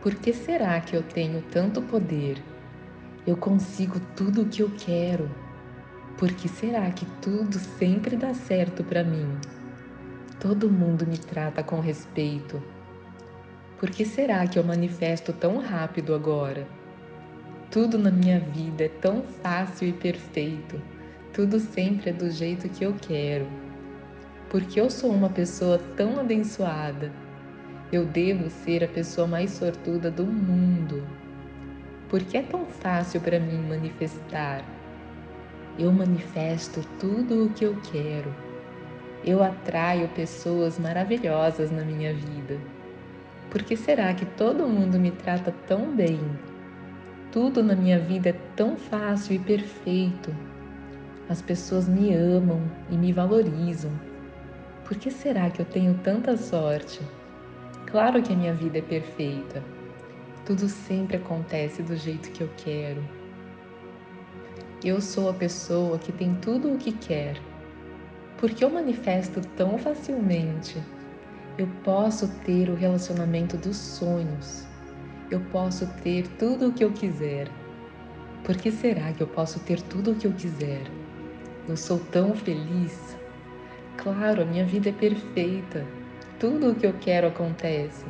Por 0.00 0.14
que 0.14 0.32
será 0.32 0.80
que 0.80 0.96
eu 0.96 1.02
tenho 1.02 1.42
tanto 1.50 1.82
poder? 1.82 2.42
Eu 3.26 3.36
consigo 3.36 4.00
tudo 4.16 4.40
o 4.40 4.48
que 4.48 4.62
eu 4.62 4.70
quero. 4.78 5.30
Por 6.16 6.32
que 6.32 6.48
será 6.48 6.90
que 6.92 7.04
tudo 7.20 7.58
sempre 7.58 8.16
dá 8.16 8.32
certo 8.32 8.82
para 8.82 9.04
mim? 9.04 9.28
Todo 10.40 10.70
mundo 10.70 11.06
me 11.06 11.18
trata 11.18 11.62
com 11.62 11.78
respeito. 11.78 12.62
Por 13.78 13.90
que 13.90 14.06
será 14.06 14.46
que 14.46 14.58
eu 14.58 14.64
manifesto 14.64 15.30
tão 15.30 15.58
rápido 15.58 16.14
agora? 16.14 16.66
Tudo 17.70 17.98
na 17.98 18.10
minha 18.10 18.40
vida 18.40 18.84
é 18.84 18.88
tão 18.88 19.22
fácil 19.42 19.88
e 19.88 19.92
perfeito. 19.92 20.80
Tudo 21.34 21.60
sempre 21.60 22.08
é 22.08 22.12
do 22.14 22.30
jeito 22.30 22.66
que 22.70 22.82
eu 22.82 22.94
quero 22.94 23.46
porque 24.50 24.80
eu 24.80 24.90
sou 24.90 25.12
uma 25.12 25.30
pessoa 25.30 25.78
tão 25.96 26.18
abençoada. 26.18 27.12
Eu 27.92 28.04
devo 28.04 28.50
ser 28.50 28.82
a 28.82 28.88
pessoa 28.88 29.26
mais 29.26 29.52
sortuda 29.52 30.10
do 30.10 30.26
mundo. 30.26 31.06
Porque 32.08 32.36
é 32.36 32.42
tão 32.42 32.66
fácil 32.66 33.20
para 33.20 33.38
mim 33.38 33.58
manifestar. 33.68 34.64
Eu 35.78 35.92
manifesto 35.92 36.84
tudo 36.98 37.46
o 37.46 37.50
que 37.50 37.64
eu 37.64 37.76
quero. 37.92 38.34
Eu 39.24 39.40
atraio 39.40 40.08
pessoas 40.08 40.80
maravilhosas 40.80 41.70
na 41.70 41.84
minha 41.84 42.12
vida. 42.12 42.58
Por 43.50 43.62
que 43.62 43.76
será 43.76 44.12
que 44.14 44.26
todo 44.26 44.66
mundo 44.66 44.98
me 44.98 45.12
trata 45.12 45.54
tão 45.68 45.94
bem? 45.94 46.20
Tudo 47.30 47.62
na 47.62 47.76
minha 47.76 48.00
vida 48.00 48.30
é 48.30 48.36
tão 48.56 48.76
fácil 48.76 49.36
e 49.36 49.38
perfeito. 49.38 50.34
As 51.28 51.40
pessoas 51.40 51.88
me 51.88 52.12
amam 52.12 52.60
e 52.90 52.96
me 52.96 53.12
valorizam. 53.12 54.09
Por 54.90 54.98
que 54.98 55.08
será 55.08 55.48
que 55.48 55.62
eu 55.62 55.64
tenho 55.64 55.94
tanta 56.02 56.36
sorte? 56.36 57.00
Claro 57.86 58.20
que 58.20 58.32
a 58.32 58.36
minha 58.36 58.52
vida 58.52 58.78
é 58.78 58.82
perfeita. 58.82 59.62
Tudo 60.44 60.68
sempre 60.68 61.16
acontece 61.16 61.80
do 61.80 61.94
jeito 61.94 62.32
que 62.32 62.40
eu 62.40 62.50
quero. 62.56 63.00
Eu 64.82 65.00
sou 65.00 65.30
a 65.30 65.32
pessoa 65.32 65.96
que 65.96 66.10
tem 66.10 66.34
tudo 66.42 66.74
o 66.74 66.76
que 66.76 66.90
quer. 66.90 67.40
Porque 68.36 68.64
eu 68.64 68.68
manifesto 68.68 69.40
tão 69.56 69.78
facilmente 69.78 70.82
eu 71.56 71.68
posso 71.84 72.26
ter 72.44 72.68
o 72.68 72.74
relacionamento 72.74 73.56
dos 73.56 73.76
sonhos. 73.76 74.66
Eu 75.30 75.38
posso 75.52 75.86
ter 76.02 76.26
tudo 76.36 76.66
o 76.66 76.72
que 76.72 76.82
eu 76.82 76.90
quiser. 76.90 77.46
Por 78.42 78.56
que 78.56 78.72
será 78.72 79.12
que 79.12 79.22
eu 79.22 79.28
posso 79.28 79.60
ter 79.60 79.80
tudo 79.82 80.10
o 80.10 80.14
que 80.16 80.26
eu 80.26 80.32
quiser? 80.32 80.82
Eu 81.68 81.76
sou 81.76 82.00
tão 82.00 82.34
feliz. 82.34 83.20
Claro, 84.02 84.40
a 84.40 84.44
minha 84.46 84.64
vida 84.64 84.88
é 84.88 84.92
perfeita. 84.92 85.86
Tudo 86.38 86.70
o 86.70 86.74
que 86.74 86.86
eu 86.86 86.94
quero 86.94 87.28
acontece. 87.28 88.06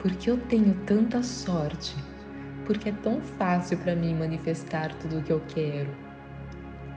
Porque 0.00 0.28
eu 0.28 0.36
tenho 0.36 0.74
tanta 0.84 1.22
sorte. 1.22 1.94
Porque 2.64 2.88
é 2.88 2.92
tão 3.04 3.20
fácil 3.20 3.78
para 3.78 3.94
mim 3.94 4.16
manifestar 4.16 4.92
tudo 4.96 5.20
o 5.20 5.22
que 5.22 5.32
eu 5.32 5.40
quero. 5.46 5.88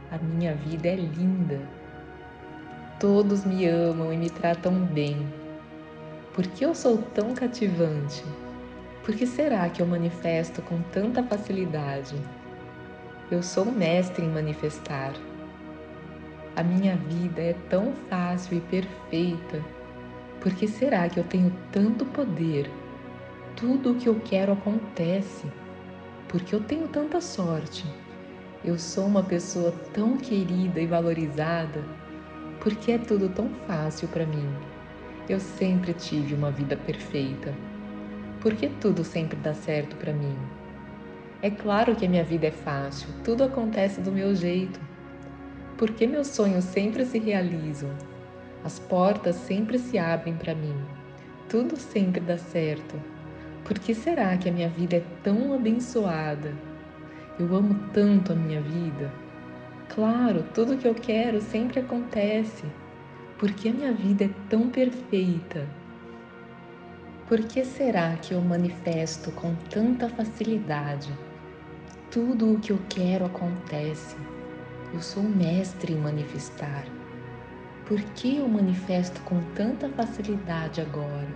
A 0.09 0.17
minha 0.17 0.55
vida 0.55 0.87
é 0.87 0.95
linda. 0.95 1.61
Todos 2.99 3.45
me 3.45 3.67
amam 3.67 4.11
e 4.11 4.17
me 4.17 4.31
tratam 4.31 4.73
bem. 4.85 5.31
Por 6.33 6.47
que 6.47 6.65
eu 6.65 6.73
sou 6.73 6.97
tão 6.97 7.35
cativante? 7.35 8.23
Por 9.05 9.13
que 9.13 9.27
será 9.27 9.69
que 9.69 9.83
eu 9.83 9.85
manifesto 9.85 10.63
com 10.63 10.81
tanta 10.91 11.21
facilidade? 11.21 12.15
Eu 13.29 13.43
sou 13.43 13.65
mestre 13.65 14.25
em 14.25 14.29
manifestar. 14.29 15.13
A 16.55 16.63
minha 16.63 16.95
vida 16.95 17.41
é 17.41 17.53
tão 17.69 17.93
fácil 18.09 18.57
e 18.57 18.61
perfeita. 18.61 19.63
Por 20.41 20.53
que 20.53 20.67
será 20.67 21.07
que 21.09 21.19
eu 21.19 21.23
tenho 21.23 21.55
tanto 21.71 22.05
poder? 22.05 22.69
Tudo 23.55 23.91
o 23.91 23.95
que 23.95 24.09
eu 24.09 24.19
quero 24.23 24.53
acontece. 24.53 25.47
Porque 26.27 26.53
eu 26.53 26.61
tenho 26.61 26.87
tanta 26.87 27.21
sorte. 27.21 27.85
Eu 28.63 28.77
sou 28.77 29.05
uma 29.05 29.23
pessoa 29.23 29.71
tão 29.93 30.17
querida 30.17 30.79
e 30.79 30.87
valorizada. 30.87 31.83
Porque 32.59 32.93
é 32.93 32.97
tudo 32.97 33.29
tão 33.29 33.49
fácil 33.67 34.07
para 34.07 34.25
mim. 34.25 34.49
Eu 35.29 35.39
sempre 35.39 35.93
tive 35.93 36.33
uma 36.33 36.51
vida 36.51 36.75
perfeita. 36.75 37.53
Por 38.41 38.55
que 38.55 38.67
tudo 38.67 39.03
sempre 39.03 39.37
dá 39.37 39.53
certo 39.53 39.95
para 39.97 40.13
mim? 40.13 40.35
É 41.41 41.49
claro 41.49 41.95
que 41.95 42.05
a 42.05 42.09
minha 42.09 42.23
vida 42.23 42.47
é 42.47 42.51
fácil, 42.51 43.07
tudo 43.23 43.45
acontece 43.45 44.01
do 44.01 44.11
meu 44.11 44.35
jeito. 44.35 44.79
Por 45.79 45.91
que 45.91 46.05
meus 46.05 46.27
sonhos 46.27 46.65
sempre 46.65 47.05
se 47.05 47.17
realizam? 47.17 47.89
As 48.65 48.77
portas 48.77 49.37
sempre 49.37 49.79
se 49.79 49.97
abrem 49.97 50.35
para 50.35 50.53
mim. 50.53 50.75
Tudo 51.47 51.77
sempre 51.77 52.19
dá 52.19 52.37
certo. 52.37 53.01
Por 53.63 53.79
que 53.79 53.95
será 53.95 54.35
que 54.35 54.49
a 54.49 54.51
minha 54.51 54.67
vida 54.67 54.97
é 54.97 55.03
tão 55.23 55.53
abençoada? 55.53 56.53
Eu 57.39 57.55
amo 57.55 57.79
tanto 57.93 58.33
a 58.33 58.35
minha 58.35 58.59
vida. 58.59 59.09
Claro, 59.87 60.43
tudo 60.53 60.75
que 60.75 60.85
eu 60.85 60.93
quero 60.93 61.39
sempre 61.39 61.79
acontece. 61.79 62.65
Por 63.37 63.49
que 63.53 63.69
a 63.69 63.73
minha 63.73 63.93
vida 63.93 64.25
é 64.25 64.29
tão 64.49 64.67
perfeita? 64.67 65.65
Por 67.25 67.39
que 67.39 67.63
será 67.63 68.17
que 68.17 68.33
eu 68.33 68.41
manifesto 68.41 69.31
com 69.31 69.55
tanta 69.69 70.09
facilidade? 70.09 71.09
Tudo 72.11 72.51
o 72.51 72.59
que 72.59 72.73
eu 72.73 72.79
quero 72.89 73.27
acontece. 73.27 74.17
Eu 74.91 75.01
sou 75.01 75.21
mestre 75.21 75.93
em 75.93 75.97
manifestar. 75.97 76.83
Por 77.85 78.01
que 78.13 78.37
eu 78.37 78.47
manifesto 78.47 79.21
com 79.21 79.39
tanta 79.53 79.87
facilidade 79.89 80.81
agora? 80.81 81.27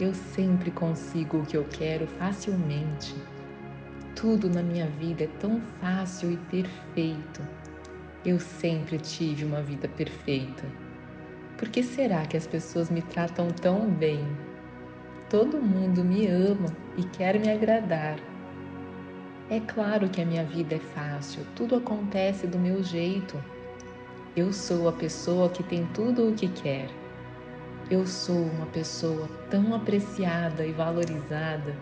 Eu 0.00 0.12
sempre 0.12 0.72
consigo 0.72 1.38
o 1.38 1.46
que 1.46 1.56
eu 1.56 1.64
quero 1.64 2.06
facilmente. 2.06 3.14
Tudo 4.16 4.50
na 4.50 4.62
minha 4.62 4.86
vida 4.86 5.24
é 5.24 5.28
tão 5.38 5.60
fácil 5.80 6.32
e 6.32 6.36
perfeito. 6.36 7.40
Eu 8.24 8.40
sempre 8.40 8.98
tive 8.98 9.44
uma 9.44 9.62
vida 9.62 9.86
perfeita. 9.86 10.64
Por 11.56 11.68
que 11.68 11.84
será 11.84 12.26
que 12.26 12.36
as 12.36 12.48
pessoas 12.48 12.90
me 12.90 13.00
tratam 13.00 13.48
tão 13.48 13.88
bem? 13.88 14.26
Todo 15.30 15.62
mundo 15.62 16.04
me 16.04 16.26
ama 16.26 16.68
e 16.96 17.04
quer 17.04 17.38
me 17.38 17.48
agradar. 17.48 18.18
É 19.48 19.60
claro 19.60 20.08
que 20.08 20.20
a 20.20 20.24
minha 20.24 20.42
vida 20.42 20.74
é 20.74 20.80
fácil, 20.80 21.46
tudo 21.54 21.76
acontece 21.76 22.48
do 22.48 22.58
meu 22.58 22.82
jeito. 22.82 23.40
Eu 24.34 24.52
sou 24.52 24.88
a 24.88 24.92
pessoa 24.92 25.48
que 25.48 25.62
tem 25.62 25.86
tudo 25.94 26.28
o 26.28 26.34
que 26.34 26.48
quer. 26.48 26.90
Eu 27.88 28.04
sou 28.04 28.42
uma 28.42 28.66
pessoa 28.66 29.28
tão 29.48 29.72
apreciada 29.72 30.66
e 30.66 30.72
valorizada. 30.72 31.76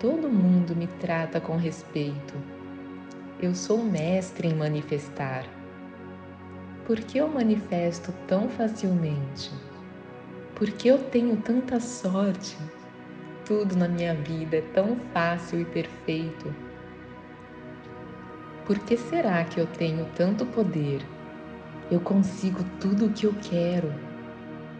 Todo 0.00 0.30
mundo 0.30 0.74
me 0.74 0.86
trata 0.98 1.38
com 1.38 1.56
respeito. 1.56 2.34
Eu 3.38 3.54
sou 3.54 3.84
mestre 3.84 4.48
em 4.48 4.54
manifestar. 4.54 5.44
Por 6.86 6.98
que 6.98 7.18
eu 7.18 7.28
manifesto 7.28 8.10
tão 8.26 8.48
facilmente? 8.48 9.50
Por 10.54 10.70
que 10.70 10.88
eu 10.88 10.98
tenho 11.10 11.36
tanta 11.36 11.78
sorte? 11.78 12.56
Tudo 13.48 13.76
na 13.76 13.88
minha 13.88 14.14
vida 14.14 14.58
é 14.58 14.60
tão 14.60 14.94
fácil 15.14 15.62
e 15.62 15.64
perfeito. 15.64 16.54
Por 18.66 18.78
que 18.80 18.94
será 18.94 19.42
que 19.42 19.58
eu 19.58 19.66
tenho 19.66 20.04
tanto 20.14 20.44
poder? 20.44 21.00
Eu 21.90 21.98
consigo 21.98 22.62
tudo 22.78 23.06
o 23.06 23.10
que 23.10 23.24
eu 23.24 23.34
quero. 23.40 23.90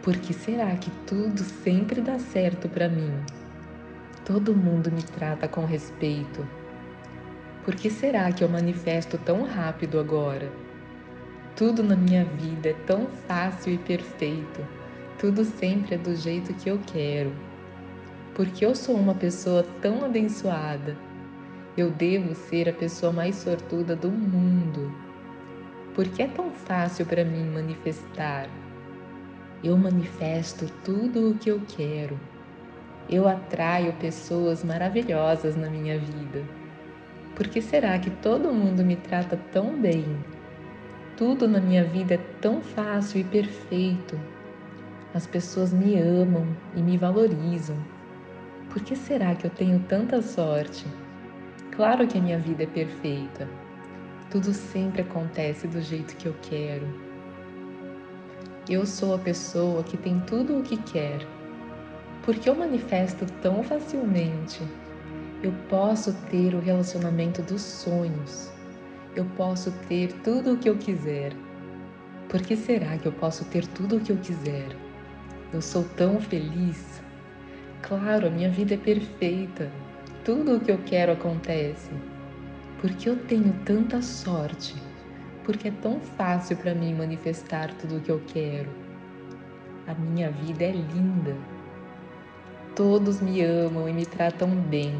Por 0.03 0.15
que 0.17 0.35
será 0.35 0.75
que 0.75 0.91
tudo 1.07 1.39
sempre 1.39 1.99
dá 1.99 2.19
certo 2.19 2.69
para 2.69 2.87
mim? 2.87 3.11
Todo 4.23 4.55
mundo 4.55 4.91
me 4.91 5.01
trata 5.01 5.47
com 5.47 5.65
respeito. 5.65 6.47
Por 7.65 7.73
que 7.73 7.89
será 7.89 8.31
que 8.31 8.43
eu 8.43 8.49
manifesto 8.49 9.17
tão 9.17 9.45
rápido 9.45 9.99
agora? 9.99 10.47
Tudo 11.55 11.81
na 11.81 11.95
minha 11.95 12.23
vida 12.23 12.69
é 12.69 12.73
tão 12.85 13.07
fácil 13.27 13.73
e 13.73 13.79
perfeito. 13.79 14.63
Tudo 15.17 15.43
sempre 15.43 15.95
é 15.95 15.97
do 15.97 16.15
jeito 16.15 16.53
que 16.53 16.69
eu 16.69 16.79
quero. 16.85 17.48
Porque 18.39 18.65
eu 18.65 18.73
sou 18.73 18.95
uma 18.95 19.13
pessoa 19.13 19.65
tão 19.81 20.05
abençoada. 20.05 20.95
Eu 21.75 21.91
devo 21.91 22.33
ser 22.33 22.69
a 22.69 22.73
pessoa 22.73 23.11
mais 23.11 23.35
sortuda 23.35 23.97
do 23.97 24.09
mundo. 24.09 24.95
Porque 25.93 26.21
é 26.21 26.27
tão 26.29 26.49
fácil 26.49 27.05
para 27.05 27.25
mim 27.25 27.43
manifestar. 27.49 28.47
Eu 29.61 29.77
manifesto 29.77 30.71
tudo 30.85 31.31
o 31.31 31.37
que 31.37 31.51
eu 31.51 31.61
quero. 31.67 32.17
Eu 33.09 33.27
atraio 33.27 33.91
pessoas 33.99 34.63
maravilhosas 34.63 35.57
na 35.57 35.69
minha 35.69 35.99
vida. 35.99 36.41
Por 37.35 37.45
que 37.45 37.61
será 37.61 37.99
que 37.99 38.09
todo 38.09 38.53
mundo 38.53 38.85
me 38.85 38.95
trata 38.95 39.35
tão 39.51 39.77
bem? 39.77 40.05
Tudo 41.17 41.45
na 41.45 41.59
minha 41.59 41.83
vida 41.83 42.13
é 42.13 42.19
tão 42.39 42.61
fácil 42.61 43.19
e 43.19 43.23
perfeito. 43.25 44.17
As 45.13 45.27
pessoas 45.27 45.73
me 45.73 45.99
amam 45.99 46.47
e 46.73 46.81
me 46.81 46.97
valorizam. 46.97 47.98
Por 48.69 48.81
que 48.83 48.95
será 48.95 49.35
que 49.35 49.45
eu 49.45 49.51
tenho 49.51 49.79
tanta 49.87 50.21
sorte? 50.21 50.85
Claro 51.75 52.07
que 52.07 52.17
a 52.17 52.21
minha 52.21 52.39
vida 52.39 52.63
é 52.63 52.67
perfeita. 52.67 53.47
Tudo 54.29 54.53
sempre 54.53 55.01
acontece 55.01 55.67
do 55.67 55.81
jeito 55.81 56.15
que 56.17 56.27
eu 56.27 56.35
quero. 56.41 56.87
Eu 58.69 58.85
sou 58.85 59.15
a 59.15 59.17
pessoa 59.17 59.83
que 59.83 59.97
tem 59.97 60.19
tudo 60.21 60.59
o 60.59 60.63
que 60.63 60.77
quer. 60.77 61.25
Porque 62.23 62.49
eu 62.49 62.55
manifesto 62.55 63.25
tão 63.41 63.63
facilmente. 63.63 64.61
Eu 65.41 65.51
posso 65.69 66.13
ter 66.29 66.53
o 66.53 66.59
relacionamento 66.59 67.41
dos 67.41 67.61
sonhos 67.61 68.51
eu 69.15 69.25
posso 69.35 69.71
ter 69.87 70.13
tudo 70.23 70.53
o 70.53 70.57
que 70.57 70.69
eu 70.69 70.77
quiser. 70.77 71.33
Por 72.29 72.41
que 72.41 72.55
será 72.55 72.97
que 72.97 73.07
eu 73.07 73.11
posso 73.11 73.43
ter 73.45 73.65
tudo 73.67 73.97
o 73.97 73.99
que 73.99 74.11
eu 74.11 74.17
quiser? 74.17 74.75
Eu 75.51 75.61
sou 75.61 75.83
tão 75.97 76.19
feliz. 76.21 77.01
Claro, 77.81 78.27
a 78.27 78.29
minha 78.29 78.49
vida 78.49 78.73
é 78.73 78.77
perfeita. 78.77 79.71
Tudo 80.25 80.57
o 80.57 80.59
que 80.59 80.71
eu 80.71 80.77
quero 80.85 81.13
acontece. 81.13 81.89
Porque 82.81 83.09
eu 83.09 83.15
tenho 83.15 83.53
tanta 83.65 84.01
sorte. 84.01 84.75
Porque 85.43 85.69
é 85.69 85.71
tão 85.71 85.99
fácil 85.99 86.57
para 86.57 86.75
mim 86.75 86.93
manifestar 86.93 87.73
tudo 87.75 87.97
o 87.97 88.01
que 88.01 88.11
eu 88.11 88.21
quero. 88.27 88.69
A 89.87 89.93
minha 89.93 90.29
vida 90.29 90.65
é 90.65 90.71
linda. 90.71 91.35
Todos 92.75 93.21
me 93.21 93.41
amam 93.41 93.89
e 93.89 93.93
me 93.93 94.05
tratam 94.05 94.49
bem. 94.49 94.93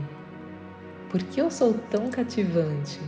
Por 1.09 1.21
que 1.21 1.41
eu 1.41 1.51
sou 1.51 1.73
tão 1.73 2.09
cativante? 2.09 2.99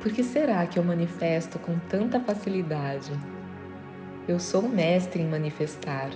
Por 0.00 0.12
que 0.12 0.22
será 0.22 0.66
que 0.66 0.78
eu 0.78 0.84
manifesto 0.84 1.58
com 1.58 1.78
tanta 1.88 2.20
facilidade? 2.20 3.12
Eu 4.28 4.38
sou 4.38 4.62
mestre 4.62 5.22
em 5.22 5.28
manifestar. 5.28 6.10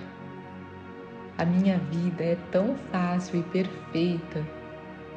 A 1.37 1.43
minha 1.43 1.77
vida 1.77 2.23
é 2.23 2.37
tão 2.49 2.75
fácil 2.91 3.39
e 3.39 3.43
perfeita. 3.43 4.41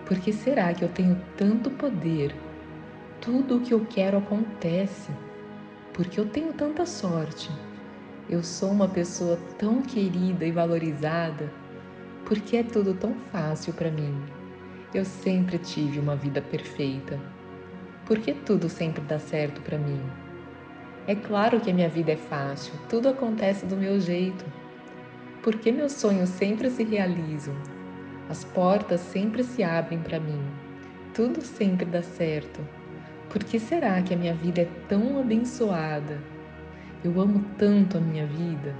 Por 0.04 0.18
que 0.18 0.32
será 0.32 0.74
que 0.74 0.84
eu 0.84 0.88
tenho 0.88 1.20
tanto 1.36 1.70
poder? 1.70 2.34
Tudo 3.20 3.58
o 3.58 3.60
que 3.60 3.72
eu 3.72 3.86
quero 3.88 4.18
acontece. 4.18 5.12
Porque 5.92 6.18
eu 6.18 6.28
tenho 6.28 6.52
tanta 6.52 6.84
sorte. 6.84 7.50
Eu 8.28 8.42
sou 8.42 8.70
uma 8.70 8.88
pessoa 8.88 9.38
tão 9.58 9.80
querida 9.80 10.44
e 10.44 10.50
valorizada. 10.50 11.52
Porque 12.24 12.56
é 12.56 12.62
tudo 12.64 12.94
tão 12.94 13.14
fácil 13.30 13.72
para 13.74 13.90
mim. 13.90 14.20
Eu 14.92 15.04
sempre 15.04 15.56
tive 15.58 16.00
uma 16.00 16.16
vida 16.16 16.42
perfeita. 16.42 17.20
Por 18.04 18.18
que 18.18 18.32
tudo 18.32 18.68
sempre 18.68 19.02
dá 19.02 19.20
certo 19.20 19.60
para 19.60 19.78
mim? 19.78 20.00
É 21.06 21.14
claro 21.14 21.60
que 21.60 21.70
a 21.70 21.74
minha 21.74 21.88
vida 21.88 22.12
é 22.12 22.16
fácil, 22.16 22.74
tudo 22.88 23.08
acontece 23.08 23.64
do 23.64 23.76
meu 23.76 24.00
jeito. 24.00 24.44
Por 25.42 25.56
que 25.56 25.70
meus 25.70 25.92
sonhos 25.92 26.30
sempre 26.30 26.68
se 26.68 26.82
realizam? 26.82 27.54
As 28.28 28.44
portas 28.44 29.00
sempre 29.00 29.44
se 29.44 29.62
abrem 29.62 30.00
para 30.00 30.18
mim. 30.18 30.42
Tudo 31.14 31.40
sempre 31.40 31.84
dá 31.84 32.02
certo. 32.02 32.60
Por 33.30 33.44
que 33.44 33.60
será 33.60 34.02
que 34.02 34.14
a 34.14 34.16
minha 34.16 34.34
vida 34.34 34.62
é 34.62 34.68
tão 34.88 35.20
abençoada? 35.20 36.18
Eu 37.04 37.20
amo 37.20 37.44
tanto 37.56 37.98
a 37.98 38.00
minha 38.00 38.26
vida. 38.26 38.74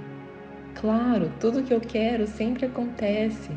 Claro, 0.75 1.31
tudo 1.39 1.63
que 1.63 1.73
eu 1.73 1.79
quero 1.79 2.27
sempre 2.27 2.65
acontece. 2.65 3.51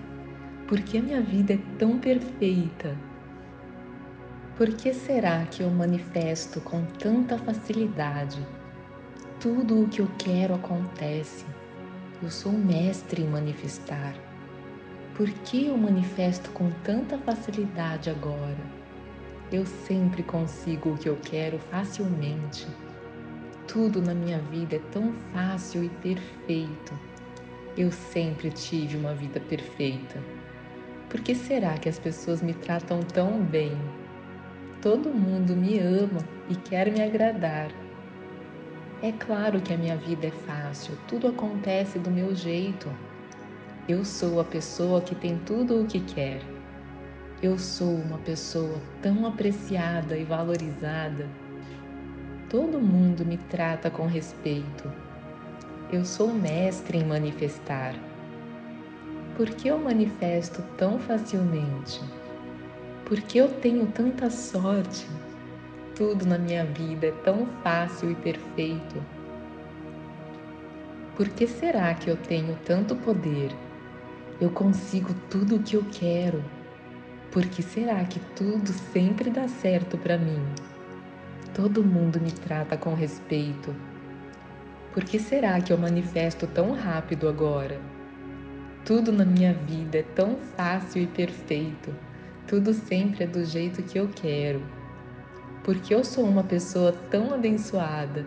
Por 0.68 0.80
que 0.80 0.98
a 0.98 1.02
minha 1.02 1.20
vida 1.20 1.54
é 1.54 1.58
tão 1.78 1.98
perfeita? 1.98 2.96
Por 4.56 4.68
que 4.74 4.94
será 4.94 5.44
que 5.46 5.62
eu 5.62 5.70
manifesto 5.70 6.60
com 6.60 6.84
tanta 6.98 7.36
facilidade? 7.36 8.46
Tudo 9.40 9.82
o 9.82 9.88
que 9.88 10.00
eu 10.00 10.08
quero 10.18 10.54
acontece. 10.54 11.44
Eu 12.22 12.30
sou 12.30 12.52
mestre 12.52 13.22
em 13.22 13.26
manifestar. 13.26 14.14
Por 15.16 15.28
que 15.28 15.66
eu 15.66 15.76
manifesto 15.76 16.48
com 16.50 16.70
tanta 16.84 17.18
facilidade 17.18 18.10
agora? 18.10 18.64
Eu 19.50 19.66
sempre 19.66 20.22
consigo 20.22 20.90
o 20.90 20.96
que 20.96 21.08
eu 21.08 21.16
quero 21.16 21.58
facilmente. 21.58 22.68
Tudo 23.66 24.00
na 24.00 24.14
minha 24.14 24.38
vida 24.38 24.76
é 24.76 24.80
tão 24.92 25.12
fácil 25.32 25.82
e 25.82 25.88
perfeito. 25.88 26.96
Eu 27.76 27.90
sempre 27.90 28.50
tive 28.50 28.96
uma 28.96 29.14
vida 29.14 29.40
perfeita. 29.40 30.22
Por 31.10 31.20
que 31.22 31.34
será 31.34 31.76
que 31.76 31.88
as 31.88 31.98
pessoas 31.98 32.40
me 32.40 32.54
tratam 32.54 33.00
tão 33.02 33.42
bem? 33.42 33.76
Todo 34.80 35.12
mundo 35.12 35.56
me 35.56 35.80
ama 35.80 36.20
e 36.48 36.54
quer 36.54 36.92
me 36.92 37.02
agradar. 37.02 37.81
É 39.02 39.10
claro 39.12 39.60
que 39.60 39.74
a 39.74 39.76
minha 39.76 39.96
vida 39.96 40.28
é 40.28 40.30
fácil, 40.30 40.96
tudo 41.08 41.28
acontece 41.28 41.98
do 41.98 42.10
meu 42.10 42.34
jeito. 42.34 42.88
Eu 43.88 44.04
sou 44.04 44.40
a 44.40 44.44
pessoa 44.44 45.00
que 45.00 45.14
tem 45.14 45.38
tudo 45.40 45.82
o 45.82 45.86
que 45.86 46.00
quer. 46.00 46.40
Eu 47.42 47.58
sou 47.58 47.96
uma 47.96 48.18
pessoa 48.18 48.80
tão 49.02 49.26
apreciada 49.26 50.16
e 50.16 50.22
valorizada. 50.22 51.28
Todo 52.48 52.80
mundo 52.80 53.26
me 53.26 53.36
trata 53.36 53.90
com 53.90 54.06
respeito. 54.06 54.90
Eu 55.92 56.04
sou 56.04 56.32
mestre 56.32 56.98
em 56.98 57.04
manifestar. 57.04 57.94
Por 59.36 59.50
que 59.50 59.66
eu 59.68 59.78
manifesto 59.78 60.62
tão 60.78 61.00
facilmente? 61.00 62.00
porque 63.12 63.38
eu 63.38 63.48
tenho 63.60 63.86
tanta 63.88 64.30
sorte. 64.30 65.06
Tudo 66.02 66.26
na 66.26 66.36
minha 66.36 66.64
vida 66.64 67.06
é 67.06 67.12
tão 67.12 67.46
fácil 67.62 68.10
e 68.10 68.16
perfeito. 68.16 69.00
Por 71.14 71.28
que 71.28 71.46
será 71.46 71.94
que 71.94 72.10
eu 72.10 72.16
tenho 72.16 72.58
tanto 72.64 72.96
poder? 72.96 73.52
Eu 74.40 74.50
consigo 74.50 75.14
tudo 75.30 75.54
o 75.54 75.62
que 75.62 75.76
eu 75.76 75.84
quero. 75.92 76.44
Por 77.30 77.46
que 77.46 77.62
será 77.62 78.04
que 78.04 78.18
tudo 78.34 78.72
sempre 78.92 79.30
dá 79.30 79.46
certo 79.46 79.96
para 79.96 80.18
mim? 80.18 80.44
Todo 81.54 81.84
mundo 81.84 82.20
me 82.20 82.32
trata 82.32 82.76
com 82.76 82.94
respeito. 82.94 83.72
Por 84.92 85.04
que 85.04 85.20
será 85.20 85.60
que 85.60 85.72
eu 85.72 85.78
manifesto 85.78 86.48
tão 86.48 86.72
rápido 86.72 87.28
agora? 87.28 87.80
Tudo 88.84 89.12
na 89.12 89.24
minha 89.24 89.54
vida 89.54 89.98
é 89.98 90.02
tão 90.02 90.36
fácil 90.56 91.02
e 91.02 91.06
perfeito. 91.06 91.94
Tudo 92.48 92.74
sempre 92.74 93.22
é 93.22 93.26
do 93.28 93.44
jeito 93.44 93.84
que 93.84 94.00
eu 94.00 94.08
quero. 94.08 94.81
Porque 95.64 95.94
eu 95.94 96.02
sou 96.02 96.24
uma 96.24 96.42
pessoa 96.42 96.92
tão 97.10 97.32
abençoada. 97.32 98.26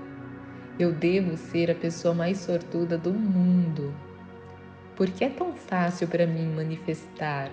Eu 0.80 0.94
devo 0.94 1.36
ser 1.36 1.70
a 1.70 1.76
pessoa 1.76 2.14
mais 2.14 2.38
sortuda 2.38 2.98
do 2.98 3.14
mundo. 3.14 3.94
Porque 4.96 5.26
é 5.26 5.30
tão 5.30 5.52
fácil 5.54 6.08
para 6.08 6.26
mim 6.26 6.48
manifestar. 6.56 7.52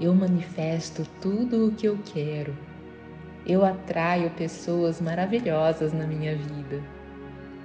Eu 0.00 0.14
manifesto 0.14 1.04
tudo 1.20 1.66
o 1.66 1.72
que 1.72 1.86
eu 1.86 1.98
quero. 2.04 2.56
Eu 3.44 3.64
atraio 3.64 4.30
pessoas 4.30 5.00
maravilhosas 5.00 5.92
na 5.92 6.06
minha 6.06 6.36
vida. 6.36 6.80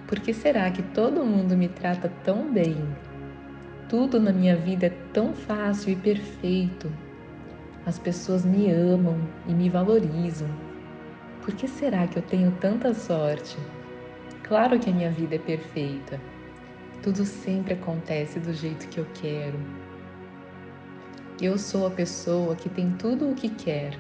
Por 0.08 0.20
que 0.20 0.34
será 0.34 0.72
que 0.72 0.82
todo 0.82 1.24
mundo 1.24 1.56
me 1.56 1.68
trata 1.68 2.12
tão 2.24 2.52
bem? 2.52 2.78
Tudo 3.88 4.20
na 4.20 4.32
minha 4.34 4.56
vida 4.56 4.88
é 4.88 4.94
tão 5.14 5.34
fácil 5.34 5.94
e 5.94 5.96
perfeito. 5.96 6.92
As 7.86 8.00
pessoas 8.00 8.44
me 8.44 8.72
amam 8.72 9.20
e 9.48 9.54
me 9.54 9.70
valorizam. 9.70 10.50
Por 11.46 11.54
que 11.54 11.68
será 11.68 12.08
que 12.08 12.18
eu 12.18 12.24
tenho 12.24 12.52
tanta 12.54 12.92
sorte? 12.92 13.56
Claro 14.42 14.80
que 14.80 14.90
a 14.90 14.94
minha 14.94 15.12
vida 15.12 15.36
é 15.36 15.38
perfeita. 15.38 16.20
Tudo 17.04 17.24
sempre 17.24 17.76
acontece 17.76 18.40
do 18.40 18.52
jeito 18.52 18.88
que 18.88 19.00
eu 19.00 19.06
quero. 19.14 19.60
Eu 21.40 21.56
sou 21.60 21.86
a 21.86 21.92
pessoa 21.92 22.56
que 22.56 22.68
tem 22.68 22.94
tudo 22.94 23.30
o 23.30 23.36
que 23.36 23.50
quer. 23.50 23.96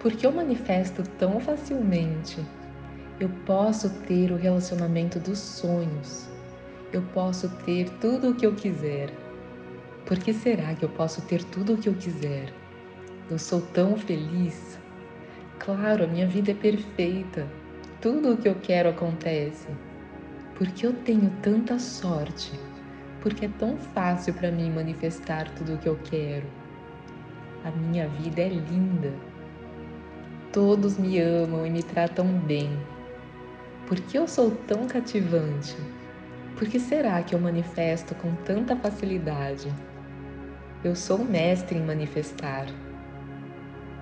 Porque 0.00 0.26
eu 0.26 0.32
manifesto 0.32 1.04
tão 1.20 1.38
facilmente. 1.38 2.44
Eu 3.20 3.28
posso 3.46 3.88
ter 4.08 4.32
o 4.32 4.36
relacionamento 4.36 5.20
dos 5.20 5.38
sonhos. 5.38 6.28
Eu 6.92 7.02
posso 7.14 7.48
ter 7.64 7.88
tudo 8.00 8.30
o 8.30 8.34
que 8.34 8.44
eu 8.44 8.56
quiser. 8.56 9.12
Por 10.04 10.18
que 10.18 10.32
será 10.32 10.74
que 10.74 10.84
eu 10.84 10.88
posso 10.88 11.22
ter 11.22 11.44
tudo 11.44 11.74
o 11.74 11.78
que 11.78 11.88
eu 11.88 11.94
quiser? 11.94 12.52
Eu 13.30 13.38
sou 13.38 13.60
tão 13.60 13.96
feliz. 13.96 14.79
Claro, 15.60 16.04
a 16.04 16.06
minha 16.06 16.26
vida 16.26 16.52
é 16.52 16.54
perfeita. 16.54 17.46
Tudo 18.00 18.32
o 18.32 18.36
que 18.38 18.48
eu 18.48 18.54
quero 18.54 18.88
acontece. 18.88 19.68
Porque 20.54 20.86
eu 20.86 20.94
tenho 20.94 21.30
tanta 21.42 21.78
sorte. 21.78 22.50
Porque 23.20 23.44
é 23.44 23.50
tão 23.58 23.76
fácil 23.76 24.32
para 24.32 24.50
mim 24.50 24.70
manifestar 24.70 25.50
tudo 25.50 25.74
o 25.74 25.78
que 25.78 25.86
eu 25.86 25.98
quero. 26.02 26.46
A 27.62 27.70
minha 27.70 28.08
vida 28.08 28.40
é 28.40 28.48
linda. 28.48 29.12
Todos 30.50 30.96
me 30.96 31.20
amam 31.20 31.66
e 31.66 31.70
me 31.70 31.82
tratam 31.82 32.26
bem. 32.26 32.70
Por 33.86 34.00
que 34.00 34.16
eu 34.16 34.26
sou 34.26 34.52
tão 34.66 34.86
cativante? 34.86 35.76
Por 36.56 36.68
que 36.68 36.80
será 36.80 37.22
que 37.22 37.34
eu 37.34 37.38
manifesto 37.38 38.14
com 38.14 38.34
tanta 38.46 38.74
facilidade? 38.76 39.70
Eu 40.82 40.96
sou 40.96 41.18
mestre 41.18 41.76
em 41.76 41.84
manifestar. 41.84 42.66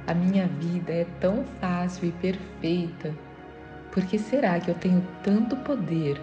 A 0.09 0.15
minha 0.15 0.47
vida 0.47 0.91
é 0.91 1.07
tão 1.21 1.45
fácil 1.61 2.09
e 2.09 2.13
perfeita. 2.13 3.15
Por 3.93 4.03
que 4.07 4.19
será 4.19 4.59
que 4.59 4.71
eu 4.71 4.75
tenho 4.75 5.07
tanto 5.23 5.55
poder? 5.55 6.19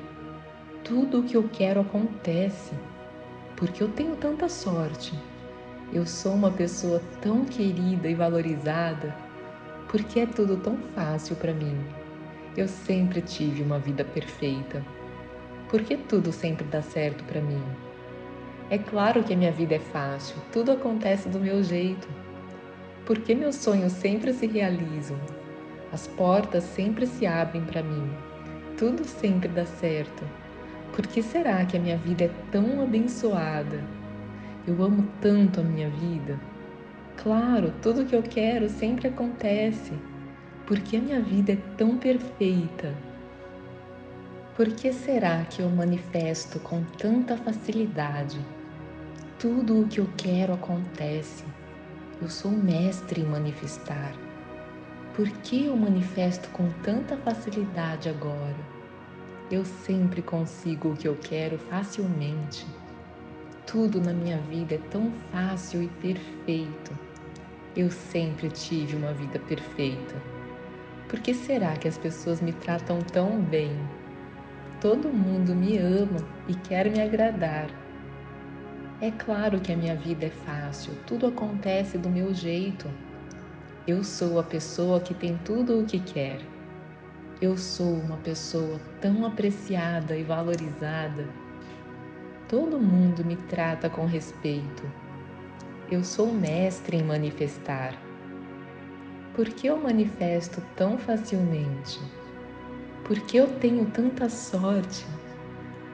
Tudo 0.84 1.20
o 1.20 1.24
que 1.24 1.38
eu 1.38 1.48
quero 1.54 1.82
acontece. 1.82 2.74
Porque 3.56 3.84
eu 3.84 3.90
tenho 3.90 4.16
tanta 4.16 4.50
sorte. 4.50 5.14
Eu 5.94 6.04
sou 6.04 6.34
uma 6.34 6.50
pessoa 6.50 7.00
tão 7.22 7.46
querida 7.46 8.08
e 8.08 8.16
valorizada. 8.16 9.16
Porque 9.88 10.22
é 10.22 10.26
tudo 10.26 10.58
tão 10.58 10.80
fácil 10.96 11.36
para 11.36 11.54
mim. 11.54 11.78
Eu 12.58 12.68
sempre 12.68 13.22
tive 13.22 13.62
uma 13.62 13.78
vida 13.78 14.04
perfeita. 14.04 14.84
Porque 15.70 15.96
tudo 15.96 16.32
sempre 16.32 16.66
dá 16.66 16.82
certo 16.82 17.24
para 17.26 17.40
mim. 17.40 17.62
É 18.72 18.80
claro 18.80 19.24
que 19.24 19.36
a 19.36 19.38
minha 19.38 19.52
vida 19.52 19.76
é 19.76 19.80
fácil, 19.80 20.38
tudo 20.52 20.72
acontece 20.72 21.30
do 21.30 21.40
meu 21.40 21.62
jeito. 21.62 22.25
Por 23.06 23.20
que 23.20 23.36
meus 23.36 23.58
sonhos 23.58 23.94
sempre 23.94 24.34
se 24.34 24.48
realizam? 24.48 25.20
As 25.94 26.08
portas 26.08 26.64
sempre 26.64 27.06
se 27.06 27.28
abrem 27.28 27.64
para 27.64 27.84
mim. 27.84 28.10
Tudo 28.80 29.06
sempre 29.06 29.48
dá 29.48 29.64
certo. 29.64 30.24
Por 30.92 31.06
que 31.06 31.22
será 31.22 31.64
que 31.66 31.78
a 31.78 31.80
minha 31.80 31.98
vida 31.98 32.24
é 32.24 32.32
tão 32.52 32.82
abençoada? 32.82 33.84
Eu 34.68 34.82
amo 34.82 35.08
tanto 35.22 35.60
a 35.60 35.64
minha 35.64 35.88
vida. 35.88 36.40
Claro, 37.16 37.72
tudo 37.80 38.06
que 38.06 38.16
eu 38.16 38.24
quero 38.24 38.68
sempre 38.70 39.10
acontece. 39.10 39.94
Por 40.66 40.80
que 40.80 40.98
a 40.98 41.02
minha 41.02 41.22
vida 41.22 41.52
é 41.52 41.58
tão 41.78 41.98
perfeita? 41.98 42.92
Por 44.56 44.66
que 44.68 44.92
será 44.92 45.44
que 45.44 45.62
eu 45.62 45.70
manifesto 45.70 46.60
com 46.60 46.84
tanta 46.98 47.38
facilidade? 47.38 48.40
Tudo 49.38 49.82
o 49.82 49.88
que 49.88 50.00
eu 50.00 50.10
quero 50.18 50.54
acontece. 50.54 51.44
Eu 52.22 52.30
sou 52.30 52.50
mestre 52.50 53.22
em 53.22 53.26
manifestar. 53.26 54.14
Por 55.16 55.30
que 55.30 55.66
eu 55.66 55.76
manifesto 55.76 56.50
com 56.50 56.72
tanta 56.82 57.18
facilidade 57.18 58.08
agora? 58.08 58.56
Eu 59.52 59.66
sempre 59.66 60.22
consigo 60.22 60.90
o 60.90 60.96
que 60.96 61.10
eu 61.10 61.18
quero 61.18 61.58
facilmente. 61.58 62.66
Tudo 63.68 64.00
na 64.00 64.14
minha 64.14 64.38
vida 64.38 64.76
é 64.76 64.80
tão 64.90 65.12
fácil 65.30 65.84
e 65.84 65.88
perfeito. 65.88 66.98
Eu 67.76 67.92
sempre 67.92 68.50
tive 68.50 68.96
uma 68.96 69.14
vida 69.14 69.38
perfeita. 69.40 70.16
Por 71.10 71.20
que 71.20 71.34
será 71.34 71.76
que 71.76 71.88
as 71.88 71.98
pessoas 71.98 72.40
me 72.40 72.54
tratam 72.54 73.00
tão 73.02 73.42
bem? 73.42 73.78
Todo 74.80 75.10
mundo 75.10 75.54
me 75.54 75.78
ama 75.78 76.26
e 76.48 76.56
quer 76.56 76.90
me 76.90 77.02
agradar. 77.02 77.85
É 79.02 79.12
claro 79.12 79.60
que 79.60 79.74
a 79.74 79.76
minha 79.78 79.96
vida 79.96 80.28
é 80.28 80.30
fácil, 80.30 80.94
tudo 81.06 81.28
acontece 81.28 81.98
do 81.98 82.10
meu 82.10 82.34
jeito. 82.34 82.90
Eu 83.86 84.06
sou 84.06 84.40
a 84.40 84.44
pessoa 84.44 85.02
que 85.02 85.14
tem 85.14 85.38
tudo 85.44 85.82
o 85.82 85.86
que 85.86 86.00
quer. 86.00 86.40
Eu 87.42 87.58
sou 87.58 87.94
uma 87.94 88.16
pessoa 88.18 88.80
tão 89.02 89.26
apreciada 89.26 90.16
e 90.16 90.24
valorizada. 90.24 91.28
Todo 92.48 92.80
mundo 92.80 93.26
me 93.26 93.36
trata 93.36 93.90
com 93.90 94.06
respeito. 94.06 94.90
Eu 95.92 96.02
sou 96.02 96.32
mestre 96.32 96.96
em 96.96 97.04
manifestar. 97.04 97.94
Por 99.36 99.50
que 99.50 99.68
eu 99.68 99.78
manifesto 99.78 100.64
tão 100.74 100.98
facilmente? 100.98 102.00
Por 103.04 103.20
que 103.20 103.36
eu 103.36 103.60
tenho 103.60 103.86
tanta 103.88 104.30
sorte? 104.30 105.06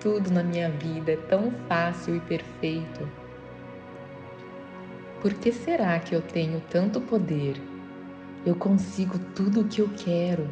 Tudo 0.02 0.32
na 0.32 0.42
minha 0.42 0.68
vida 0.68 1.12
é 1.12 1.16
tão 1.16 1.52
fácil 1.70 2.16
e 2.16 2.20
perfeito. 2.22 3.08
Por 5.22 5.32
que 5.36 5.52
será 5.52 6.00
que 6.00 6.16
eu 6.16 6.24
tenho 6.24 6.60
tanto 6.72 7.00
poder? 7.00 7.62
Eu 8.44 8.56
consigo 8.56 9.20
tudo 9.36 9.62
o 9.62 9.68
que 9.68 9.80
eu 9.80 9.88
quero. 9.96 10.50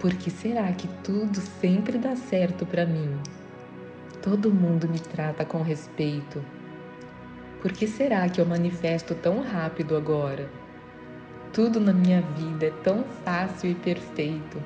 Por 0.00 0.14
que 0.14 0.30
será 0.30 0.72
que 0.72 0.88
tudo 1.04 1.42
sempre 1.60 1.98
dá 1.98 2.16
certo 2.16 2.64
para 2.64 2.86
mim? 2.86 3.14
Todo 4.22 4.50
mundo 4.50 4.88
me 4.88 4.98
trata 4.98 5.44
com 5.44 5.60
respeito. 5.60 6.42
Por 7.60 7.70
que 7.70 7.86
será 7.86 8.26
que 8.30 8.40
eu 8.40 8.46
manifesto 8.46 9.14
tão 9.14 9.42
rápido 9.42 9.94
agora? 9.94 10.48
Tudo 11.52 11.78
na 11.78 11.92
minha 11.92 12.22
vida 12.22 12.64
é 12.64 12.72
tão 12.82 13.04
fácil 13.26 13.72
e 13.72 13.74
perfeito. 13.74 14.58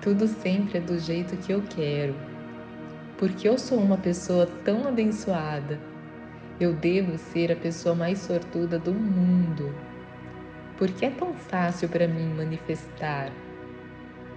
Tudo 0.00 0.28
sempre 0.28 0.78
é 0.78 0.80
do 0.80 0.96
jeito 1.00 1.36
que 1.36 1.50
eu 1.50 1.60
quero 1.62 2.29
porque 3.20 3.46
eu 3.46 3.58
sou 3.58 3.78
uma 3.78 3.98
pessoa 3.98 4.46
tão 4.64 4.88
abençoada. 4.88 5.78
Eu 6.58 6.72
devo 6.72 7.18
ser 7.18 7.52
a 7.52 7.56
pessoa 7.56 7.94
mais 7.94 8.18
sortuda 8.18 8.78
do 8.78 8.94
mundo. 8.94 9.74
Porque 10.78 11.04
é 11.04 11.10
tão 11.10 11.34
fácil 11.34 11.90
para 11.90 12.08
mim 12.08 12.32
manifestar. 12.34 13.30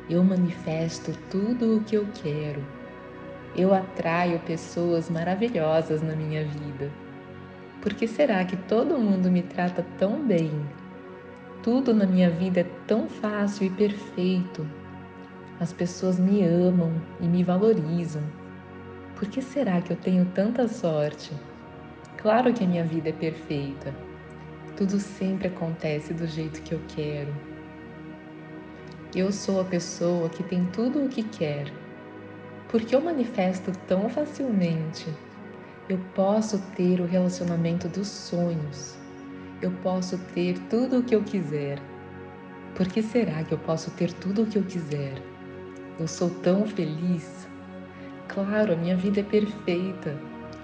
Eu 0.10 0.22
manifesto 0.22 1.18
tudo 1.32 1.78
o 1.78 1.84
que 1.86 1.96
eu 1.96 2.06
quero. 2.22 2.62
Eu 3.56 3.74
atraio 3.74 4.38
pessoas 4.40 5.10
maravilhosas 5.10 6.02
na 6.02 6.14
minha 6.14 6.44
vida. 6.44 6.92
Por 7.82 7.94
que 7.94 8.06
será 8.06 8.44
que 8.44 8.58
todo 8.58 9.00
mundo 9.00 9.32
me 9.32 9.44
trata 9.44 9.86
tão 9.98 10.28
bem? 10.28 10.52
Tudo 11.62 11.94
na 11.94 12.06
minha 12.06 12.30
vida 12.30 12.60
é 12.60 12.66
tão 12.86 13.08
fácil 13.08 13.68
e 13.68 13.70
perfeito. 13.70 14.68
As 15.58 15.72
pessoas 15.72 16.20
me 16.20 16.44
amam 16.44 16.92
e 17.22 17.26
me 17.26 17.46
valorizam. 17.46 18.43
Por 19.24 19.32
que 19.32 19.42
será 19.42 19.82
que 19.82 19.94
eu 19.94 19.96
tenho 19.96 20.26
tanta 20.36 20.68
sorte? 20.68 21.32
Claro 22.18 22.54
que 22.54 22.62
a 22.62 22.68
minha 22.68 22.84
vida 22.84 23.08
é 23.08 23.14
perfeita. 23.14 23.96
Tudo 24.76 25.00
sempre 25.00 25.48
acontece 25.48 26.14
do 26.14 26.28
jeito 26.28 26.62
que 26.62 26.74
eu 26.74 26.82
quero. 26.90 27.34
Eu 29.16 29.32
sou 29.32 29.62
a 29.62 29.64
pessoa 29.64 30.28
que 30.28 30.44
tem 30.44 30.66
tudo 30.74 31.06
o 31.06 31.08
que 31.08 31.24
quer. 31.24 31.72
Porque 32.68 32.94
eu 32.94 33.00
manifesto 33.00 33.72
tão 33.88 34.10
facilmente. 34.10 35.08
Eu 35.88 36.00
posso 36.14 36.60
ter 36.76 37.00
o 37.00 37.06
relacionamento 37.06 37.88
dos 37.88 38.10
sonhos. 38.10 38.98
Eu 39.62 39.72
posso 39.82 40.18
ter 40.34 40.60
tudo 40.70 41.00
o 41.00 41.04
que 41.04 41.16
eu 41.16 41.24
quiser. 41.24 41.80
Por 42.76 42.90
que 42.90 43.02
será 43.02 43.42
que 43.42 43.54
eu 43.54 43.60
posso 43.60 43.90
ter 43.92 44.12
tudo 44.12 44.44
o 44.44 44.46
que 44.46 44.58
eu 44.58 44.64
quiser? 44.64 45.14
Eu 45.98 46.10
sou 46.10 46.30
tão 46.30 46.68
feliz. 46.68 47.53
Claro, 48.28 48.74
a 48.74 48.76
minha 48.76 48.96
vida 48.96 49.20
é 49.20 49.24
perfeita. 49.24 50.18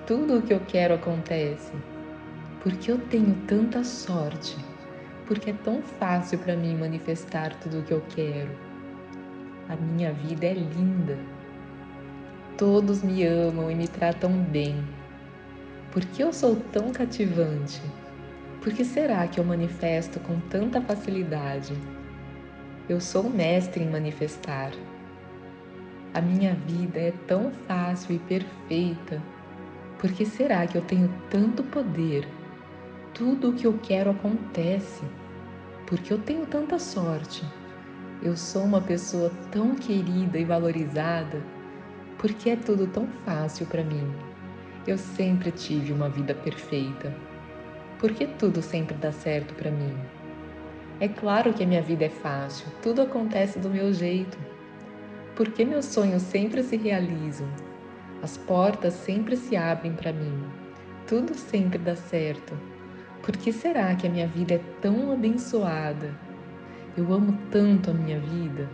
Tudo 0.07 0.37
o 0.37 0.41
que 0.41 0.53
eu 0.53 0.61
quero 0.67 0.95
acontece. 0.95 1.73
Porque 2.63 2.91
eu 2.91 2.97
tenho 2.97 3.35
tanta 3.47 3.83
sorte. 3.83 4.57
Porque 5.27 5.51
é 5.51 5.53
tão 5.53 5.81
fácil 5.81 6.39
para 6.39 6.55
mim 6.55 6.75
manifestar 6.75 7.53
tudo 7.59 7.79
o 7.79 7.83
que 7.83 7.93
eu 7.93 8.01
quero. 8.09 8.49
A 9.67 9.75
minha 9.75 10.11
vida 10.11 10.47
é 10.47 10.53
linda. 10.53 11.17
Todos 12.57 13.03
me 13.03 13.23
amam 13.23 13.69
e 13.69 13.75
me 13.75 13.87
tratam 13.87 14.31
bem. 14.31 14.83
Por 15.91 16.03
que 16.05 16.23
eu 16.23 16.33
sou 16.33 16.55
tão 16.55 16.91
cativante? 16.91 17.81
Por 18.61 18.73
que 18.73 18.83
será 18.83 19.27
que 19.27 19.39
eu 19.39 19.43
manifesto 19.43 20.19
com 20.19 20.39
tanta 20.49 20.81
facilidade? 20.81 21.73
Eu 22.89 22.99
sou 22.99 23.29
mestre 23.29 23.83
em 23.83 23.89
manifestar. 23.89 24.71
A 26.13 26.21
minha 26.21 26.55
vida 26.55 26.99
é 26.99 27.13
tão 27.27 27.51
fácil 27.67 28.15
e 28.15 28.19
perfeita. 28.19 29.21
Por 29.99 30.11
que 30.11 30.25
será 30.25 30.65
que 30.65 30.77
eu 30.77 30.81
tenho 30.81 31.07
tanto 31.29 31.61
poder? 31.63 32.27
Tudo 33.13 33.49
o 33.49 33.53
que 33.53 33.67
eu 33.67 33.77
quero 33.83 34.09
acontece. 34.09 35.03
Porque 35.85 36.11
eu 36.11 36.17
tenho 36.17 36.45
tanta 36.47 36.79
sorte. 36.79 37.43
Eu 38.23 38.35
sou 38.35 38.63
uma 38.63 38.81
pessoa 38.81 39.31
tão 39.51 39.75
querida 39.75 40.39
e 40.39 40.45
valorizada. 40.45 41.43
Porque 42.17 42.49
é 42.49 42.55
tudo 42.55 42.87
tão 42.87 43.07
fácil 43.23 43.67
para 43.67 43.83
mim. 43.83 44.11
Eu 44.87 44.97
sempre 44.97 45.51
tive 45.51 45.93
uma 45.93 46.09
vida 46.09 46.33
perfeita. 46.33 47.15
Porque 47.99 48.25
tudo 48.25 48.61
sempre 48.61 48.95
dá 48.95 49.11
certo 49.11 49.53
para 49.53 49.69
mim. 49.69 49.95
É 50.99 51.07
claro 51.07 51.53
que 51.53 51.63
a 51.63 51.67
minha 51.67 51.81
vida 51.81 52.05
é 52.05 52.09
fácil, 52.09 52.67
tudo 52.81 53.01
acontece 53.01 53.57
do 53.57 53.69
meu 53.69 53.93
jeito. 53.93 54.37
Por 55.39 55.47
que 55.53 55.63
meus 55.63 55.85
sonhos 55.85 56.23
sempre 56.23 56.61
se 56.61 56.75
realizam? 56.75 57.47
As 58.21 58.35
portas 58.35 58.93
sempre 58.93 59.37
se 59.37 59.55
abrem 59.55 59.93
para 59.93 60.11
mim. 60.11 60.37
Tudo 61.07 61.33
sempre 61.33 61.77
dá 61.77 61.95
certo. 61.95 62.59
Por 63.23 63.37
que 63.37 63.53
será 63.53 63.95
que 63.95 64.05
a 64.05 64.09
minha 64.09 64.27
vida 64.27 64.55
é 64.55 64.61
tão 64.81 65.13
abençoada? 65.13 66.13
Eu 66.97 67.13
amo 67.13 67.39
tanto 67.49 67.89
a 67.89 67.93
minha 67.93 68.19
vida. 68.19 68.69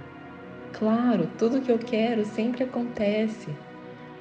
Claro, 0.73 1.29
tudo 1.37 1.61
que 1.61 1.71
eu 1.71 1.77
quero 1.77 2.25
sempre 2.25 2.63
acontece. 2.63 3.55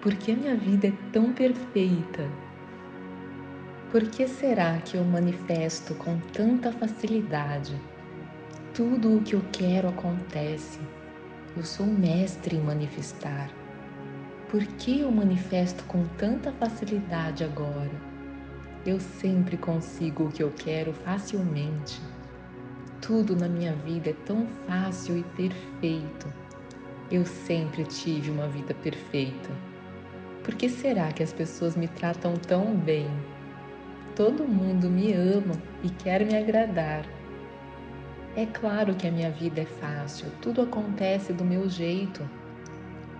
Por 0.02 0.14
que 0.14 0.32
a 0.32 0.36
minha 0.36 0.54
vida 0.54 0.88
é 0.88 0.92
tão 1.14 1.32
perfeita? 1.32 2.28
Por 3.90 4.02
que 4.02 4.28
será 4.28 4.76
que 4.84 4.98
eu 4.98 5.04
manifesto 5.04 5.94
com 5.94 6.18
tanta 6.34 6.70
facilidade? 6.72 7.74
Tudo 8.74 9.16
o 9.16 9.22
que 9.22 9.34
eu 9.34 9.42
quero 9.50 9.88
acontece. 9.88 10.78
Eu 11.56 11.62
sou 11.62 11.86
mestre 11.86 12.56
em 12.56 12.60
manifestar. 12.60 13.48
Por 14.50 14.66
que 14.66 15.00
eu 15.02 15.10
manifesto 15.12 15.84
com 15.84 16.04
tanta 16.18 16.50
facilidade 16.50 17.44
agora? 17.44 17.92
Eu 18.84 18.98
sempre 18.98 19.56
consigo 19.56 20.24
o 20.24 20.32
que 20.32 20.42
eu 20.42 20.50
quero 20.50 20.92
facilmente. 20.92 22.00
Tudo 23.00 23.36
na 23.36 23.48
minha 23.48 23.72
vida 23.72 24.10
é 24.10 24.14
tão 24.26 24.48
fácil 24.66 25.16
e 25.16 25.22
perfeito. 25.36 26.26
Eu 27.08 27.24
sempre 27.24 27.84
tive 27.84 28.32
uma 28.32 28.48
vida 28.48 28.74
perfeita. 28.74 29.50
Por 30.42 30.56
que 30.56 30.68
será 30.68 31.12
que 31.12 31.22
as 31.22 31.32
pessoas 31.32 31.76
me 31.76 31.86
tratam 31.86 32.34
tão 32.34 32.74
bem? 32.74 33.08
Todo 34.16 34.42
mundo 34.42 34.90
me 34.90 35.12
ama 35.12 35.54
e 35.84 35.88
quer 35.88 36.26
me 36.26 36.36
agradar. 36.36 37.04
É 38.36 38.46
claro 38.46 38.96
que 38.96 39.06
a 39.06 39.12
minha 39.12 39.30
vida 39.30 39.60
é 39.60 39.64
fácil, 39.64 40.26
tudo 40.42 40.62
acontece 40.62 41.32
do 41.32 41.44
meu 41.44 41.68
jeito. 41.68 42.28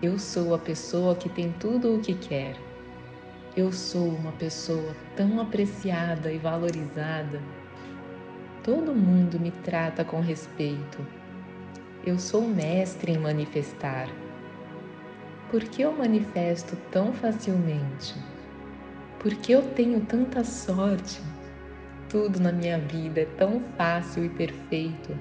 Eu 0.03 0.19
sou 0.19 0.53
a 0.53 0.59
pessoa 0.59 1.15
que 1.15 1.29
tem 1.29 1.53
tudo 1.53 1.95
o 1.95 2.01
que 2.01 2.15
quer. 2.15 2.57
Eu 3.57 3.71
sou 3.71 4.09
uma 4.09 4.33
pessoa 4.33 4.93
tão 5.15 5.41
apreciada 5.41 6.33
e 6.33 6.39
valorizada. 6.39 7.41
Todo 8.65 8.93
mundo 8.93 9.39
me 9.39 9.53
trata 9.53 10.05
com 10.05 10.19
respeito. 10.19 11.07
Eu 12.05 12.19
sou 12.19 12.43
mestre 12.43 13.13
em 13.13 13.19
manifestar. 13.19 14.09
Por 15.49 15.63
que 15.63 15.83
eu 15.83 15.93
manifesto 15.93 16.77
tão 16.91 17.13
facilmente? 17.13 18.17
Por 19.21 19.33
que 19.37 19.53
eu 19.53 19.63
tenho 19.75 20.01
tanta 20.01 20.43
sorte? 20.43 21.23
Tudo 22.15 22.39
na 22.39 22.53
minha 22.53 22.79
vida 22.79 23.23
é 23.23 23.25
tão 23.25 23.61
fácil 23.77 24.25
e 24.25 24.29
perfeito. 24.29 25.19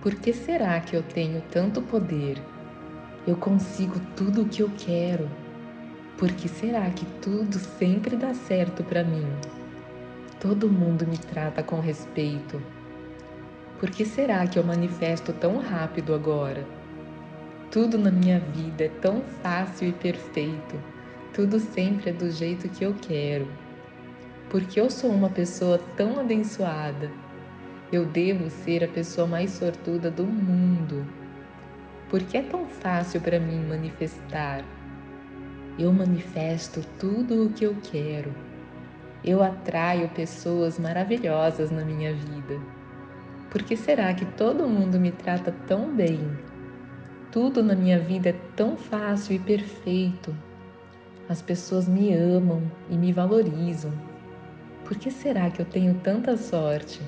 Por 0.00 0.14
que 0.14 0.32
será 0.32 0.78
que 0.78 0.94
eu 0.94 1.02
tenho 1.02 1.42
tanto 1.50 1.82
poder? 1.82 2.40
Eu 3.26 3.34
consigo 3.34 3.98
tudo 4.14 4.42
o 4.42 4.48
que 4.48 4.62
eu 4.62 4.70
quero. 4.78 5.28
Por 6.16 6.30
que 6.30 6.48
será 6.48 6.88
que 6.88 7.04
tudo 7.20 7.58
sempre 7.58 8.14
dá 8.14 8.32
certo 8.32 8.84
para 8.84 9.02
mim? 9.02 9.26
Todo 10.38 10.70
mundo 10.70 11.04
me 11.04 11.18
trata 11.18 11.64
com 11.64 11.80
respeito. 11.80 12.62
Por 13.80 13.90
que 13.90 14.04
será 14.04 14.46
que 14.46 14.56
eu 14.56 14.62
manifesto 14.62 15.32
tão 15.32 15.58
rápido 15.58 16.14
agora? 16.14 16.64
Tudo 17.72 17.98
na 17.98 18.12
minha 18.12 18.38
vida 18.38 18.84
é 18.84 18.88
tão 18.88 19.20
fácil 19.42 19.88
e 19.88 19.92
perfeito. 19.92 20.80
Tudo 21.34 21.58
sempre 21.58 22.10
é 22.10 22.12
do 22.12 22.30
jeito 22.30 22.68
que 22.68 22.84
eu 22.84 22.94
quero. 22.94 23.65
Porque 24.48 24.80
eu 24.80 24.88
sou 24.90 25.10
uma 25.10 25.30
pessoa 25.30 25.78
tão 25.96 26.18
abençoada. 26.18 27.10
Eu 27.92 28.04
devo 28.04 28.48
ser 28.50 28.84
a 28.84 28.88
pessoa 28.88 29.26
mais 29.26 29.50
sortuda 29.50 30.10
do 30.10 30.24
mundo. 30.24 31.06
Porque 32.08 32.36
é 32.36 32.42
tão 32.42 32.66
fácil 32.66 33.20
para 33.20 33.40
mim 33.40 33.64
manifestar 33.66 34.64
eu 35.78 35.92
manifesto 35.92 36.80
tudo 36.98 37.44
o 37.44 37.52
que 37.52 37.64
eu 37.64 37.76
quero. 37.82 38.34
Eu 39.22 39.42
atraio 39.42 40.08
pessoas 40.08 40.78
maravilhosas 40.78 41.70
na 41.70 41.84
minha 41.84 42.14
vida. 42.14 42.58
Por 43.50 43.62
que 43.62 43.76
será 43.76 44.14
que 44.14 44.24
todo 44.24 44.66
mundo 44.66 44.98
me 44.98 45.12
trata 45.12 45.54
tão 45.66 45.94
bem? 45.94 46.30
Tudo 47.30 47.62
na 47.62 47.74
minha 47.74 47.98
vida 47.98 48.30
é 48.30 48.40
tão 48.54 48.74
fácil 48.74 49.36
e 49.36 49.38
perfeito. 49.38 50.34
As 51.28 51.42
pessoas 51.42 51.86
me 51.86 52.14
amam 52.14 52.62
e 52.88 52.96
me 52.96 53.12
valorizam. 53.12 53.92
Por 54.86 54.96
que 54.96 55.10
será 55.10 55.50
que 55.50 55.60
eu 55.60 55.66
tenho 55.66 55.94
tanta 55.94 56.36
sorte? 56.36 57.00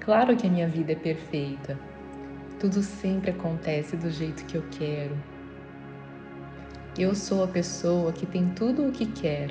Claro 0.00 0.36
que 0.36 0.46
a 0.46 0.50
minha 0.50 0.68
vida 0.68 0.92
é 0.92 0.94
perfeita. 0.94 1.78
Tudo 2.58 2.82
sempre 2.82 3.30
acontece 3.30 3.96
do 3.96 4.10
jeito 4.10 4.44
que 4.44 4.56
eu 4.56 4.64
quero. 4.70 5.16
Eu 6.98 7.14
sou 7.14 7.42
a 7.42 7.48
pessoa 7.48 8.12
que 8.12 8.26
tem 8.26 8.50
tudo 8.50 8.86
o 8.86 8.92
que 8.92 9.06
quer. 9.06 9.48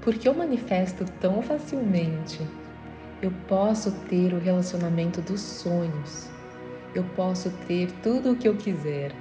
Porque 0.00 0.28
eu 0.28 0.34
manifesto 0.34 1.04
tão 1.20 1.40
facilmente. 1.40 2.40
Eu 3.22 3.30
posso 3.46 3.92
ter 4.08 4.34
o 4.34 4.40
relacionamento 4.40 5.20
dos 5.20 5.40
sonhos. 5.40 6.28
Eu 6.96 7.04
posso 7.14 7.52
ter 7.68 7.92
tudo 8.02 8.32
o 8.32 8.36
que 8.36 8.48
eu 8.48 8.56
quiser. 8.56 9.12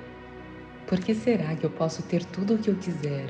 Por 0.87 0.99
que 0.99 1.13
será 1.13 1.55
que 1.55 1.63
eu 1.63 1.69
posso 1.69 2.01
ter 2.01 2.25
tudo 2.25 2.55
o 2.55 2.57
que 2.57 2.71
eu 2.71 2.75
quiser? 2.75 3.29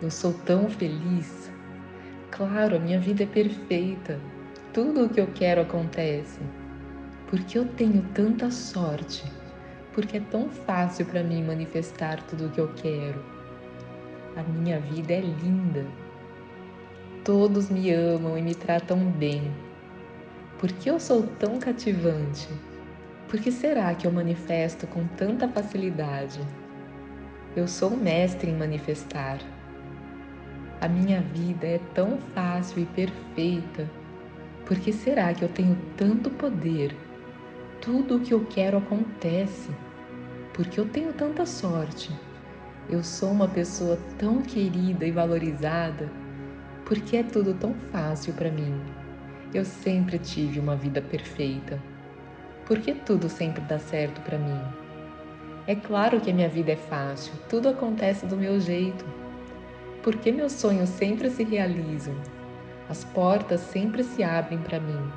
Eu 0.00 0.10
sou 0.10 0.32
tão 0.32 0.70
feliz. 0.70 1.49
Claro, 2.30 2.76
a 2.76 2.78
minha 2.78 2.98
vida 2.98 3.24
é 3.24 3.26
perfeita. 3.26 4.20
Tudo 4.72 5.04
o 5.04 5.08
que 5.08 5.20
eu 5.20 5.26
quero 5.28 5.62
acontece. 5.62 6.40
Porque 7.28 7.58
eu 7.58 7.66
tenho 7.66 8.02
tanta 8.14 8.50
sorte 8.50 9.24
porque 9.92 10.18
é 10.18 10.20
tão 10.20 10.48
fácil 10.48 11.06
para 11.06 11.22
mim 11.22 11.42
manifestar 11.42 12.22
tudo 12.22 12.46
o 12.46 12.50
que 12.50 12.60
eu 12.60 12.72
quero. 12.74 13.22
A 14.36 14.42
minha 14.42 14.78
vida 14.78 15.12
é 15.12 15.20
linda. 15.20 15.84
Todos 17.24 17.68
me 17.68 17.92
amam 17.92 18.38
e 18.38 18.42
me 18.42 18.54
tratam 18.54 18.98
bem. 18.98 19.50
Por 20.58 20.70
que 20.72 20.88
eu 20.88 21.00
sou 21.00 21.22
tão 21.22 21.58
cativante? 21.58 22.48
Por 23.28 23.40
que 23.40 23.50
será 23.50 23.94
que 23.94 24.06
eu 24.06 24.12
manifesto 24.12 24.86
com 24.86 25.06
tanta 25.06 25.48
facilidade? 25.48 26.40
Eu 27.56 27.66
sou 27.66 27.90
mestre 27.96 28.50
em 28.50 28.56
manifestar. 28.56 29.38
A 30.80 30.88
minha 30.88 31.20
vida 31.20 31.66
é 31.66 31.78
tão 31.94 32.16
fácil 32.34 32.82
e 32.82 32.86
perfeita. 32.86 33.86
Por 34.64 34.78
que 34.78 34.90
será 34.90 35.34
que 35.34 35.42
eu 35.42 35.48
tenho 35.50 35.76
tanto 35.94 36.30
poder? 36.30 36.96
Tudo 37.82 38.16
o 38.16 38.20
que 38.20 38.32
eu 38.32 38.46
quero 38.46 38.78
acontece, 38.78 39.70
porque 40.54 40.80
eu 40.80 40.88
tenho 40.88 41.12
tanta 41.12 41.44
sorte. 41.44 42.10
Eu 42.88 43.04
sou 43.04 43.30
uma 43.30 43.46
pessoa 43.46 43.98
tão 44.16 44.40
querida 44.40 45.04
e 45.04 45.10
valorizada, 45.10 46.10
porque 46.86 47.18
é 47.18 47.22
tudo 47.22 47.52
tão 47.52 47.74
fácil 47.92 48.32
para 48.32 48.50
mim. 48.50 48.80
Eu 49.52 49.66
sempre 49.66 50.18
tive 50.18 50.58
uma 50.58 50.76
vida 50.76 51.02
perfeita. 51.02 51.78
Porque 52.64 52.94
tudo 52.94 53.28
sempre 53.28 53.60
dá 53.64 53.78
certo 53.78 54.20
para 54.22 54.38
mim. 54.38 54.60
É 55.66 55.74
claro 55.74 56.20
que 56.20 56.30
a 56.30 56.34
minha 56.34 56.48
vida 56.48 56.72
é 56.72 56.76
fácil, 56.76 57.34
tudo 57.50 57.68
acontece 57.68 58.24
do 58.24 58.36
meu 58.36 58.58
jeito. 58.58 59.19
Porque 60.02 60.32
meus 60.32 60.52
sonhos 60.52 60.88
sempre 60.88 61.30
se 61.30 61.44
realizam. 61.44 62.14
As 62.88 63.04
portas 63.04 63.60
sempre 63.60 64.02
se 64.02 64.22
abrem 64.22 64.58
para 64.58 64.80
mim. 64.80 65.10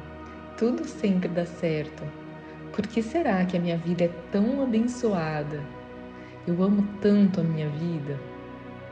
Tudo 0.58 0.86
sempre 0.86 1.28
dá 1.28 1.46
certo 1.46 2.04
por 2.74 2.88
que 2.88 3.04
será 3.04 3.46
que 3.46 3.56
a 3.56 3.60
minha 3.60 3.78
vida 3.78 4.06
é 4.06 4.12
tão 4.32 4.64
abençoada? 4.64 5.62
Eu 6.48 6.62
amo 6.64 6.88
tanto 7.00 7.40
a 7.40 7.44
minha 7.44 7.70
vida. 7.70 8.20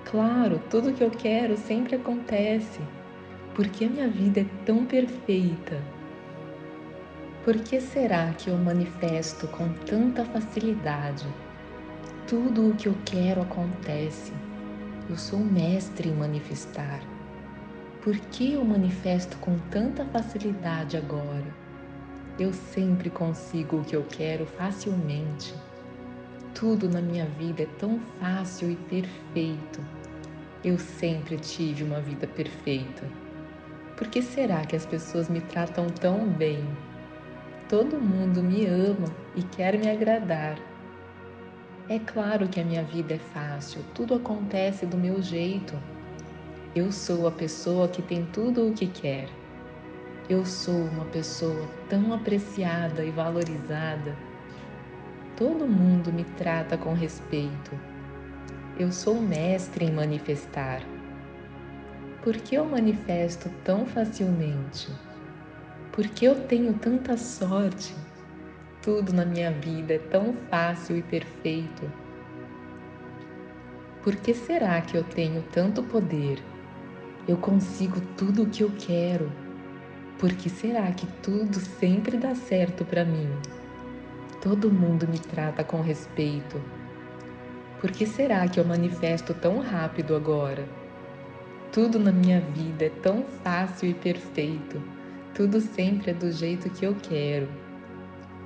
Claro, 0.05 0.61
tudo 0.69 0.93
que 0.93 1.03
eu 1.03 1.09
quero 1.09 1.57
sempre 1.57 1.95
acontece. 1.95 2.79
Porque 3.55 3.85
a 3.85 3.89
minha 3.89 4.07
vida 4.07 4.41
é 4.41 4.45
tão 4.67 4.85
perfeita? 4.85 5.81
Por 7.43 7.55
que 7.55 7.81
será 7.81 8.31
que 8.33 8.51
eu 8.51 8.57
manifesto 8.57 9.47
com 9.47 9.67
tanta 9.87 10.23
facilidade? 10.25 11.25
Tudo 12.27 12.69
o 12.69 12.75
que 12.75 12.87
eu 12.87 12.95
quero 13.03 13.41
acontece. 13.41 14.31
Eu 15.09 15.17
sou 15.17 15.39
mestre 15.39 16.09
em 16.09 16.13
manifestar. 16.13 17.01
Por 18.01 18.15
que 18.17 18.53
eu 18.53 18.63
manifesto 18.63 19.37
com 19.37 19.57
tanta 19.69 20.05
facilidade 20.05 20.95
agora? 20.95 21.55
Eu 22.39 22.53
sempre 22.53 23.09
consigo 23.09 23.77
o 23.77 23.83
que 23.83 23.95
eu 23.95 24.03
quero 24.09 24.45
facilmente. 24.45 25.53
Tudo 26.53 26.89
na 26.89 27.01
minha 27.01 27.25
vida 27.25 27.63
é 27.63 27.67
tão 27.77 27.99
fácil 28.19 28.71
e 28.71 28.75
perfeito. 28.75 29.81
Eu 30.63 30.77
sempre 30.77 31.37
tive 31.37 31.83
uma 31.83 31.99
vida 31.99 32.27
perfeita. 32.27 33.03
Por 33.97 34.07
que 34.07 34.21
será 34.21 34.65
que 34.65 34.75
as 34.75 34.85
pessoas 34.85 35.29
me 35.29 35.41
tratam 35.41 35.87
tão 35.87 36.27
bem? 36.27 36.65
Todo 37.67 37.99
mundo 37.99 38.41
me 38.41 38.65
ama 38.65 39.13
e 39.35 39.43
quer 39.43 39.77
me 39.77 39.89
agradar. 39.89 40.57
É 41.91 41.99
claro 41.99 42.47
que 42.47 42.57
a 42.57 42.63
minha 42.63 42.85
vida 42.85 43.15
é 43.15 43.17
fácil, 43.17 43.83
tudo 43.93 44.15
acontece 44.15 44.85
do 44.85 44.95
meu 44.95 45.21
jeito. 45.21 45.77
Eu 46.73 46.89
sou 46.89 47.27
a 47.27 47.31
pessoa 47.31 47.85
que 47.89 48.01
tem 48.01 48.25
tudo 48.27 48.69
o 48.69 48.73
que 48.73 48.87
quer. 48.87 49.27
Eu 50.29 50.45
sou 50.45 50.85
uma 50.85 51.03
pessoa 51.03 51.67
tão 51.89 52.13
apreciada 52.13 53.03
e 53.03 53.11
valorizada. 53.11 54.15
Todo 55.35 55.67
mundo 55.67 56.13
me 56.13 56.23
trata 56.37 56.77
com 56.77 56.93
respeito. 56.93 57.77
Eu 58.79 58.89
sou 58.89 59.19
mestre 59.19 59.83
em 59.83 59.91
manifestar. 59.91 60.81
Por 62.23 62.37
que 62.37 62.55
eu 62.55 62.63
manifesto 62.63 63.49
tão 63.65 63.85
facilmente? 63.85 64.87
Por 65.91 66.07
que 66.07 66.23
eu 66.23 66.47
tenho 66.47 66.73
tanta 66.75 67.17
sorte? 67.17 67.93
Tudo 68.81 69.13
na 69.13 69.23
minha 69.23 69.51
vida 69.51 69.93
é 69.93 69.99
tão 69.99 70.33
fácil 70.49 70.97
e 70.97 71.03
perfeito. 71.03 71.87
Por 74.01 74.15
que 74.15 74.33
será 74.33 74.81
que 74.81 74.97
eu 74.97 75.03
tenho 75.03 75.43
tanto 75.51 75.83
poder? 75.83 76.39
Eu 77.27 77.37
consigo 77.37 78.01
tudo 78.17 78.41
o 78.41 78.49
que 78.49 78.63
eu 78.63 78.71
quero. 78.79 79.31
Por 80.17 80.33
que 80.33 80.49
será 80.49 80.91
que 80.93 81.05
tudo 81.21 81.59
sempre 81.59 82.17
dá 82.17 82.33
certo 82.33 82.83
para 82.83 83.05
mim? 83.05 83.29
Todo 84.41 84.71
mundo 84.71 85.07
me 85.07 85.19
trata 85.19 85.63
com 85.63 85.79
respeito. 85.81 86.59
Por 87.79 87.91
que 87.91 88.07
será 88.07 88.47
que 88.47 88.59
eu 88.59 88.65
manifesto 88.65 89.35
tão 89.35 89.59
rápido 89.59 90.15
agora? 90.15 90.67
Tudo 91.71 91.99
na 91.99 92.11
minha 92.11 92.41
vida 92.41 92.85
é 92.85 92.89
tão 92.89 93.23
fácil 93.43 93.91
e 93.91 93.93
perfeito. 93.93 94.81
Tudo 95.35 95.61
sempre 95.61 96.09
é 96.09 96.13
do 96.15 96.31
jeito 96.31 96.67
que 96.71 96.83
eu 96.83 96.95
quero. 96.95 97.60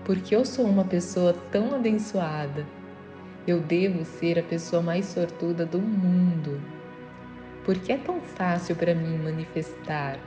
Porque 0.05 0.33
eu 0.35 0.45
sou 0.45 0.65
uma 0.65 0.85
pessoa 0.85 1.33
tão 1.51 1.75
abençoada. 1.75 2.65
Eu 3.45 3.59
devo 3.59 4.05
ser 4.05 4.39
a 4.39 4.43
pessoa 4.43 4.81
mais 4.81 5.05
sortuda 5.05 5.65
do 5.65 5.81
mundo. 5.81 6.61
Porque 7.65 7.91
é 7.91 7.97
tão 7.97 8.21
fácil 8.21 8.75
para 8.75 8.95
mim 8.95 9.17
manifestar 9.17 10.17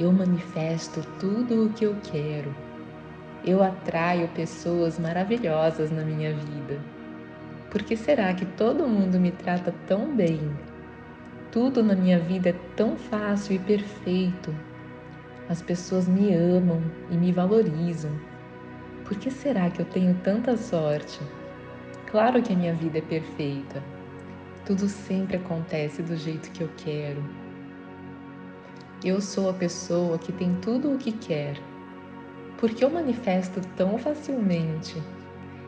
eu 0.00 0.10
manifesto 0.12 1.02
tudo 1.18 1.66
o 1.66 1.72
que 1.74 1.84
eu 1.84 1.94
quero. 2.02 2.54
Eu 3.44 3.62
atraio 3.62 4.28
pessoas 4.28 4.98
maravilhosas 4.98 5.90
na 5.90 6.02
minha 6.02 6.32
vida. 6.34 6.80
Por 7.70 7.82
que 7.82 7.96
será 7.96 8.32
que 8.32 8.46
todo 8.46 8.88
mundo 8.88 9.20
me 9.20 9.30
trata 9.30 9.74
tão 9.86 10.14
bem? 10.16 10.40
Tudo 11.52 11.82
na 11.82 11.94
minha 11.94 12.18
vida 12.18 12.48
é 12.48 12.54
tão 12.76 12.96
fácil 12.96 13.56
e 13.56 13.58
perfeito. 13.58 14.54
As 15.48 15.60
pessoas 15.60 16.08
me 16.08 16.34
amam 16.34 16.82
e 17.10 17.16
me 17.16 17.30
valorizam. 17.30 18.12
Por 19.10 19.18
que 19.18 19.28
será 19.28 19.68
que 19.68 19.82
eu 19.82 19.84
tenho 19.86 20.14
tanta 20.22 20.56
sorte? 20.56 21.18
Claro 22.08 22.40
que 22.40 22.52
a 22.52 22.56
minha 22.56 22.72
vida 22.72 22.98
é 22.98 23.00
perfeita. 23.00 23.82
Tudo 24.64 24.88
sempre 24.88 25.36
acontece 25.36 26.00
do 26.00 26.16
jeito 26.16 26.48
que 26.52 26.62
eu 26.62 26.70
quero. 26.76 27.20
Eu 29.04 29.20
sou 29.20 29.50
a 29.50 29.52
pessoa 29.52 30.16
que 30.16 30.30
tem 30.30 30.54
tudo 30.62 30.94
o 30.94 30.96
que 30.96 31.10
quer. 31.10 31.60
Porque 32.56 32.84
eu 32.84 32.88
manifesto 32.90 33.60
tão 33.76 33.98
facilmente. 33.98 35.02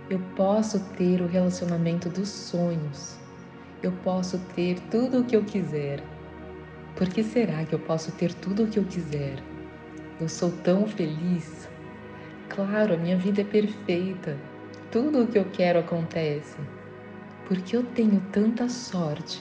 Eu 0.08 0.20
posso 0.36 0.78
ter 0.96 1.20
o 1.20 1.26
relacionamento 1.26 2.08
dos 2.08 2.28
sonhos. 2.28 3.18
eu 3.82 3.90
posso 4.04 4.38
ter 4.54 4.78
tudo 4.88 5.18
o 5.18 5.24
que 5.24 5.34
eu 5.34 5.42
quiser. 5.42 6.00
Por 6.94 7.08
que 7.08 7.24
será 7.24 7.64
que 7.64 7.74
eu 7.74 7.80
posso 7.80 8.12
ter 8.12 8.32
tudo 8.34 8.62
o 8.62 8.68
que 8.68 8.78
eu 8.78 8.84
quiser? 8.84 9.42
Eu 10.20 10.28
sou 10.28 10.52
tão 10.62 10.86
feliz. 10.86 11.71
Claro, 12.54 12.92
a 12.92 12.96
minha 12.98 13.16
vida 13.16 13.40
é 13.40 13.44
perfeita. 13.44 14.36
Tudo 14.90 15.22
o 15.22 15.26
que 15.26 15.38
eu 15.38 15.46
quero 15.46 15.78
acontece. 15.78 16.58
Porque 17.48 17.74
eu 17.74 17.82
tenho 17.82 18.20
tanta 18.30 18.68
sorte. 18.68 19.40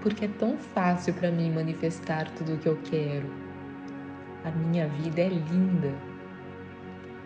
Porque 0.00 0.24
é 0.24 0.28
tão 0.28 0.56
fácil 0.56 1.14
para 1.14 1.30
mim 1.30 1.52
manifestar 1.52 2.28
tudo 2.32 2.54
o 2.54 2.58
que 2.58 2.68
eu 2.68 2.76
quero. 2.82 3.32
A 4.44 4.50
minha 4.50 4.88
vida 4.88 5.20
é 5.20 5.28
linda. 5.28 5.94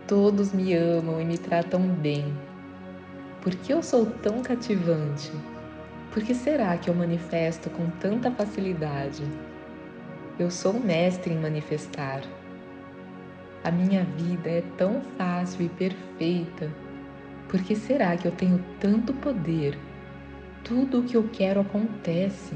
Todos 0.07 0.53
me 0.53 0.75
amam 0.75 1.19
e 1.19 1.25
me 1.25 1.39
tratam 1.39 1.81
bem. 1.81 2.31
Por 3.41 3.55
que 3.55 3.73
eu 3.73 3.81
sou 3.81 4.05
tão 4.05 4.43
cativante? 4.43 5.31
Por 6.11 6.21
que 6.21 6.35
será 6.35 6.77
que 6.77 6.91
eu 6.91 6.93
manifesto 6.93 7.71
com 7.71 7.89
tanta 7.99 8.29
facilidade? 8.29 9.23
Eu 10.37 10.51
sou 10.51 10.73
mestre 10.73 11.33
em 11.33 11.39
manifestar. 11.39 12.21
A 13.63 13.71
minha 13.71 14.03
vida 14.03 14.49
é 14.49 14.61
tão 14.77 15.01
fácil 15.17 15.65
e 15.65 15.69
perfeita. 15.69 16.71
Por 17.49 17.61
que 17.61 17.75
será 17.75 18.15
que 18.15 18.27
eu 18.27 18.31
tenho 18.31 18.63
tanto 18.79 19.13
poder? 19.13 19.77
Tudo 20.63 20.99
o 20.99 21.03
que 21.03 21.17
eu 21.17 21.27
quero 21.31 21.61
acontece. 21.61 22.55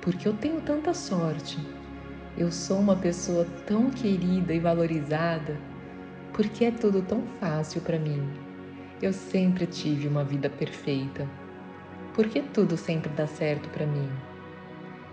Porque 0.00 0.26
eu 0.26 0.32
tenho 0.34 0.60
tanta 0.60 0.94
sorte. 0.94 1.58
Eu 2.36 2.50
sou 2.50 2.78
uma 2.78 2.96
pessoa 2.96 3.46
tão 3.66 3.90
querida 3.90 4.54
e 4.54 4.60
valorizada. 4.60 5.56
Porque 6.32 6.64
é 6.64 6.70
tudo 6.70 7.02
tão 7.02 7.22
fácil 7.40 7.80
para 7.80 7.98
mim. 7.98 8.22
Eu 9.00 9.12
sempre 9.12 9.66
tive 9.66 10.08
uma 10.08 10.24
vida 10.24 10.48
perfeita. 10.48 11.28
Porque 12.14 12.40
tudo 12.40 12.76
sempre 12.76 13.10
dá 13.10 13.26
certo 13.26 13.68
para 13.70 13.86
mim. 13.86 14.08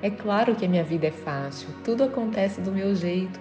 É 0.01 0.09
claro 0.09 0.55
que 0.55 0.65
a 0.65 0.69
minha 0.69 0.83
vida 0.83 1.07
é 1.07 1.11
fácil, 1.11 1.67
tudo 1.83 2.05
acontece 2.05 2.61
do 2.61 2.71
meu 2.71 2.95
jeito. 2.95 3.37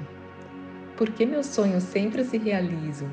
Porque 0.99 1.25
meus 1.25 1.47
sonhos 1.47 1.85
sempre 1.85 2.25
se 2.25 2.37
realizam, 2.37 3.09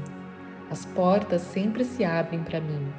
as 0.71 0.85
portas 0.85 1.43
sempre 1.43 1.85
se 1.85 2.03
abrem 2.03 2.43
para 2.43 2.59
mim, 2.59 2.91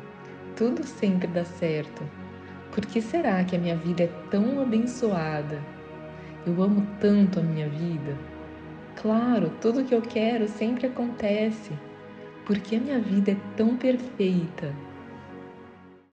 tudo 0.55 0.85
sempre 0.85 1.27
dá 1.27 1.45
certo. 1.45 2.05
Por 2.71 2.87
que 2.87 3.03
será 3.03 3.43
que 3.43 3.57
a 3.57 3.59
minha 3.59 3.75
vida 3.75 4.05
é 4.05 4.11
tão 4.31 4.63
abençoada? 4.63 5.61
Eu 6.47 6.63
amo 6.63 6.87
tanto 7.01 7.41
a 7.41 7.43
minha 7.43 7.69
vida. 7.69 8.17
Claro, 8.95 9.51
tudo 9.61 9.83
que 9.83 9.95
eu 9.95 10.03
quero 10.03 10.47
sempre 10.47 10.87
acontece. 10.87 11.73
Porque 12.45 12.77
a 12.77 12.81
minha 12.81 13.01
vida 13.01 13.33
é 13.33 13.37
tão 13.57 13.77
perfeita 13.77 14.73